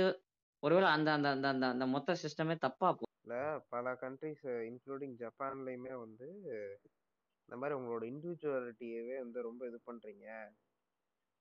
ஒருவேளை 0.63 0.89
அந்த 0.89 1.09
அந்த 1.13 1.27
அந்த 1.35 1.47
அந்த 1.53 1.65
அந்த 1.73 1.85
மொத்த 1.87 2.15
சிஸ்டமே 2.23 2.55
தப்பா 2.65 2.89
போ 2.91 3.05
இல்ல 3.19 3.35
பல 3.69 3.93
கண்ட்ரிஸ் 4.03 4.45
இன்க்ளூடிங் 4.69 5.15
ஜப்பான்லயுமே 5.21 5.93
வந்து 6.05 6.27
இந்த 7.49 7.57
மாதிரி 7.61 7.75
உங்களோட 7.79 8.03
இண்டிவிஜுவாலிட்டியவே 8.11 9.15
வந்து 9.23 9.39
ரொம்ப 9.41 9.61
இது 9.67 9.77
பண்றீங்க. 9.85 10.25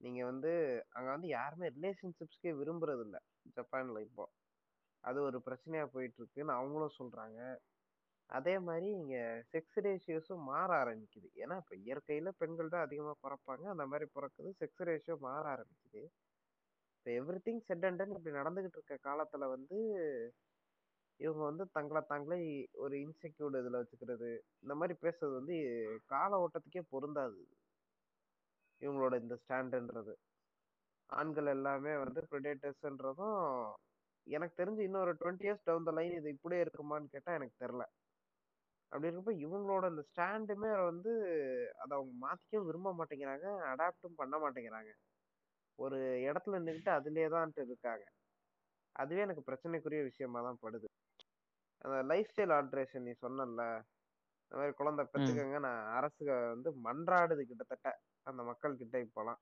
நீங்க 0.00 0.20
வந்து 0.24 0.50
அங்க 0.92 1.08
வந்து 1.10 1.28
யாருமே 1.28 1.68
ரிலேஷன்ஷிப்ஸ்க்கே 1.68 2.52
விரும்புறது 2.52 3.02
இல்ல 3.06 3.16
ஜப்பான்ல 3.56 4.00
இப்போ. 4.00 4.24
அது 5.04 5.18
ஒரு 5.22 5.38
பிரச்சனையா 5.46 5.84
போயிட்டு 5.86 6.18
இருக்குன்னு 6.20 6.52
அவங்களும் 6.52 6.98
சொல்றாங்க. 6.98 7.40
அதே 8.30 8.54
மாதிரி 8.58 8.88
இங்க 8.92 9.16
செக்ஸ் 9.52 9.78
ரேஷியோஸும் 9.84 10.46
மாற 10.46 10.68
ஆரம்பிக்குது. 10.82 11.28
ஏன்னா 11.42 11.56
இப்ப 11.56 11.74
இயற்கையில 11.84 12.30
பெண்கள் 12.38 12.72
தான் 12.74 12.86
அதிகமா 12.86 13.12
பிறப்பாங்க. 13.24 13.64
அந்த 13.74 13.86
மாதிரி 13.86 14.06
பிறக்குது 14.16 14.50
செக்ஸ் 14.60 14.82
ரேஷியோ 14.82 15.16
மாற 15.20 15.44
ஆரம்பிக்குது. 15.54 16.02
இப்போ 16.96 17.10
எவ்ரி 17.16 17.40
திங் 17.46 17.62
செட் 17.64 17.84
அண்ட் 17.84 18.02
இப்படி 18.10 18.34
நடந்துகிட்டு 18.38 18.78
இருக்க 18.78 18.96
காலத்துல 19.04 19.48
வந்து 19.50 19.78
இவங்க 21.20 21.42
வந்து 21.44 21.64
தங்களை 21.72 22.00
தாங்களே 22.04 22.38
ஒரு 22.76 22.94
இன்செக்யூர்டு 23.04 23.60
இதுல 23.62 23.80
வச்சுக்கிறது. 23.82 24.30
இந்த 24.62 24.74
மாதிரி 24.74 24.94
பேசுறது 25.02 25.34
வந்து 25.34 25.56
கால 26.06 26.40
ஓட்டத்துக்கே 26.44 26.82
பொருந்தாது. 26.92 27.40
இவங்களோட 28.82 29.14
இந்த 29.22 29.34
ஸ்டாண்டுன்றது 29.42 30.14
ஆண்கள் 31.10 31.48
எல்லாமே 31.54 31.92
வந்து 31.96 32.20
ப்ரிடேட்டர்ஸ்ன்றதும் 32.30 33.38
எனக்கு 34.26 34.54
தெரிஞ்சு 34.60 34.82
இன்னொரு 34.82 35.12
twenty 35.20 35.46
years 35.46 35.66
down 35.66 35.86
the 35.88 35.92
line 35.98 36.14
இது 36.18 36.28
இப்படியே 36.36 36.62
இருக்குமான்னு 36.64 37.12
கேட்டா 37.14 37.36
எனக்கு 37.38 37.56
தெரில 37.64 37.84
அப்படி 38.92 39.08
இருக்கப்ப 39.08 39.32
இவங்களோட 39.44 39.84
இந்த 39.92 40.02
ஸ்டாண்டுமே 40.08 40.72
வந்து 40.88 41.12
அதை 41.82 41.92
அவங்க 41.96 42.12
மாத்திக்கவும் 42.24 42.68
விரும்ப 42.68 42.90
மாட்டேங்கிறாங்க 42.98 43.46
அடாப்டும் 43.72 44.18
பண்ண 44.20 44.34
மாட்டேங்கிறாங்க. 44.44 44.90
ஒரு 45.78 45.98
இடத்துல 46.28 46.58
நின்றுட்டு 46.58 46.92
அதுலயே 46.98 47.28
தான் 47.34 47.52
இருக்காங்க. 47.64 48.04
அதுவே 48.96 49.24
எனக்கு 49.26 49.46
பிரச்சனைக்குரிய 49.48 50.02
விஷயமா 50.08 50.40
தான் 50.46 50.62
படுது. 50.62 50.88
அந்த 51.84 51.96
லைஃப் 52.10 52.30
ஸ்டைல் 52.30 52.54
ஆல்ட்ரேஷன் 52.58 53.06
நீ 53.08 53.12
சொன்னல 53.24 53.64
இந்த 54.44 54.54
மாதிரி 54.58 54.74
குழந்தை 54.78 55.04
பெற்றுக்கங்க 55.06 55.58
நான் 55.66 55.82
அரசு 55.98 56.22
வந்து 56.52 56.70
மன்றாடுது 56.86 57.42
கிட்டத்தட்ட. 57.44 57.88
அந்த 58.30 58.40
மக்கள் 58.50 58.80
கிட்ட 58.82 58.96
இப்போலாம். 59.06 59.40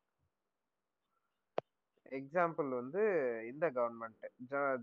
எக்ஸாம்பிள் 2.19 2.71
வந்து 2.81 3.03
இந்த 3.51 3.67
கவர்மெண்ட் 3.77 4.25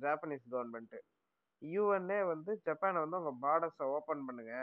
ஜாப்பனீஸ் 0.03 0.45
கவர்மெண்ட் 0.53 0.95
யூஎன்ஏ 1.61 2.19
வந்து 2.33 2.51
ஜப்பானை 2.67 2.99
வந்து 3.03 3.19
உங்க 3.21 3.33
பார்டர்ஸை 3.43 3.85
ஓப்பன் 3.97 4.23
பண்ணுங்க. 4.27 4.55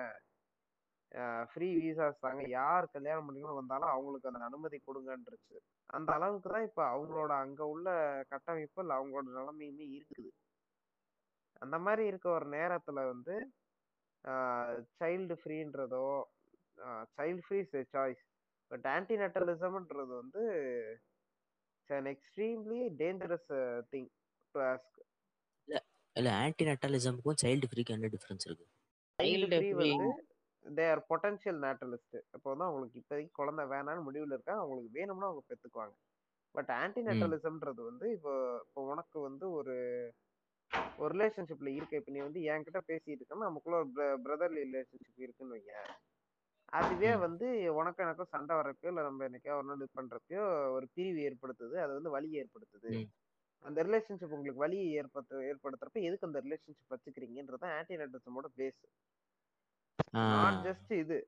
ஃப்ரீ 1.51 1.69
விசாஸ் 1.85 2.25
தாங்க. 2.25 2.43
யார் 2.59 2.87
கல்யாணம் 2.95 3.27
பண்ணிக்கணும் 3.27 3.61
வந்தாலும் 3.61 3.93
அவங்களுக்கு 3.93 4.31
அந்த 4.31 4.41
அனுமதி 4.49 4.79
கொடுங்கன்றுச்சு. 4.89 5.57
அந்த 5.97 6.11
அளவுக்கு 6.17 6.49
தான் 6.55 6.67
இப்போ 6.69 6.83
அவங்களோட 6.95 7.33
அங்கே 7.45 7.65
உள்ள 7.75 7.89
கட்டமைப்பு 8.33 8.83
இல்லை 8.83 8.97
அவங்களோட 8.99 9.27
நிலைமையுமே 9.39 9.87
இருக்குது. 9.97 10.31
அந்த 11.65 11.77
மாதிரி 11.85 12.03
இருக்க 12.11 12.29
ஒரு 12.39 12.49
நேரத்தில் 12.57 13.09
வந்து 13.13 13.37
child 14.99 15.37
ஃப்ரீன்றதோ 15.43 16.09
child 17.17 17.43
free 17.47 17.61
choice 17.95 18.25
but 18.71 18.87
anti 18.95 19.15
நட்டலிசம்ன்றது 19.17 20.13
வந்து 20.15 20.43
an 21.91 22.11
extremely 22.13 22.81
dangerous 23.01 23.51
thing 23.93 24.09
to 24.55 24.61
ask 24.67 24.99
இல்ல 26.17 26.29
ஆன்டி 26.39 26.65
நட்டாலிசமுக்கும் 26.69 27.41
சைல்டு 27.43 27.69
ஃப்ரீக்கு 27.71 27.95
என்ன 27.97 28.09
டிஃபரன்ஸ் 28.15 28.47
இருக்கு? 28.47 28.67
சைல்டு 29.19 29.49
ஃப்ரீ 29.51 29.69
வந்து 29.81 30.09
தே 30.65 30.85
ஆர் 30.93 31.03
பொட்டன்ஷியல் 31.11 31.59
நேட்டலிஸ்ட் 31.65 32.17
இப்போ 32.35 32.49
வந்து 32.53 32.67
அவங்களுக்கு 32.67 33.01
இப்போதைக்கு 33.01 33.33
குழந்தை 33.39 33.65
வேணாம்னு 33.73 34.07
முடிவில் 34.07 34.35
இருக்காங்க 34.37 34.63
அவங்களுக்கு 34.63 34.91
வேணும்னா 34.99 35.29
அவங்க 35.29 35.45
பெற்றுக்குவாங்க 35.51 35.95
பட் 36.55 36.71
ஆன்டி 36.77 37.01
நெட்டலிசம்ன்றது 37.09 37.83
வந்து 37.89 38.07
இப்போ 38.17 38.33
இப்போ 38.65 38.83
உனக்கு 38.93 39.19
வந்து 39.27 39.47
ஒரு 39.59 39.77
ஒரு 40.99 41.11
ரிலேஷன்ஷிப்ல 41.15 41.69
இருக்க. 41.75 42.01
இப்போ 42.01 42.13
நீ 42.15 42.21
வந்து 42.25 42.41
என்கிட்ட 42.53 42.81
பேசிட்டு 42.89 43.13
இருக்கேன்னா 43.15 43.49
நமக்குள்ள 43.49 43.77
ஒரு 43.83 43.91
பிரதர்லி 44.25 44.61
ரிலேஷன்ஷிப் 44.67 45.25
இருக்குன்னு 45.25 45.55
வைங்க 45.57 45.75
அதுவே 46.73 47.11
வந்து 47.17 47.47
உனக்கும் 47.79 48.05
எனக்கும் 48.07 48.33
சண்டை 48.33 48.55
வரப்போ 48.57 48.89
இல்லை 48.91 49.03
நம்ம 49.03 49.25
என்னைக்கோ 49.29 49.55
ஒரு 49.59 49.67
நாள் 49.69 49.81
இது 49.81 49.87
பண்றப்பயோ 49.99 50.43
ஒரு 50.77 50.87
பிரிவு 50.95 51.21
ஏற்படுத்துது. 51.29 51.77
அது 51.85 51.93
வந்து 51.99 52.11
வலி 52.17 52.31
ஏற்படுத்துது. 52.41 52.91
அந்த 53.65 53.79
ரிலேஷன்ஷிப் 53.87 54.35
உங்களுக்கு 54.37 54.65
வலியை 54.65 54.89
ஏற்படுத்த 55.01 55.41
ஏற்படுத்துறப்ப 55.51 56.01
எதுக்கு 56.09 56.29
அந்த 56.29 56.41
ரிலேஷன்ஷிப் 56.47 56.93
வச்சுக்கிறீங்கன்றது 56.95 57.67
ஆன்டி 57.77 57.97
நெட்டலிசமோட 58.01 58.49
பேஸ் 58.61 58.83
நாட் 60.35 60.61
ஜஸ்ட் 60.67 60.93
இது. 61.03 61.19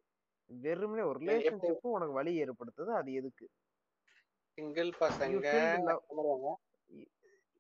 வெறுமனே 0.51 1.03
ஒரு 1.11 1.19
ரிலேஷன்ஷிப்பும் 1.25 1.97
உனக்கு 1.97 2.19
வலி 2.19 2.33
ஏற்படுத்துது. 2.43 2.93
அது 3.01 3.11
எதுக்கு? 3.13 3.47
சிங்கிள் 4.59 4.93
பசங்க 5.01 5.47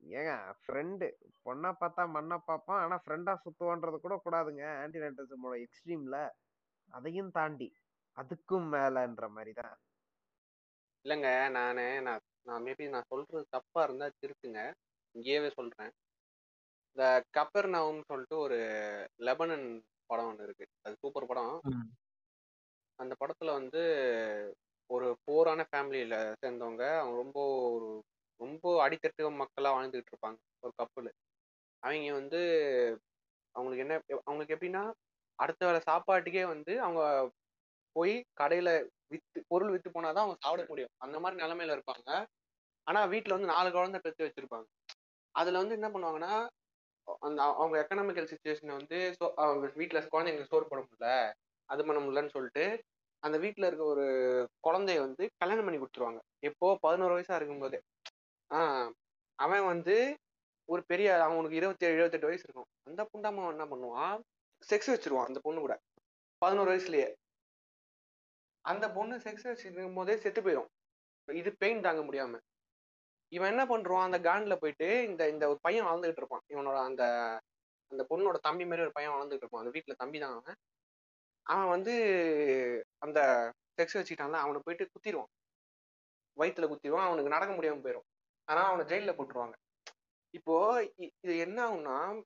ஏங்க 0.02 0.30
ஃப்ரெண்டு 0.60 1.06
பொண்ணா 1.46 1.70
பார்த்தா 1.80 2.02
மண்ணா 2.16 2.36
பார்ப்பான். 2.46 2.80
ஆனா 2.84 2.96
ஃப்ரெண்டா 3.04 3.32
சுத்துவான்றது 3.44 3.98
கூட 4.00 4.14
கூடாதுங்க. 4.24 4.64
ஆன்டி 4.82 4.98
நெட்டலிசமோட 4.98 5.56
எக்ஸ்ட்ரீம்ல 5.64 6.18
அதையும் 6.94 7.30
தாண்டி 7.30 7.68
அதுக்கும் 8.16 8.68
மேலன்ற 8.72 9.24
மாதிரி 9.28 9.52
தான் 9.52 9.76
இல்லைங்க 11.04 11.28
நானு 11.50 11.84
நான் 12.00 12.24
நான் 12.46 12.64
மேபி 12.64 12.84
நான் 12.88 13.08
சொல்றது 13.08 13.44
தப்பா 13.50 13.80
இருந்தா 13.82 14.06
திருத்துங்க. 14.20 14.60
இங்கேயே 15.14 15.50
சொல்றேன். 15.50 15.92
இந்த 16.96 17.04
கப்பர் 17.36 17.68
சொல்லிட்டு 18.08 18.36
ஒரு 18.38 18.58
லெபனன் 19.20 19.66
படம் 20.10 20.28
ஒன்று 20.28 20.44
இருக்கு. 20.44 20.66
அது 20.84 20.94
சூப்பர் 21.02 21.26
படம். 21.26 21.54
அந்த 22.98 23.12
படத்துல 23.20 23.50
வந்து 23.52 23.82
ஒரு 24.90 25.08
போரான 25.24 25.60
ஃபேமிலியில 25.70 26.14
சேர்ந்தவங்க 26.42 26.84
அவங்க 26.98 27.16
ரொம்ப 27.22 27.38
ஒரு 27.74 27.88
ரொம்ப 28.40 28.64
அடித்தட்டு 28.84 29.30
மக்களா 29.42 29.70
வாழ்ந்துகிட்டு 29.76 30.12
இருப்பாங்க. 30.12 30.38
ஒரு 30.62 30.72
கப்பல். 30.76 31.10
அவங்க 31.82 32.12
வந்து 32.12 32.40
அவங்களுக்கு 33.54 33.84
என்ன 33.86 33.94
அவங்களுக்கு 34.26 34.56
எப்படின்னா 34.56 34.82
அடுத்த 35.40 35.66
வேளை 35.66 35.80
சாப்பாட்டுக்கே 35.90 36.46
வந்து 36.46 36.72
அவங்க 36.82 37.02
போய் 37.92 38.14
கடையில 38.40 38.68
வித்து 39.08 39.38
பொருள் 39.48 39.70
வித்து 39.70 39.90
போனாதான் 39.90 40.22
அவங்க 40.22 40.36
சாப்பிட 40.40 40.66
முடியும். 40.68 40.90
அந்த 40.96 41.20
மாதிரி 41.20 41.42
நிலைமையில 41.42 41.76
இருப்பாங்க. 41.76 42.10
ஆனா 42.86 43.00
வீட்டுல 43.06 43.28
வந்து 43.28 43.46
நாலு 43.46 43.70
குழந்தை 43.72 44.00
பெற்று 44.02 44.26
வச்சிருப்பாங்க. 44.26 44.68
அதுல 45.34 45.58
வந்து 45.58 45.74
என்ன 45.74 45.88
பண்ணுவாங்கன்னா 45.88 46.34
அந்த 47.20 47.42
அவங்க 47.42 47.86
எக்கனாமிக்கல் 47.86 48.28
சுச்சுவேஷன் 48.32 48.76
வந்து 48.76 48.98
அவங்க 49.36 49.66
வீட்டுல 49.76 49.98
குழந்தைங்களுக்கு 50.12 50.50
சோறு 50.50 50.66
போட 50.68 50.80
முடியல. 50.82 51.32
அது 51.66 51.84
பண்ண 51.86 52.00
முடியலன்னு 52.02 52.28
சொல்லிட்டு 52.28 52.64
அந்த 53.22 53.38
வீட்டுல 53.38 53.66
இருக்க 53.66 53.84
ஒரு 53.84 54.04
குழந்தைய 54.68 54.98
வந்து 55.00 55.30
கல்யாணம் 55.38 55.66
பண்ணி 55.66 55.80
கொடுத்துருவாங்க. 55.80 56.20
எப்போ? 56.40 56.76
பதினோரு 56.80 57.14
வயசா 57.18 57.36
இருக்கும்போதே. 57.36 57.80
ஆஹ் 58.50 58.90
அவன் 59.38 59.66
வந்து 59.66 59.96
ஒரு 60.68 60.82
பெரிய 60.86 61.22
அவனுக்கு 61.22 61.56
இருபத்தி 61.56 61.86
ஏழு 61.86 61.94
இருபத்தெட்டு 61.94 62.26
வயசு 62.26 62.44
இருக்கும். 62.44 62.70
அந்த 62.82 63.02
புண்டாம 63.12 63.48
என்ன 63.50 63.64
பண்ணுவான்? 63.66 64.20
செக்ஸ் 64.68 64.90
வச்சிருவான் 64.90 65.24
அந்த 65.24 65.40
பொண்ணு 65.42 65.60
கூட. 65.60 65.80
பதினோரு 66.38 66.70
வயசுலயே. 66.70 67.14
அந்த 68.60 68.90
பொண்ணு 68.90 69.16
செக்ஸ் 69.16 69.44
வச்சிருக்கும் 69.44 69.94
போதே 69.94 70.16
செத்து 70.16 70.42
போயிடும் 70.42 70.68
இது 71.32 71.56
பெயின் 71.56 71.80
தாங்க 71.80 72.02
முடியாம. 72.02 72.38
இவன் 73.28 73.58
என்ன 73.58 73.64
பண்றான்? 73.64 74.02
அந்த 74.02 74.18
கான்ல 74.18 74.56
போயிட்டு 74.56 75.04
இந்த 75.08 75.28
இந்த 75.28 75.48
ஒரு 75.48 75.58
பையன் 75.60 75.84
வளர்ந்துகிட்டு 75.84 76.16
இருப்பான். 76.16 76.40
இவனோட 76.48 76.84
அந்த 76.84 77.04
அந்த 77.88 78.06
பொண்ணோட 78.10 78.34
தம்பி 78.34 78.64
மாதிரி 78.64 78.82
ஒரு 78.82 78.90
பையன் 78.92 79.12
வளர்ந்துட்டு 79.12 79.34
இருப்பான். 79.34 79.64
அந்த 79.64 79.78
வீட்டுல 79.78 79.94
தம்பி 79.96 80.18
தான் 80.18 80.40
அவன். 80.40 80.54
அவன் 81.42 81.68
வந்து 81.68 81.94
அந்த 82.98 83.20
செக்ஸ் 83.82 83.94
வச்சுக்கிட்டான்ல 83.94 84.32
அவனை 84.32 84.60
போயிட்டு 84.64 84.88
குத்திடுவான் 84.88 85.32
வயிற்றுல 86.40 86.68
குத்திடுவான் 86.68 87.06
அவனுக்கு 87.06 87.30
நடக்க 87.30 87.54
முடியாம 87.54 87.78
போயிடும் 87.78 88.28
ஆனா 88.44 88.62
அவனை 88.64 88.84
ஜெயில 88.86 89.12
போட்டுருவாங்க. 89.12 89.52
இப்போ 90.30 90.82
இ- 90.82 91.10
இது 91.20 91.38
என்ன 91.38 91.68
ஆகும்னா 91.68 92.22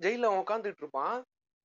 ஜெயில 0.00 0.28
அவன் 0.28 0.42
உட்காந்துட்டு 0.44 0.82
இருப்பான். 0.84 1.16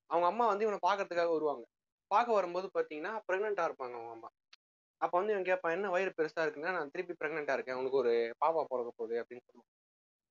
அவங்க 0.09 0.27
அம்மா 0.31 0.45
வந்து 0.51 0.65
இவனை 0.65 0.79
பாக்குறதுக்காக 0.87 1.31
வருவாங்க. 1.35 1.63
பார்க்க 2.11 2.37
வரும்போது 2.37 2.67
பாத்தீங்கன்னா 2.77 3.13
பிரெக்னெண்டா 3.27 3.63
இருப்பாங்க 3.69 3.95
அவங்க 3.99 4.13
அம்மா. 4.17 4.29
அப்ப 5.01 5.13
வந்து 5.19 5.33
இவன் 5.33 5.47
கேட்பான் 5.49 5.75
என்ன 5.77 5.87
வயிறு 5.93 6.11
பெருசா 6.17 6.41
இருக்குன்னா 6.45 6.73
நான் 6.77 6.91
திருப்பி 6.93 7.13
பிரெக்னெண்டா 7.21 7.55
இருக்கேன். 7.57 7.79
உனக்கு 7.81 8.01
ஒரு 8.03 8.13
பாப்பா 8.43 8.61
பிறக்க 8.71 8.91
போகுது 8.99 9.15
அப்படின்னு 9.21 9.45
சொல்லுவான். 9.47 9.71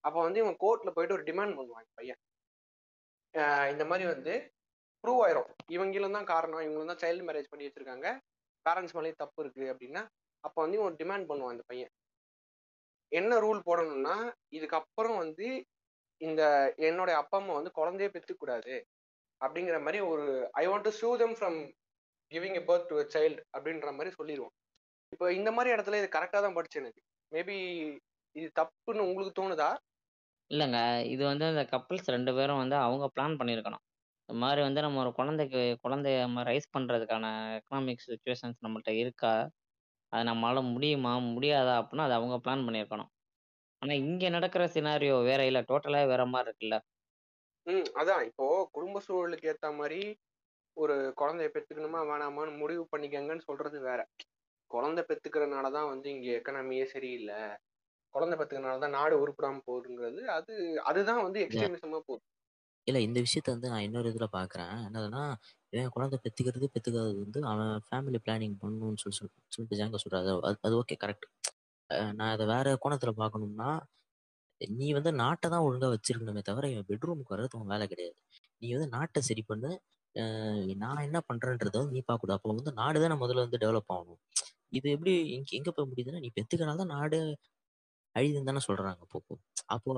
அப்ப 0.05 0.17
வந்து 0.27 0.39
இவன் 0.43 0.59
கோர்ட்ல 0.65 0.91
போயிட்டு 0.95 1.17
ஒரு 1.19 1.25
டிமாண்ட் 1.31 1.57
பண்ணுவான் 1.59 1.89
பையன். 2.01 2.21
இந்த 3.73 3.85
மாதிரி 3.91 4.05
வந்து 4.13 4.35
ப்ரூவ் 5.05 5.21
ஆயிரும். 5.25 5.51
இவங்களும் 5.75 6.17
தான் 6.17 6.31
காரணம். 6.33 6.63
இவங்களும் 6.67 6.91
தான் 6.93 7.03
சைல்டு 7.05 7.27
மேரேஜ் 7.29 7.51
பண்ணி 7.53 7.67
வச்சிருக்காங்க. 7.67 8.09
பேரண்ட்ஸ் 8.67 8.95
மேலேயும் 8.97 9.23
தப்பு 9.23 9.41
இருக்கு 9.45 9.65
அப்படின்னா 9.73 10.03
அப்ப 10.45 10.57
வந்து 10.63 10.79
இவன் 10.79 10.99
டிமாண்ட் 11.01 11.29
பண்ணுவான் 11.31 11.55
இந்த 11.55 11.65
பையன். 11.71 11.93
என்ன 13.13 13.39
ரூல் 13.45 13.61
போடணும்னா 13.69 14.17
இதுக்கப்புறம் 14.57 15.17
வந்து 15.23 15.47
இந்த 16.23 16.43
என்னுடைய 16.89 17.16
அப்பா 17.20 17.37
அம்மா 17.39 17.55
வந்து 17.59 17.73
குழந்தைய 17.79 18.09
பெற்றுக்கூடாது 18.12 18.75
அப்படிங்கிற 19.41 19.79
மாதிரி 19.85 20.01
ஒரு 20.11 20.25
I 20.61 20.64
want 20.66 20.87
to 20.89 20.93
sue 20.99 21.11
them 21.16 21.37
from 21.39 21.59
giving 22.31 22.59
a 22.59 22.64
birth 22.68 22.91
to 22.91 22.99
a 22.99 23.07
child 23.14 23.41
அப்படின்ற 23.55 23.91
மாதிரி 23.95 24.12
சொல்லிடுவோம் 24.18 24.55
இப்போ 25.12 25.27
இந்த 25.39 25.51
மாதிரி 25.53 25.70
இடத்துல 25.75 25.99
இது 26.01 26.09
கரெக்டாக 26.12 26.43
தான் 26.43 26.57
படிச்சு 26.59 26.81
எனக்கு. 26.83 27.01
மேபி 27.33 27.57
இது 28.37 28.49
தப்புன்னு 28.59 29.07
உங்களுக்கு 29.07 29.33
தோணுதா? 29.35 29.70
இல்லைங்க. 30.51 30.79
இது 31.12 31.23
வந்து 31.27 31.45
அந்த 31.51 31.62
கப்புள்ஸ் 31.73 32.12
ரெண்டு 32.14 32.33
பேரும் 32.35 32.61
வந்து 32.61 32.77
அவங்க 32.81 33.07
பிளான் 33.14 33.39
பண்ணியிருக்கணும் 33.41 33.83
இந்த 34.29 34.39
மாதிரி 34.43 34.61
வந்து 34.66 34.81
நம்ம 34.81 35.01
ஒரு 35.03 35.12
குழந்தைக்கு 35.18 35.61
குழந்தைய 35.85 36.18
நம்ம 36.25 36.43
ரைஸ் 36.49 36.68
பண்ணுறதுக்கான 36.75 37.27
எக்கனாமிக் 37.59 38.05
சுச்சுவேஷன்ஸ் 38.07 38.62
நம்மள்கிட்ட 38.64 38.93
இருக்கா? 39.03 39.33
அது 40.12 40.25
நம்மளால் 40.31 40.70
முடியுமா? 40.73 41.12
முடியாதா? 41.33 41.75
அப்படின்னா 41.81 42.07
அது 42.09 42.16
அவங்க 42.18 42.39
பிளான் 42.45 42.66
பண்ணியிருக்கணும் 42.66 43.11
ஆனால் 43.83 44.01
இங்கே 44.03 44.28
நடக்கிற 44.28 44.64
சினாரியோ 44.66 45.24
வேற 45.24 45.47
இல்லை. 45.47 45.62
டோட்டலாக 45.68 46.07
வேற 46.07 46.26
மாதிரி 46.26 46.49
இருக்குல்ல. 46.51 46.76
ம் 47.66 47.89
அதான். 47.95 48.22
இப்போ 48.24 48.47
குடும்ப 48.72 49.01
சூழலுக்கு 49.09 49.51
ஏத்த 49.53 49.76
மாதிரி 49.76 50.01
ஒரு 50.76 50.95
குழந்தைய 51.20 51.49
பெத்துக்கணுமா 51.55 52.01
வேணாமான்னு 52.11 52.59
முடிவு 52.59 52.89
பண்ணிக்கங்கன்னு 52.93 53.41
சொல்றது 53.41 53.80
வேற. 53.80 54.01
குழந்தை 54.70 55.05
பெத்துக்கிறனால 55.09 55.70
தான் 55.70 55.89
வந்து 55.89 56.09
இங்க 56.11 56.28
எக்கனாமியே 56.39 56.85
சரியில்லை. 56.85 57.41
குழந்தை 58.14 58.37
பெத்துக்கிறனால 58.39 58.78
தான் 58.78 58.91
நாடு 58.91 59.14
உருப்படாம 59.22 59.62
போகுதுங்கிறது. 59.66 60.22
அது 60.28 60.55
அதுதான் 60.85 61.22
வந்து 61.22 61.41
எக்ஸ்ட்ரீமிசமா 61.41 62.01
போகுது. 62.03 62.24
இல்ல 62.87 63.01
இந்த 63.01 63.18
விஷயத்த 63.20 63.51
வந்து 63.51 63.68
நான் 63.68 63.80
இன்னொரு 63.80 64.09
இதுல 64.11 64.26
பாக்குறேன். 64.33 64.74
என்னதுன்னா 64.87 65.22
இவன் 65.72 65.89
குழந்தை 65.89 66.18
பெத்துக்கிறது 66.24 66.66
பெத்துக்காதது 66.74 67.18
வந்து 67.18 67.41
அவன் 67.47 67.74
ஃபேமிலி 67.89 68.20
பிளானிங் 68.26 68.57
பண்ணணும்னு 68.62 69.03
சொல்லி 69.05 69.18
சொல்~ 69.18 69.33
சொல்லிட்டு 69.49 69.80
ஜாங்க 69.80 69.99
சொல்றாரு. 70.05 70.33
அது 70.62 70.74
ஓகே 70.83 70.97
கரெக்ட் 71.05 71.26
நான் 72.18 72.32
அதை 72.34 72.45
வேற 72.53 72.68
கோணத்துல 72.82 73.12
பார்க்கணும்னா 73.18 73.70
நீ 74.61 74.86
வந்து 74.97 75.11
நாட்டை 75.20 75.47
தான் 75.51 75.64
ஒழுங்கா 75.66 75.88
வச்சிருக்கணுமே 75.93 76.43
தவிர 76.49 76.68
இவன் 76.72 76.88
பெட்ரூமுக்கு 76.90 77.34
வர்றது 77.34 77.59
உன் 77.61 77.72
வேலை 77.72 77.86
கிடையாது. 77.88 78.16
நீ 78.62 78.68
வந்து 78.76 78.88
நாட்டை 78.97 79.20
சரி 79.28 79.43
பண்ணு. 79.51 79.70
நான் 80.82 81.05
என்ன 81.07 81.18
பண்றேன்றத 81.28 81.76
வந்து 81.80 81.97
நீ 81.97 82.03
பார்க்கக்கூடாது 82.03 82.38
அப்போ 82.38 82.55
வந்து 82.55 82.74
நாடு 82.80 83.03
தானே 83.05 83.16
முதல்ல 83.22 83.45
வந்து 83.47 83.61
டெவலப் 83.64 83.93
ஆகணும். 83.97 84.20
இது 84.72 84.88
எப்படி 84.97 85.12
எங்க 85.36 85.51
எங்க 85.59 85.70
போய் 85.72 85.90
முடியுதுன்னா 85.90 86.22
நீ 86.24 86.30
பெத்துக்கனால 86.38 86.80
தான் 86.82 86.95
நாடு 86.97 87.18
அழிதுன்னு 88.14 88.49
தானே 88.51 88.62
சொல்றாங்க 88.66 89.01
அப்போ. 89.07 89.18
அப்போ 89.74 89.90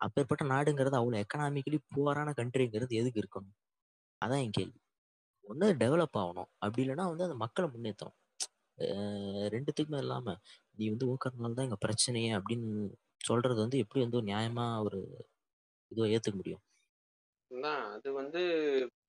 அப்பேற்பட்ட 0.00 0.44
நாடுங்கிறது 0.52 0.98
அவ்வளவு 0.98 1.22
எக்கனாமிக்கலி 1.24 1.78
புவரான 1.94 2.30
கண்ட்ரிங்கிறது 2.38 2.92
எதுக்கு 3.00 3.22
இருக்கணும்? 3.22 3.54
அதான் 4.22 4.42
என் 4.44 4.56
கேள்வி. 4.58 4.78
ஒண்ணு 5.44 5.68
டெவலப் 5.82 6.18
ஆகணும். 6.22 6.50
அப்படி 6.64 6.82
இல்லைன்னா 6.84 7.06
வந்து 7.12 7.26
அந்த 7.28 7.38
மக்களை 7.44 7.68
முன்னேற்றணும் 7.74 8.18
ரெண்டுத்துக்குமே 9.54 9.98
இல்லாம 9.98 10.34
நீ 10.78 10.84
வந்து 10.88 11.08
ஊக்கறனால 11.12 11.56
தான் 11.58 11.68
எங்க 11.68 11.78
பிரச்சனையே 11.86 12.30
அப்படின்னு 12.38 12.70
சொல்றது 13.20 13.60
வந்து 13.64 13.80
எப்படி 13.84 14.02
வந்து 14.04 14.18
ஒரு 14.20 14.28
நியாயமா 14.32 14.66
ஒரு 14.86 15.00
இதுவை 15.90 16.08
ஏத்துக்க 16.14 16.36
முடியும்? 16.36 16.62
அது 17.94 18.08
வந்து 18.12 18.40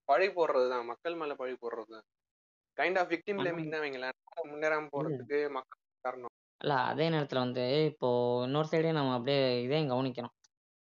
பழி 0.09 0.27
போடுறது 0.29 0.67
தான். 0.69 0.87
மக்கள் 0.91 1.15
மேல 1.15 1.33
பழி 1.35 1.53
போடுறது 1.55 1.91
தான். 1.95 2.05
கைண்ட் 2.77 2.99
ஆஃப் 3.01 3.11
விக்டிம் 3.13 3.39
பிளேமிங் 3.41 3.73
தான் 3.73 3.83
வைங்களேன். 3.85 4.15
முன்னேறாம 4.51 4.89
போறதுக்கு 4.95 5.39
மக்கள் 5.57 5.81
காரணம். 6.05 6.33
இல்ல 6.61 6.73
அதே 6.89 7.05
நேரத்துல 7.09 7.43
வந்து 7.45 7.63
இப்போ 7.91 8.09
இன்னொரு 8.45 8.67
சைடே 8.71 8.91
நம்ம 8.91 9.13
அப்படியே 9.17 9.39
இதையும் 9.65 9.91
கவனிக்கணும். 9.93 10.35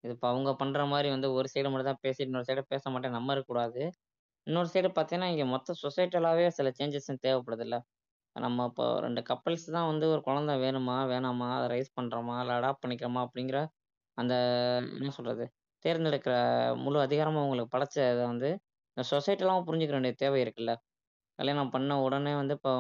இது 0.04 0.14
இப்போ 0.16 0.28
அவங்க 0.32 0.50
பண்ற 0.62 0.86
மாதிரி 0.86 1.10
வந்து 1.10 1.28
ஒரு 1.38 1.48
சைடு 1.54 1.70
மட்டும் 1.72 1.90
தான் 1.92 2.02
பேசிட்டு 2.06 2.30
இன்னொரு 2.30 2.48
சைடு 2.50 2.64
பேச 2.74 2.84
மாட்டேன். 2.90 3.16
நம்ம 3.18 3.34
இருக்கக்கூடாது. 3.36 3.84
இன்னொரு 4.48 4.70
சைடு 4.74 4.90
பார்த்தீங்கன்னா, 4.90 5.30
இங்க 5.34 5.46
மொத்த 5.54 5.76
சொசைட்டலாவே 5.84 6.48
சில 6.58 6.70
சேஞ்சஸ் 6.80 7.12
தேவைப்படுதுல்ல. 7.26 7.78
நம்ம 8.36 8.66
இப்போ 8.70 8.86
2 9.00 9.22
கப்பிள்ஸ் 9.30 9.66
தான் 9.76 9.90
வந்து 9.90 10.06
ஒரு 10.12 10.22
குழந்தை 10.26 10.54
வேணுமா? 10.64 10.96
வேணாமா? 11.12 11.48
அத 11.58 11.66
ரைஸ் 11.74 11.92
பண்றோமா? 11.98 12.36
இல்ல 12.42 12.54
அடாப்ட் 12.60 12.84
பண்ணிக்கிறோமா? 12.84 13.22
அப்படிங்கிற 13.26 13.60
அந்த 14.18 14.34
என்ன 14.98 15.12
சொல்றது? 15.18 15.46
தேர்ந்தெடுக்கிற 15.86 16.36
முழு 16.84 17.00
அதிகாரமும் 17.02 17.44
அவங்களுக்கு 17.44 17.74
படைச்சத 17.76 18.02
வந்து, 18.26 18.50
இந்த 18.98 19.04
சொசைட்டிலாம் 19.12 19.68
புரிஞ்சுக்க 19.68 19.96
வேண்டிய 19.98 20.16
தேவை 20.24 20.40
இருக்குல்ல. 20.44 20.74
கல்யாணம் 21.40 21.74
பண்ண 21.76 21.94
உடனே 22.06 22.34
வந்து 22.42 22.56
இப்போ 22.60 22.74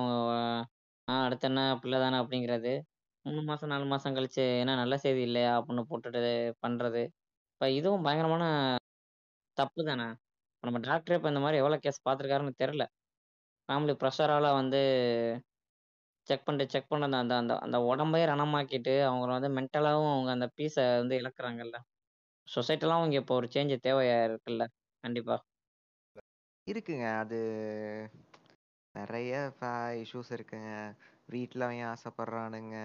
ஆ 1.07 1.15
அடுத்து 1.23 1.47
என்ன 1.49 1.61
பிள்ளை 1.81 1.99
தானே 1.99 2.17
அப்படிங்கிறது. 2.23 2.73
3 3.25 3.41
மாசம், 3.49 3.71
4 3.71 3.87
மாசம் 3.93 4.15
கழிச்சு 4.17 4.43
என்ன 4.61 4.77
நல்ல 4.81 4.95
செய்தி 5.03 5.21
இல்லையா? 5.27 5.51
அப்படின்னு 5.59 5.83
போட்டுட்டு 5.89 6.21
பண்றது. 6.63 7.03
இப்ப 7.55 7.69
இதுவும் 7.73 8.05
பயங்கரமான 8.07 8.45
தப்பு 9.57 9.81
தானே. 9.87 10.07
நம்ம 10.63 10.79
டாக்டரே 10.85 11.17
இப்ப 11.19 11.29
இந்த 11.33 11.41
மாரி 11.43 11.57
எவ்வளோ 11.61 11.77
கேஸ் 11.83 12.05
பார்த்துருக்காருன்னு 12.07 12.61
தெரியல. 12.61 12.85
ஃபேமிலி 13.69 13.93
ப்ரெஷரால் 13.99 14.47
வந்து 14.53 14.81
செக் 16.27 16.45
பண்ணிட்டு, 16.45 16.73
செக் 16.73 16.89
பண்ண 16.89 17.05
அந்த 17.17 17.35
அந்த 17.35 17.53
அந்த 17.59 17.77
உடம்பையே 17.85 18.25
ரணமாக்கிட்டு, 18.29 18.95
அவங்கள 19.07 19.31
வந்து 19.37 19.51
மென்டலாகவும் 19.57 20.13
அவங்க 20.13 20.31
அந்த 20.31 20.47
பீஸை 20.55 20.85
வந்து 20.97 21.15
இழக்குறாங்கல்ல. 21.21 21.77
சொசைட்டிலாம் 22.47 22.99
அவங்க 22.99 23.17
இப்போ 23.21 23.35
ஒரு 23.39 23.49
சேஞ்ச் 23.55 23.75
தேவையா 23.85 24.17
இருக்குல்ல. 24.29 24.63
கண்டிப்பா. 25.03 25.37
இருக்குங்க. 26.67 26.91
அது 27.21 27.39
நிறைய 28.95 29.33
இஷ்யூஸ் 30.01 30.31
இருக்குங்க. 30.35 30.71
வீட்டில் 31.29 31.65
அவன் 31.65 31.83
ஆசைப்படுறானுங்க. 31.91 32.75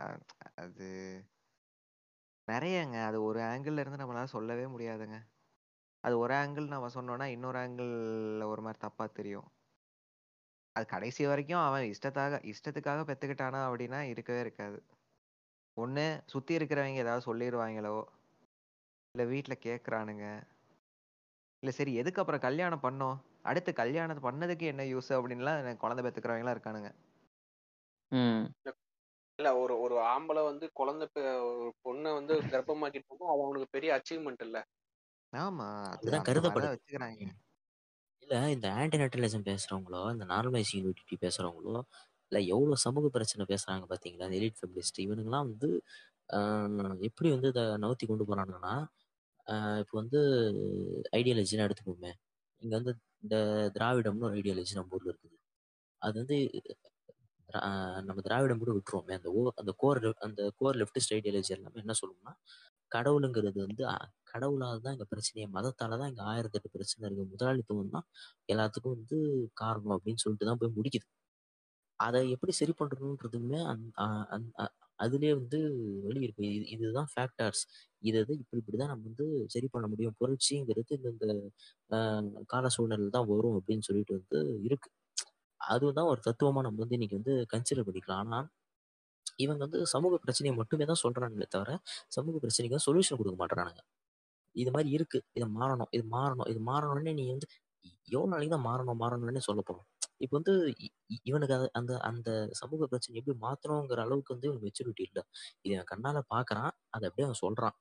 அ 0.00 0.08
அது 0.58 0.88
நிறையங்க 2.48 2.96
அது 3.04 3.18
ஒரு 3.24 3.40
ஆங்கிள் 3.46 3.80
இருந்து 3.80 4.00
நம்மளால 4.00 4.30
சொல்லவே 4.32 4.66
முடியாதுங்க. 4.68 5.16
அது 6.04 6.14
ஒரு 6.18 6.34
ஆங்கிள் 6.38 6.66
நம்ம 6.68 6.90
சொன்னோம்னா, 6.94 7.26
இன்னொரு 7.34 7.58
ஆங்கிள் 7.60 7.92
ஒரு 8.48 8.62
மாதிரி 8.62 8.80
தப்பா 8.80 9.06
தெரியும். 9.14 9.48
அது 10.76 10.84
கடைசி 10.86 11.22
வரைக்கும் 11.26 11.60
அவன் 11.60 11.84
இஷ்டத்தாக 11.88 12.40
இஷ்டத்துக்காக 12.50 13.06
பெத்துக்கிட்டானா 13.08 13.60
அப்படின்னா 13.66 14.00
இருக்கவே 14.08 14.40
இருக்காது. 14.40 14.78
ஒண்ணு 15.76 16.04
சுத்தி 16.26 16.54
இருக்கிறவங்க 16.54 17.04
ஏதாவது 17.04 17.26
சொல்லிருவாங்களோ, 17.26 17.96
இல்ல 19.14 19.24
வீட்ல 19.26 19.54
கேட்குறானுங்க. 19.60 20.24
இல்ல 21.62 21.70
சரி 21.72 21.92
எதுக்கு 21.94 22.20
அப்புறம் 22.20 22.40
கல்யாணம் 22.40 22.82
பண்ணோம்? 22.82 23.16
அடுத்து 23.44 23.70
கல்யாணம் 23.74 24.22
பண்ணதுக்கு 24.22 24.66
என்ன 24.66 24.86
யூஸ் 24.88 25.10
அப்படின்லாம் 25.16 25.76
குழந்தை 25.76 26.04
பெத்துக்கிறவங்கலாம் 26.04 26.56
இருக்கானுங்க. 26.56 26.90
இல்ல 29.38 29.50
ஒரு 29.58 29.74
ஒரு 29.80 29.96
ஆம்பளை 30.06 30.42
வந்து 30.44 30.66
குழந்தை 30.74 31.06
ஒரு 31.50 31.68
பொண்ண 31.84 32.04
வந்து 32.14 32.34
கர்ப்பமாக்கிட்டான்னா, 32.48 33.26
அது 33.26 33.44
அவனுக்கு 33.44 33.74
பெரிய 33.76 33.92
அச்சீவ்மென்ட் 33.96 34.44
இல்ல. 34.44 34.58
ஆமா. 35.32 35.66
அது 35.96 36.10
அப்படிதான் 36.10 36.24
அந்த 36.24 36.38
மாரி 36.40 36.60
தான் 36.60 36.72
கருதப்படுது. 36.72 36.74
வச்சுக்கிறாங்க. 36.74 37.22
இல்ல 38.22 38.34
இந்த 38.52 38.66
ஆன்டிநேட்டலிசம் 38.78 39.46
பேசுறவங்களோ, 39.48 40.02
இந்த 40.12 40.24
நார்மலைஸ் 40.30 40.72
யூனிட்டி 40.76 41.16
பேசுறவங்களோ, 41.24 41.76
இல்ல 42.32 42.38
எவ்வளோ 42.54 42.76
சமூக 42.84 43.08
பிரச்சனை 43.08 43.44
பேசுறாங்க 43.48 43.84
பார்த்தீங்களா? 43.90 44.26
இந்த 44.28 44.38
எலிட் 44.40 44.58
ஃபெமினிஸ்ட் 44.60 45.00
இவனுங்கலாம் 45.06 45.48
வந்து 45.50 45.70
எப்படி 47.08 47.28
வந்து 47.30 47.48
இதை 47.48 47.64
நவுத்தி 47.84 48.04
கொண்டு 48.06 48.26
போறானுங்கன்னா, 48.28 48.74
இப்போ 49.82 49.94
வந்து 50.00 50.20
ஐடியாலஜின்னு 51.18 51.66
எடுத்துக்குவோமே. 51.66 52.12
இங்க 52.62 52.74
வந்து 52.80 52.92
இந்த 53.24 53.36
திராவிடம்னு 53.76 54.26
ஒரு 54.28 54.36
ஐடியாலஜி 54.40 54.74
நம்ம 54.74 54.96
ஊர்ல 54.98 55.12
இருக்குது. 55.12 55.36
அது 56.02 56.16
வந்து 56.22 56.38
நம்ம 58.08 58.20
திராவிடம் 58.20 58.62
கூட 58.62 58.72
விட்டுருவோமே. 58.76 59.14
அந்த 59.20 59.28
ஓ 59.32 59.42
அந்த 59.60 59.72
கோர் 59.78 60.00
அந்த 60.26 60.42
கோர் 60.60 60.78
லெஃப்டிஸ்ட் 60.82 61.14
ஐடியாலஜி 61.18 61.52
எல்லாமே 61.56 61.82
என்ன 61.84 61.96
சொல்லுவோம்னா 62.00 62.34
கடவுளுங்கிறது 62.96 63.58
வந்து 63.66 63.84
கடவுளால் 64.32 64.84
தான் 64.84 64.94
இங்கே 64.96 65.08
பிரச்சனையே. 65.12 65.46
மதத்தால் 65.56 65.98
தான் 66.00 66.10
இங்கே 66.12 66.24
ஆயிரத்தி 66.32 66.58
எட்டு 66.58 66.70
பிரச்சனை 66.76 67.04
இருக்குது 67.08 67.32
முதலாளித்துவம் 67.34 67.94
தான் 67.96 68.06
எல்லாத்துக்கும் 68.52 68.94
வந்து 68.96 69.18
காரணம் 69.62 69.94
அப்படின்னு 69.96 70.22
சொல்லிட்டு 70.24 70.48
தான் 70.50 70.60
போய் 70.62 70.76
முடிக்குது. 70.78 71.06
அதை 72.00 72.20
எப்படி 72.34 72.52
சரி 72.60 72.72
பண்ணுறதுன்றதுமே 72.80 73.60
அந் 73.72 73.84
அதுலேயே 75.04 75.32
அந் 75.34 75.40
வந்து 75.42 75.58
வெளியிருக்கு. 76.06 76.44
இது 76.56 76.66
இதுதான் 76.74 77.10
ஃபேக்டர்ஸ். 77.14 77.62
இதை 78.08 78.18
இத 78.24 78.32
இப்படி 78.42 78.60
இப்படி 78.62 78.78
தான் 78.82 78.92
நம்ம 78.92 79.06
வந்து 79.10 79.26
சரி 79.54 79.68
பண்ண 79.74 79.86
முடியும். 79.92 80.16
புரட்சிங்கிறது 80.20 80.92
இந்த 80.98 81.10
இந்த 81.84 81.96
கால 82.54 82.66
சூழ்நிலையில் 82.76 83.16
தான் 83.18 83.28
வரும் 83.32 83.56
அப்படின்னு 83.60 83.86
சொல்லிட்டு 83.88 84.14
வந்து 84.20 84.40
இருக்கு. 84.68 84.90
அதுதான் 85.60 86.10
ஒரு 86.12 86.20
தத்துவமாக 86.28 86.64
நம்ம 86.68 86.80
வந்து 86.84 86.96
இன்னைக்கு 86.98 87.18
வந்து 87.20 87.34
கன்சிடர் 87.54 87.86
பண்ணிக்கலாம். 87.88 88.22
ஆனால் 88.24 88.48
இவங்க 89.38 89.60
வந்து 89.66 89.80
சமூக 89.94 90.18
பிரச்சனையை 90.24 90.54
மட்டுமே 90.60 90.86
தான் 90.90 91.02
சொல்றானுங்களே 91.04 91.48
தவிர, 91.56 91.70
சமூக 92.16 92.36
பிரச்சனைக்கு 92.44 92.80
சொல்யூஷன் 92.88 93.20
கொடுக்க 93.20 93.36
மாட்டேறானுங்க 93.42 93.82
இது 94.54 94.70
மாதிரி 94.74 94.90
இருக்கு. 94.96 95.18
இது 95.38 95.46
மாறணும், 95.58 95.90
இது 95.96 96.04
மாறணும், 96.14 96.48
இது 96.52 96.60
மாறணும்னே 96.70 97.12
நீ 97.20 97.24
வந்து 97.34 97.48
எவ்வளோ 98.10 98.28
நாளைக்கு 98.32 98.54
தான் 98.56 98.66
மாறணும், 98.68 99.00
மாறணும்னே 99.02 99.42
சொல்ல 99.48 99.60
போறோம். 99.68 99.86
இப்போ 100.24 100.34
வந்து 100.38 100.52
இ 100.84 100.88
இ 101.10 101.16
இவனுக்கு 101.30 101.54
அந்த 101.80 101.92
அந்த 102.10 102.30
சமூக 102.60 102.86
பிரச்சனை 102.92 103.16
எப்படி 103.20 103.36
மாத்தணுங்கிற 103.44 104.00
அளவுக்கு 104.06 104.34
வந்து 104.34 104.48
இவனுக்கு 104.48 104.66
மெச்சூரிட்டி 104.68 105.04
இல்லை 105.08 105.22
இது 105.64 105.74
அவன் 105.76 105.90
கண்ணால 105.92 106.20
பாக்குறான் 106.34 106.72
அதை 106.96 107.04
அப்படியே 107.08 107.26
அவன் 107.28 107.40
சொல்றான். 107.44 107.76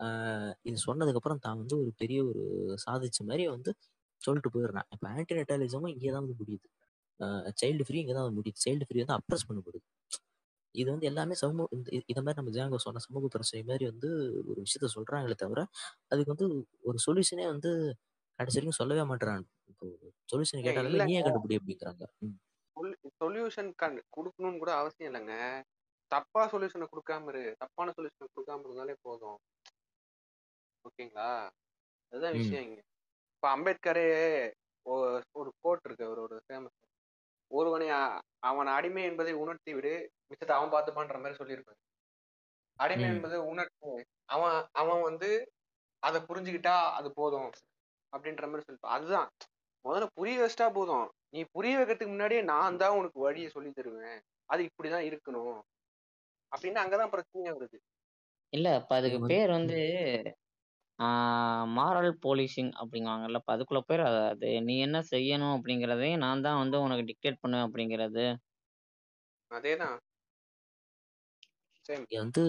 ஆஹ் 0.00 0.52
இது 0.70 0.78
சொன்னதுக்கப்புறம் 0.88 1.42
தான் 1.46 1.60
வந்து 1.62 1.76
ஒரு 1.82 1.92
பெரிய 2.02 2.20
ஒரு 2.30 2.42
சாதிச்ச 2.86 3.20
மாதிரி 3.30 3.44
வந்து 3.56 3.72
சொல்லிட்டு 4.20 4.50
போயிடுறான். 4.54 4.88
இப்ப 4.94 5.06
ஆன்டிநேட்டலிசமும் 5.16 5.92
இங்கே 5.94 6.10
தான் 6.14 6.24
வந்து 6.24 6.38
முடியுது. 6.42 6.66
சைல்டு 7.60 7.84
ஃப்ரீ 7.86 7.98
இங்கே 8.02 8.14
தான் 8.16 8.26
வந்து 8.26 8.38
முடியுது. 8.40 8.60
சைல்டு 8.66 8.86
ஃப்ரீ 8.88 9.00
வந்து 9.04 9.16
அப்ரஸ் 9.18 9.46
பண்ணப்படுது. 9.48 9.84
இது 10.74 10.88
வந்து 10.90 11.06
எல்லாமே 11.06 11.34
சமூக 11.40 11.66
இத 12.12 12.18
மாரி 12.22 12.38
நம்ம 12.40 12.52
ஜாங்கோ 12.56 12.78
சொன்ன 12.84 13.02
சமூக 13.06 13.28
பிரச்சனை 13.34 13.62
மாரி 13.64 13.84
வந்து 13.90 14.10
ஒரு 14.50 14.58
விஷயத்த 14.64 14.90
சொல்றாங்களே 14.96 15.36
தவிர, 15.36 15.60
அதுக்கு 16.12 16.34
வந்து 16.34 16.48
ஒரு 16.84 17.00
சொல்யூஷனே 17.06 17.46
வந்து 17.48 17.72
கடைசி 18.38 18.58
வரைக்கும் 18.58 18.80
சொல்லவே 18.80 19.04
மாட்றானுங்க. 19.10 19.50
இப்போ 19.72 19.86
சொல்யூஷன் 20.32 20.66
கேட்டாலுமே. 20.66 21.00
நீயே 21.06 21.22
கண்டுபிடி 21.26 21.58
அப்படிங்கிறாங்க. 21.60 22.04
சொல்யூஷன் 23.18 23.70
கண் 23.76 23.96
குடுக்கணும்னு 24.16 24.62
கூட 24.62 24.72
அவசியம் 24.76 25.10
இல்லங்க. 25.10 25.34
தப்பா 26.10 26.42
சொல்யூஷன 26.52 26.88
குடுக்காம 26.88 27.28
இரு. 27.32 27.44
தப்பான 27.62 27.94
சொல்யூஷன 27.96 28.28
குடுக்காம 28.30 28.66
இருந்தாலே 28.66 28.96
போதும். 29.02 29.38
ஓகேங்களா? 30.84 31.28
அதுதான். 32.12 32.36
விஷயம் 32.38 32.64
இங்க. 32.66 32.80
இப்ப 33.34 33.48
அம்பேத்கரே 33.54 34.08
ஒரு 35.36 35.50
கோட் 35.62 35.86
இருக்கு 35.86 36.08
அவரோட 36.08 36.34
ஃபேமஸ். 36.46 36.78
ஒருவனை 37.54 37.88
அவன் 38.42 38.68
அடிமை 38.68 39.02
என்பதை 39.02 39.32
உணர்த்தி 39.34 39.72
விடு. 39.74 39.94
மிச்சத்த 40.28 40.52
அவன் 40.52 40.72
பார்த்துப்பான்ற 40.72 41.18
மாரி 41.20 41.34
சொல்லியிருப்பாரு. 41.34 41.80
அடிமை. 42.78 43.06
என்பதை 43.06 43.38
உணர்த்து 43.52 43.90
அவன் 44.28 44.56
அவன் 44.74 45.02
வந்து 45.02 45.28
அத 46.02 46.18
புரிஞ்சுக்கிட்டா 46.28 46.76
அது 46.92 47.08
போதும். 47.12 47.50
அப்படின்ற 48.12 48.44
மாரி 48.46 48.64
சொல்லிருப்பான். 48.64 48.96
அதுதான். 48.96 49.28
முதல்ல 49.84 50.06
புரிய 50.14 50.36
வச்சுட்டா 50.40 50.68
போதும். 50.72 51.06
நீ 51.30 51.40
புரிய 51.52 51.74
வைக்கிறதுக்கு 51.78 52.14
முன்னாடியே 52.14 52.42
நான் 52.44 52.76
தான் 52.76 52.96
உனக்கு 52.96 53.18
வழிய 53.20 53.48
சொல்லி 53.48 53.70
தருவேன். 53.70 54.18
அது 54.50 54.62
இப்படிதான் 54.64 55.08
இருக்கணும். 55.10 55.58
அப்படின்னு 56.52 56.82
அங்க 56.82 56.96
தான் 56.96 57.12
பிரச்சனையே 57.12 57.52
வருது. 57.54 57.78
இல்ல 58.52 58.68
இப்ப 58.76 58.94
அதுக்கு 58.96 59.18
பேர் 59.26 59.50
வந்து 59.50 59.78
ஆ 60.98 61.06
மாரல் 61.76 62.12
போலீசிங் 62.24 62.70
அப்படிங்குவாங்கல்ல. 62.80 63.36
இப்ப 63.36 63.56
அதுக்குள்ள 63.56 63.80
போயிறாத 63.88 64.18
அது. 64.28 64.60
நீ 64.60 64.74
என்ன 64.80 64.98
செய்யணும் 65.10 65.54
அப்படிங்கிறதையும் 65.56 66.16
நான் 66.18 66.40
தான் 66.40 66.58
வந்து 66.58 66.76
உனக்கு 66.80 67.06
டிக்டேட் 67.10 67.42
பண்ணுவேன் 67.42 67.66
அப்படிங்கிறது. 67.68 68.24
அதேதான். 69.50 69.98
சேம். 71.86 72.04
இங்க 72.04 72.18
வந்து 72.20 72.42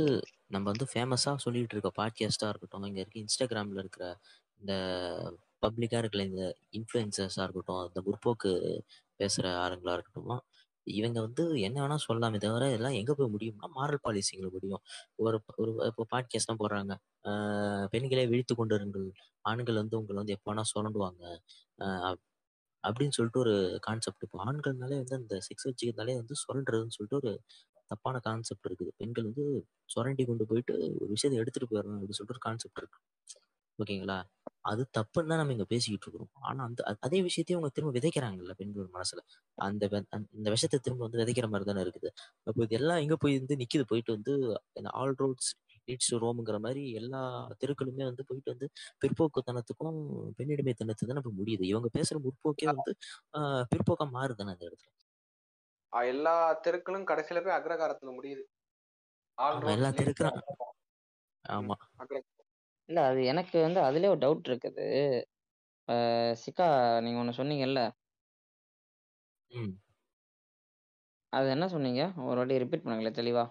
நம்ம 0.47 0.65
வந்து 0.71 0.85
ஃபேமஸா 0.85 1.35
சொல்லிட்டு 1.37 1.75
இருக்க 1.75 1.91
பாட்காஸ்ட்டா 1.97 2.49
இருக்கட்டும், 2.49 2.83
இங்க 2.83 2.99
இருக்க 2.99 3.17
Instagramல 3.19 3.79
இருக்கிற 3.79 4.05
இந்த 4.61 4.73
பப்ளிக்கா 5.63 5.97
இருக்கிற 5.97 6.23
இந்த 6.23 6.43
இன்ஃப்ளூயன்சர்ஸா 6.73 7.43
இருக்கட்டும், 7.45 7.83
இந்த 7.87 8.01
முற்போக்கு 8.07 8.51
பேசுற 9.19 9.45
ஆளுங்களா 9.63 9.93
இருக்கட்டும், 9.93 10.33
இவங்க 10.85 11.21
வந்து 11.21 11.59
என்ன 11.59 11.87
வேணா 11.87 11.97
சொல்லலாமே 12.07 12.37
தவிர, 12.37 12.67
இதெல்லாம் 12.67 12.93
எங்க 12.93 13.13
போய் 13.13 13.31
முடியும்னா, 13.33 13.67
மாரல் 13.75 14.03
பாலிசிங்ல 14.03 14.49
முடியும். 14.51 14.81
ஒரு 15.15 15.41
ஒரு 15.55 15.71
இப்போ 15.85 16.05
பாட்காஸ்ட்லாம் 16.15 16.59
போடுறாங்க. 16.59 16.93
ஆ 17.27 17.31
பெண்களே 17.85 18.27
விழித்துக் 18.27 18.63
கொண்டிருங்கள். 18.63 19.09
ஆண்கள் 19.41 19.75
வந்து 19.75 19.97
உங்களை 19.97 20.17
வந்து 20.23 20.33
எப்போ 20.33 20.53
வேணா 20.53 20.63
சுரண்டுவாங்க. 20.73 21.23
அப்படின்னு 22.83 23.09
சொல்லிட்டு 23.09 23.39
ஒரு 23.39 23.77
கான்செப்ட். 23.81 24.23
இப்போ 24.23 24.39
ஆண்கள்னாலே 24.45 24.97
வந்து 25.01 25.15
அந்த 25.15 25.35
செக்ஸ் 25.47 25.67
வச்சுக்கிறதுனாலே 25.69 26.15
வந்து 26.15 26.35
சுரண்டுறதுன்னு 26.43 26.95
சொல்லிட்டு 26.97 27.19
ஒரு 27.23 27.41
தப்பான 27.87 28.19
கான்செப்ட் 28.19 28.67
இருக்குது. 28.67 28.91
பெண்கள் 28.97 29.23
வந்து 29.23 29.67
சுரண்டி 29.85 30.25
கொண்டு 30.25 30.45
போயிட்டு 30.45 30.73
ஒரு 30.99 31.09
விஷயத்தை 31.09 31.41
எடுத்துட்டு 31.41 31.69
போயிடணும் 31.71 31.97
அப்படின்னு 31.97 32.17
சொல்லிட்டு 32.19 32.37
ஒரு 32.37 32.45
கான்செப்ட் 32.47 32.77
இருக்கு. 32.77 32.99
ஓகேங்களா? 33.79 34.17
அது 34.65 34.83
தப்புன்னு 34.97 35.29
தான் 35.31 35.39
நம்ம 35.39 35.53
இங்க 35.55 35.65
பேசிக்கிட்டு 35.71 36.05
இருக்கிறோம். 36.05 36.29
ஆனா 36.43 36.61
அந்த 36.67 36.79
அதே 37.05 37.19
விஷயத்தையும் 37.25 37.59
அவங்க 37.59 37.71
திரும்ப 37.75 37.91
விதைக்கிறாங்கல்ல 37.97 38.53
பெண்கள் 38.59 38.87
மனசுல. 38.95 39.21
அந்த 39.57 39.83
வெ 39.91 39.99
அந் 40.15 40.25
இந்த 40.37 40.49
விஷத்த 40.55 40.79
திரும்ப 40.85 41.03
வந்து 41.05 41.19
விதைக்கிற 41.21 41.47
மாரி 41.51 41.65
தானே 41.65 41.81
இருக்குது. 41.85 42.09
அப்போ 42.47 42.59
இது 42.65 42.77
எல்லாம் 42.79 43.01
எங்க 43.03 43.17
போய் 43.23 43.37
வந்து 43.39 43.57
நிக்குது 43.61 43.85
போயிட்டு 43.91 44.15
வந்து 44.17 44.33
ஆல் 44.95 45.15
ரோட்ஸ் 45.21 45.51
லீட்ஸ் 45.87 46.11
ரோம்ங்கிற 46.21 46.57
மாரி 46.61 46.83
எல்லா 46.99 47.21
தெருக்களுமே 47.61 48.03
வந்து 48.03 48.23
போயிட்டு 48.29 48.53
வந்து 48.53 48.67
பிற்போக்குத்தனத்துக்கும், 49.01 49.99
பெண்ணிடிமைத்தனத்துக்கு 50.39 51.11
தானே 51.13 51.25
போய் 51.25 51.39
முடியுது. 51.41 51.65
இவங்க 51.73 51.89
பேசுற 51.97 52.17
முற்போக்கே 52.25 52.69
வந்து 52.73 52.93
ஆ 53.33 53.41
பிற்போக்கா 53.73 54.07
மாறுது 54.15 54.39
தானே 54.41 54.55
அந்த 54.55 54.65
இடத்துல. 54.69 54.89
எல்லா 55.93 56.33
தெருக்களும் 56.61 57.07
கடைசியில 57.09 57.41
போய் 57.41 57.57
அக்ரகாரத்துல 57.57 58.13
முடியுது. 58.15 58.43
எல்லா 59.69 59.89
தெருக்களும். 59.93 60.39
ஆமா. 61.45 61.75
இல்ல 62.89 62.99
அது 63.07 63.19
எனக்கு 63.25 63.57
வந்து 63.63 63.79
அதிலயே 63.85 64.11
ஒரு 64.13 64.21
டவுட் 64.23 64.49
இருக்குது. 64.49 64.85
சிக்கா 66.43 66.67
நீங்க 67.03 67.19
ஒண்ணு 67.21 67.39
சொன்னீங்கல்ல? 67.39 67.81
ம். 69.51 69.77
அது 71.33 71.47
என்ன 71.51 71.65
சொன்னீங்க? 71.73 72.01
ஒரு 72.25 72.37
வாட்டி 72.41 72.61
ரிப்பீட் 72.63 72.85
பண்ணுங்களேன் 72.85 73.19
தெளிவா. 73.19 73.45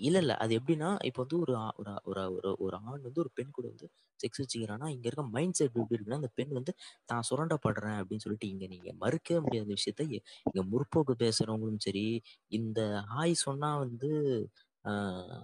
இல்ல, 0.00 0.16
இல்ல. 0.22 0.32
அது 0.42 0.52
எப்படின்னா, 0.58 0.88
இப்ப 1.08 1.18
வந்து 1.22 1.36
ஒரு 1.42 1.52
ஆ 1.58 1.64
ஒரு 1.80 1.92
ஒரு 2.10 2.22
ஒரு 2.36 2.50
ஒரு 2.64 2.76
ஆண் 2.84 3.02
வந்து 3.06 3.20
ஒரு 3.20 3.30
பெண் 3.34 3.50
கூட 3.50 3.66
வந்து 3.70 3.86
செக்ஸ் 4.20 4.40
வச்சுக்கிறான்னா, 4.42 4.86
இங்க 4.94 5.06
இருக்க 5.08 5.24
மைண்ட் 5.34 5.56
செட் 5.58 5.70
எப்படி 5.72 5.96
இருக்குன்னா, 5.96 6.20
அந்த 6.20 6.30
பெண் 6.34 6.52
வந்து 6.52 6.72
தான் 7.08 7.24
சுரண்டப்படுறேன் 7.28 7.98
அப்படின்னு 8.00 8.24
சொல்லிட்டு 8.24 8.48
இங்க 8.48 8.66
நீங்க 8.66 8.90
மறுக்கவே 9.02 9.40
முடியாத 9.46 9.68
விஷயத்த 9.74 10.06
இங்க 10.46 10.62
முற்போக்கு 10.72 11.16
பேசுறவங்களும் 11.22 11.82
சரி, 11.86 12.06
இந்த 12.52 12.80
ஹாய் 13.12 13.34
சொன்னா 13.44 13.70
வந்து 13.84 14.10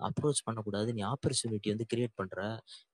அப்ரோச் 0.06 0.46
பண்ணக்கூடாது. 0.46 0.88
நீ 0.96 1.02
ஆப்பர்ச்சுனிட்டி 1.12 1.68
வந்து 1.74 1.86
கிரியேட் 1.92 2.18
பண்ற. 2.20 2.38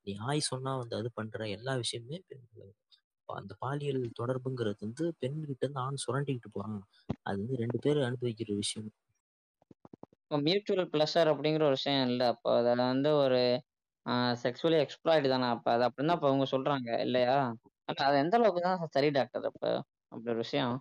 நீ 0.07 0.13
ஹாய் 0.23 0.49
சொன்னா 0.51 0.73
வந்து 0.83 0.97
அது 1.01 1.11
பண்ற. 1.19 1.39
எல்லா 1.57 1.75
விஷயமுமே 1.83 2.19
அந்த 3.29 3.53
பாலியல் 3.63 4.03
தொடர்புங்கிறது 4.19 4.81
வந்து 4.85 5.05
பெண்கிட்ட 5.23 5.63
இருந்து 5.63 5.83
ஆண் 5.85 6.03
சுரண்டிக்கிட்டு 6.05 6.51
போகிறான் 6.55 6.83
அது 7.27 7.37
வந்து 7.43 7.57
ரெண்டு 7.63 7.79
பேரும் 7.85 8.07
அனுபவிக்கிற 8.09 8.57
விஷயம். 8.63 8.89
மியூச்சுவல் 10.45 10.91
பிளஷர் 10.93 11.31
அப்படிங்கிற 11.33 11.65
ஒரு 11.69 11.79
விஷயம் 11.79 12.09
இல்லை 12.11 12.27
அப்போ 12.33 12.51
அதில் 12.61 12.83
வந்து 12.85 13.11
ஒரு 13.25 13.41
செக்ஸுவலி 14.43 14.79
எக்ஸ்ப்ளாய்டு 14.83 15.33
தானே 15.33 15.49
அப்போ 15.55 15.71
அது 15.75 15.85
அப்படின்னு 15.89 16.11
தான் 16.11 16.19
இப்போ 16.19 16.31
அவங்க 16.31 16.47
சொல்கிறாங்க 16.53 16.89
இல்லையா? 17.07 17.37
அது 18.05 18.19
எந்த 18.25 18.37
அளவுக்கு 18.39 18.63
தான் 18.63 18.93
சரி 18.97 19.11
டாக்டர் 19.17 19.49
அப்போ 19.51 19.71
அப்படி 20.13 20.31
ஒரு 20.35 20.43
விஷயம். 20.45 20.75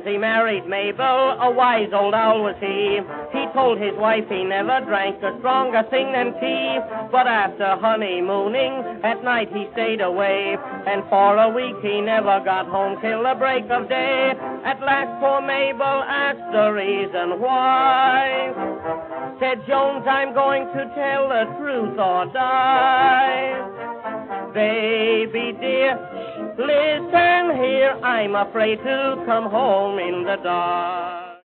Jonesy 0.00 0.18
married 0.18 0.66
Mabel, 0.66 1.36
a 1.40 1.50
wise 1.50 1.90
old 1.92 2.14
owl 2.14 2.42
was 2.42 2.56
he. 2.60 3.00
He 3.36 3.46
told 3.52 3.78
his 3.78 3.94
wife 3.96 4.24
he 4.30 4.44
never 4.44 4.80
drank 4.86 5.22
a 5.22 5.36
stronger 5.38 5.82
thing 5.90 6.12
than 6.12 6.32
tea. 6.40 6.78
But 7.12 7.26
after 7.26 7.76
honeymooning, 7.76 9.02
at 9.04 9.22
night 9.22 9.48
he 9.52 9.68
stayed 9.72 10.00
away. 10.00 10.56
And 10.86 11.02
for 11.10 11.36
a 11.36 11.50
week 11.50 11.76
he 11.82 12.00
never 12.00 12.40
got 12.44 12.66
home 12.66 12.96
till 13.02 13.22
the 13.22 13.34
break 13.36 13.68
of 13.70 13.88
day. 13.88 14.32
At 14.64 14.80
last 14.80 15.20
poor 15.20 15.42
Mabel 15.42 15.84
asked 15.84 16.52
the 16.52 16.70
reason 16.72 17.40
why. 17.40 18.56
Said 19.38 19.66
Jones, 19.68 20.06
I'm 20.08 20.32
going 20.32 20.64
to 20.64 20.82
tell 20.96 21.28
the 21.28 21.44
truth 21.58 21.98
or 21.98 22.24
die. 22.32 23.99
Baby 24.52 25.56
dear, 25.60 25.96
listen 26.58 27.56
here, 27.62 27.96
I'm 28.02 28.34
afraid 28.34 28.78
to 28.78 29.22
come 29.24 29.48
home 29.48 29.98
in 30.00 30.24
the 30.24 30.36
dark. 30.42 31.19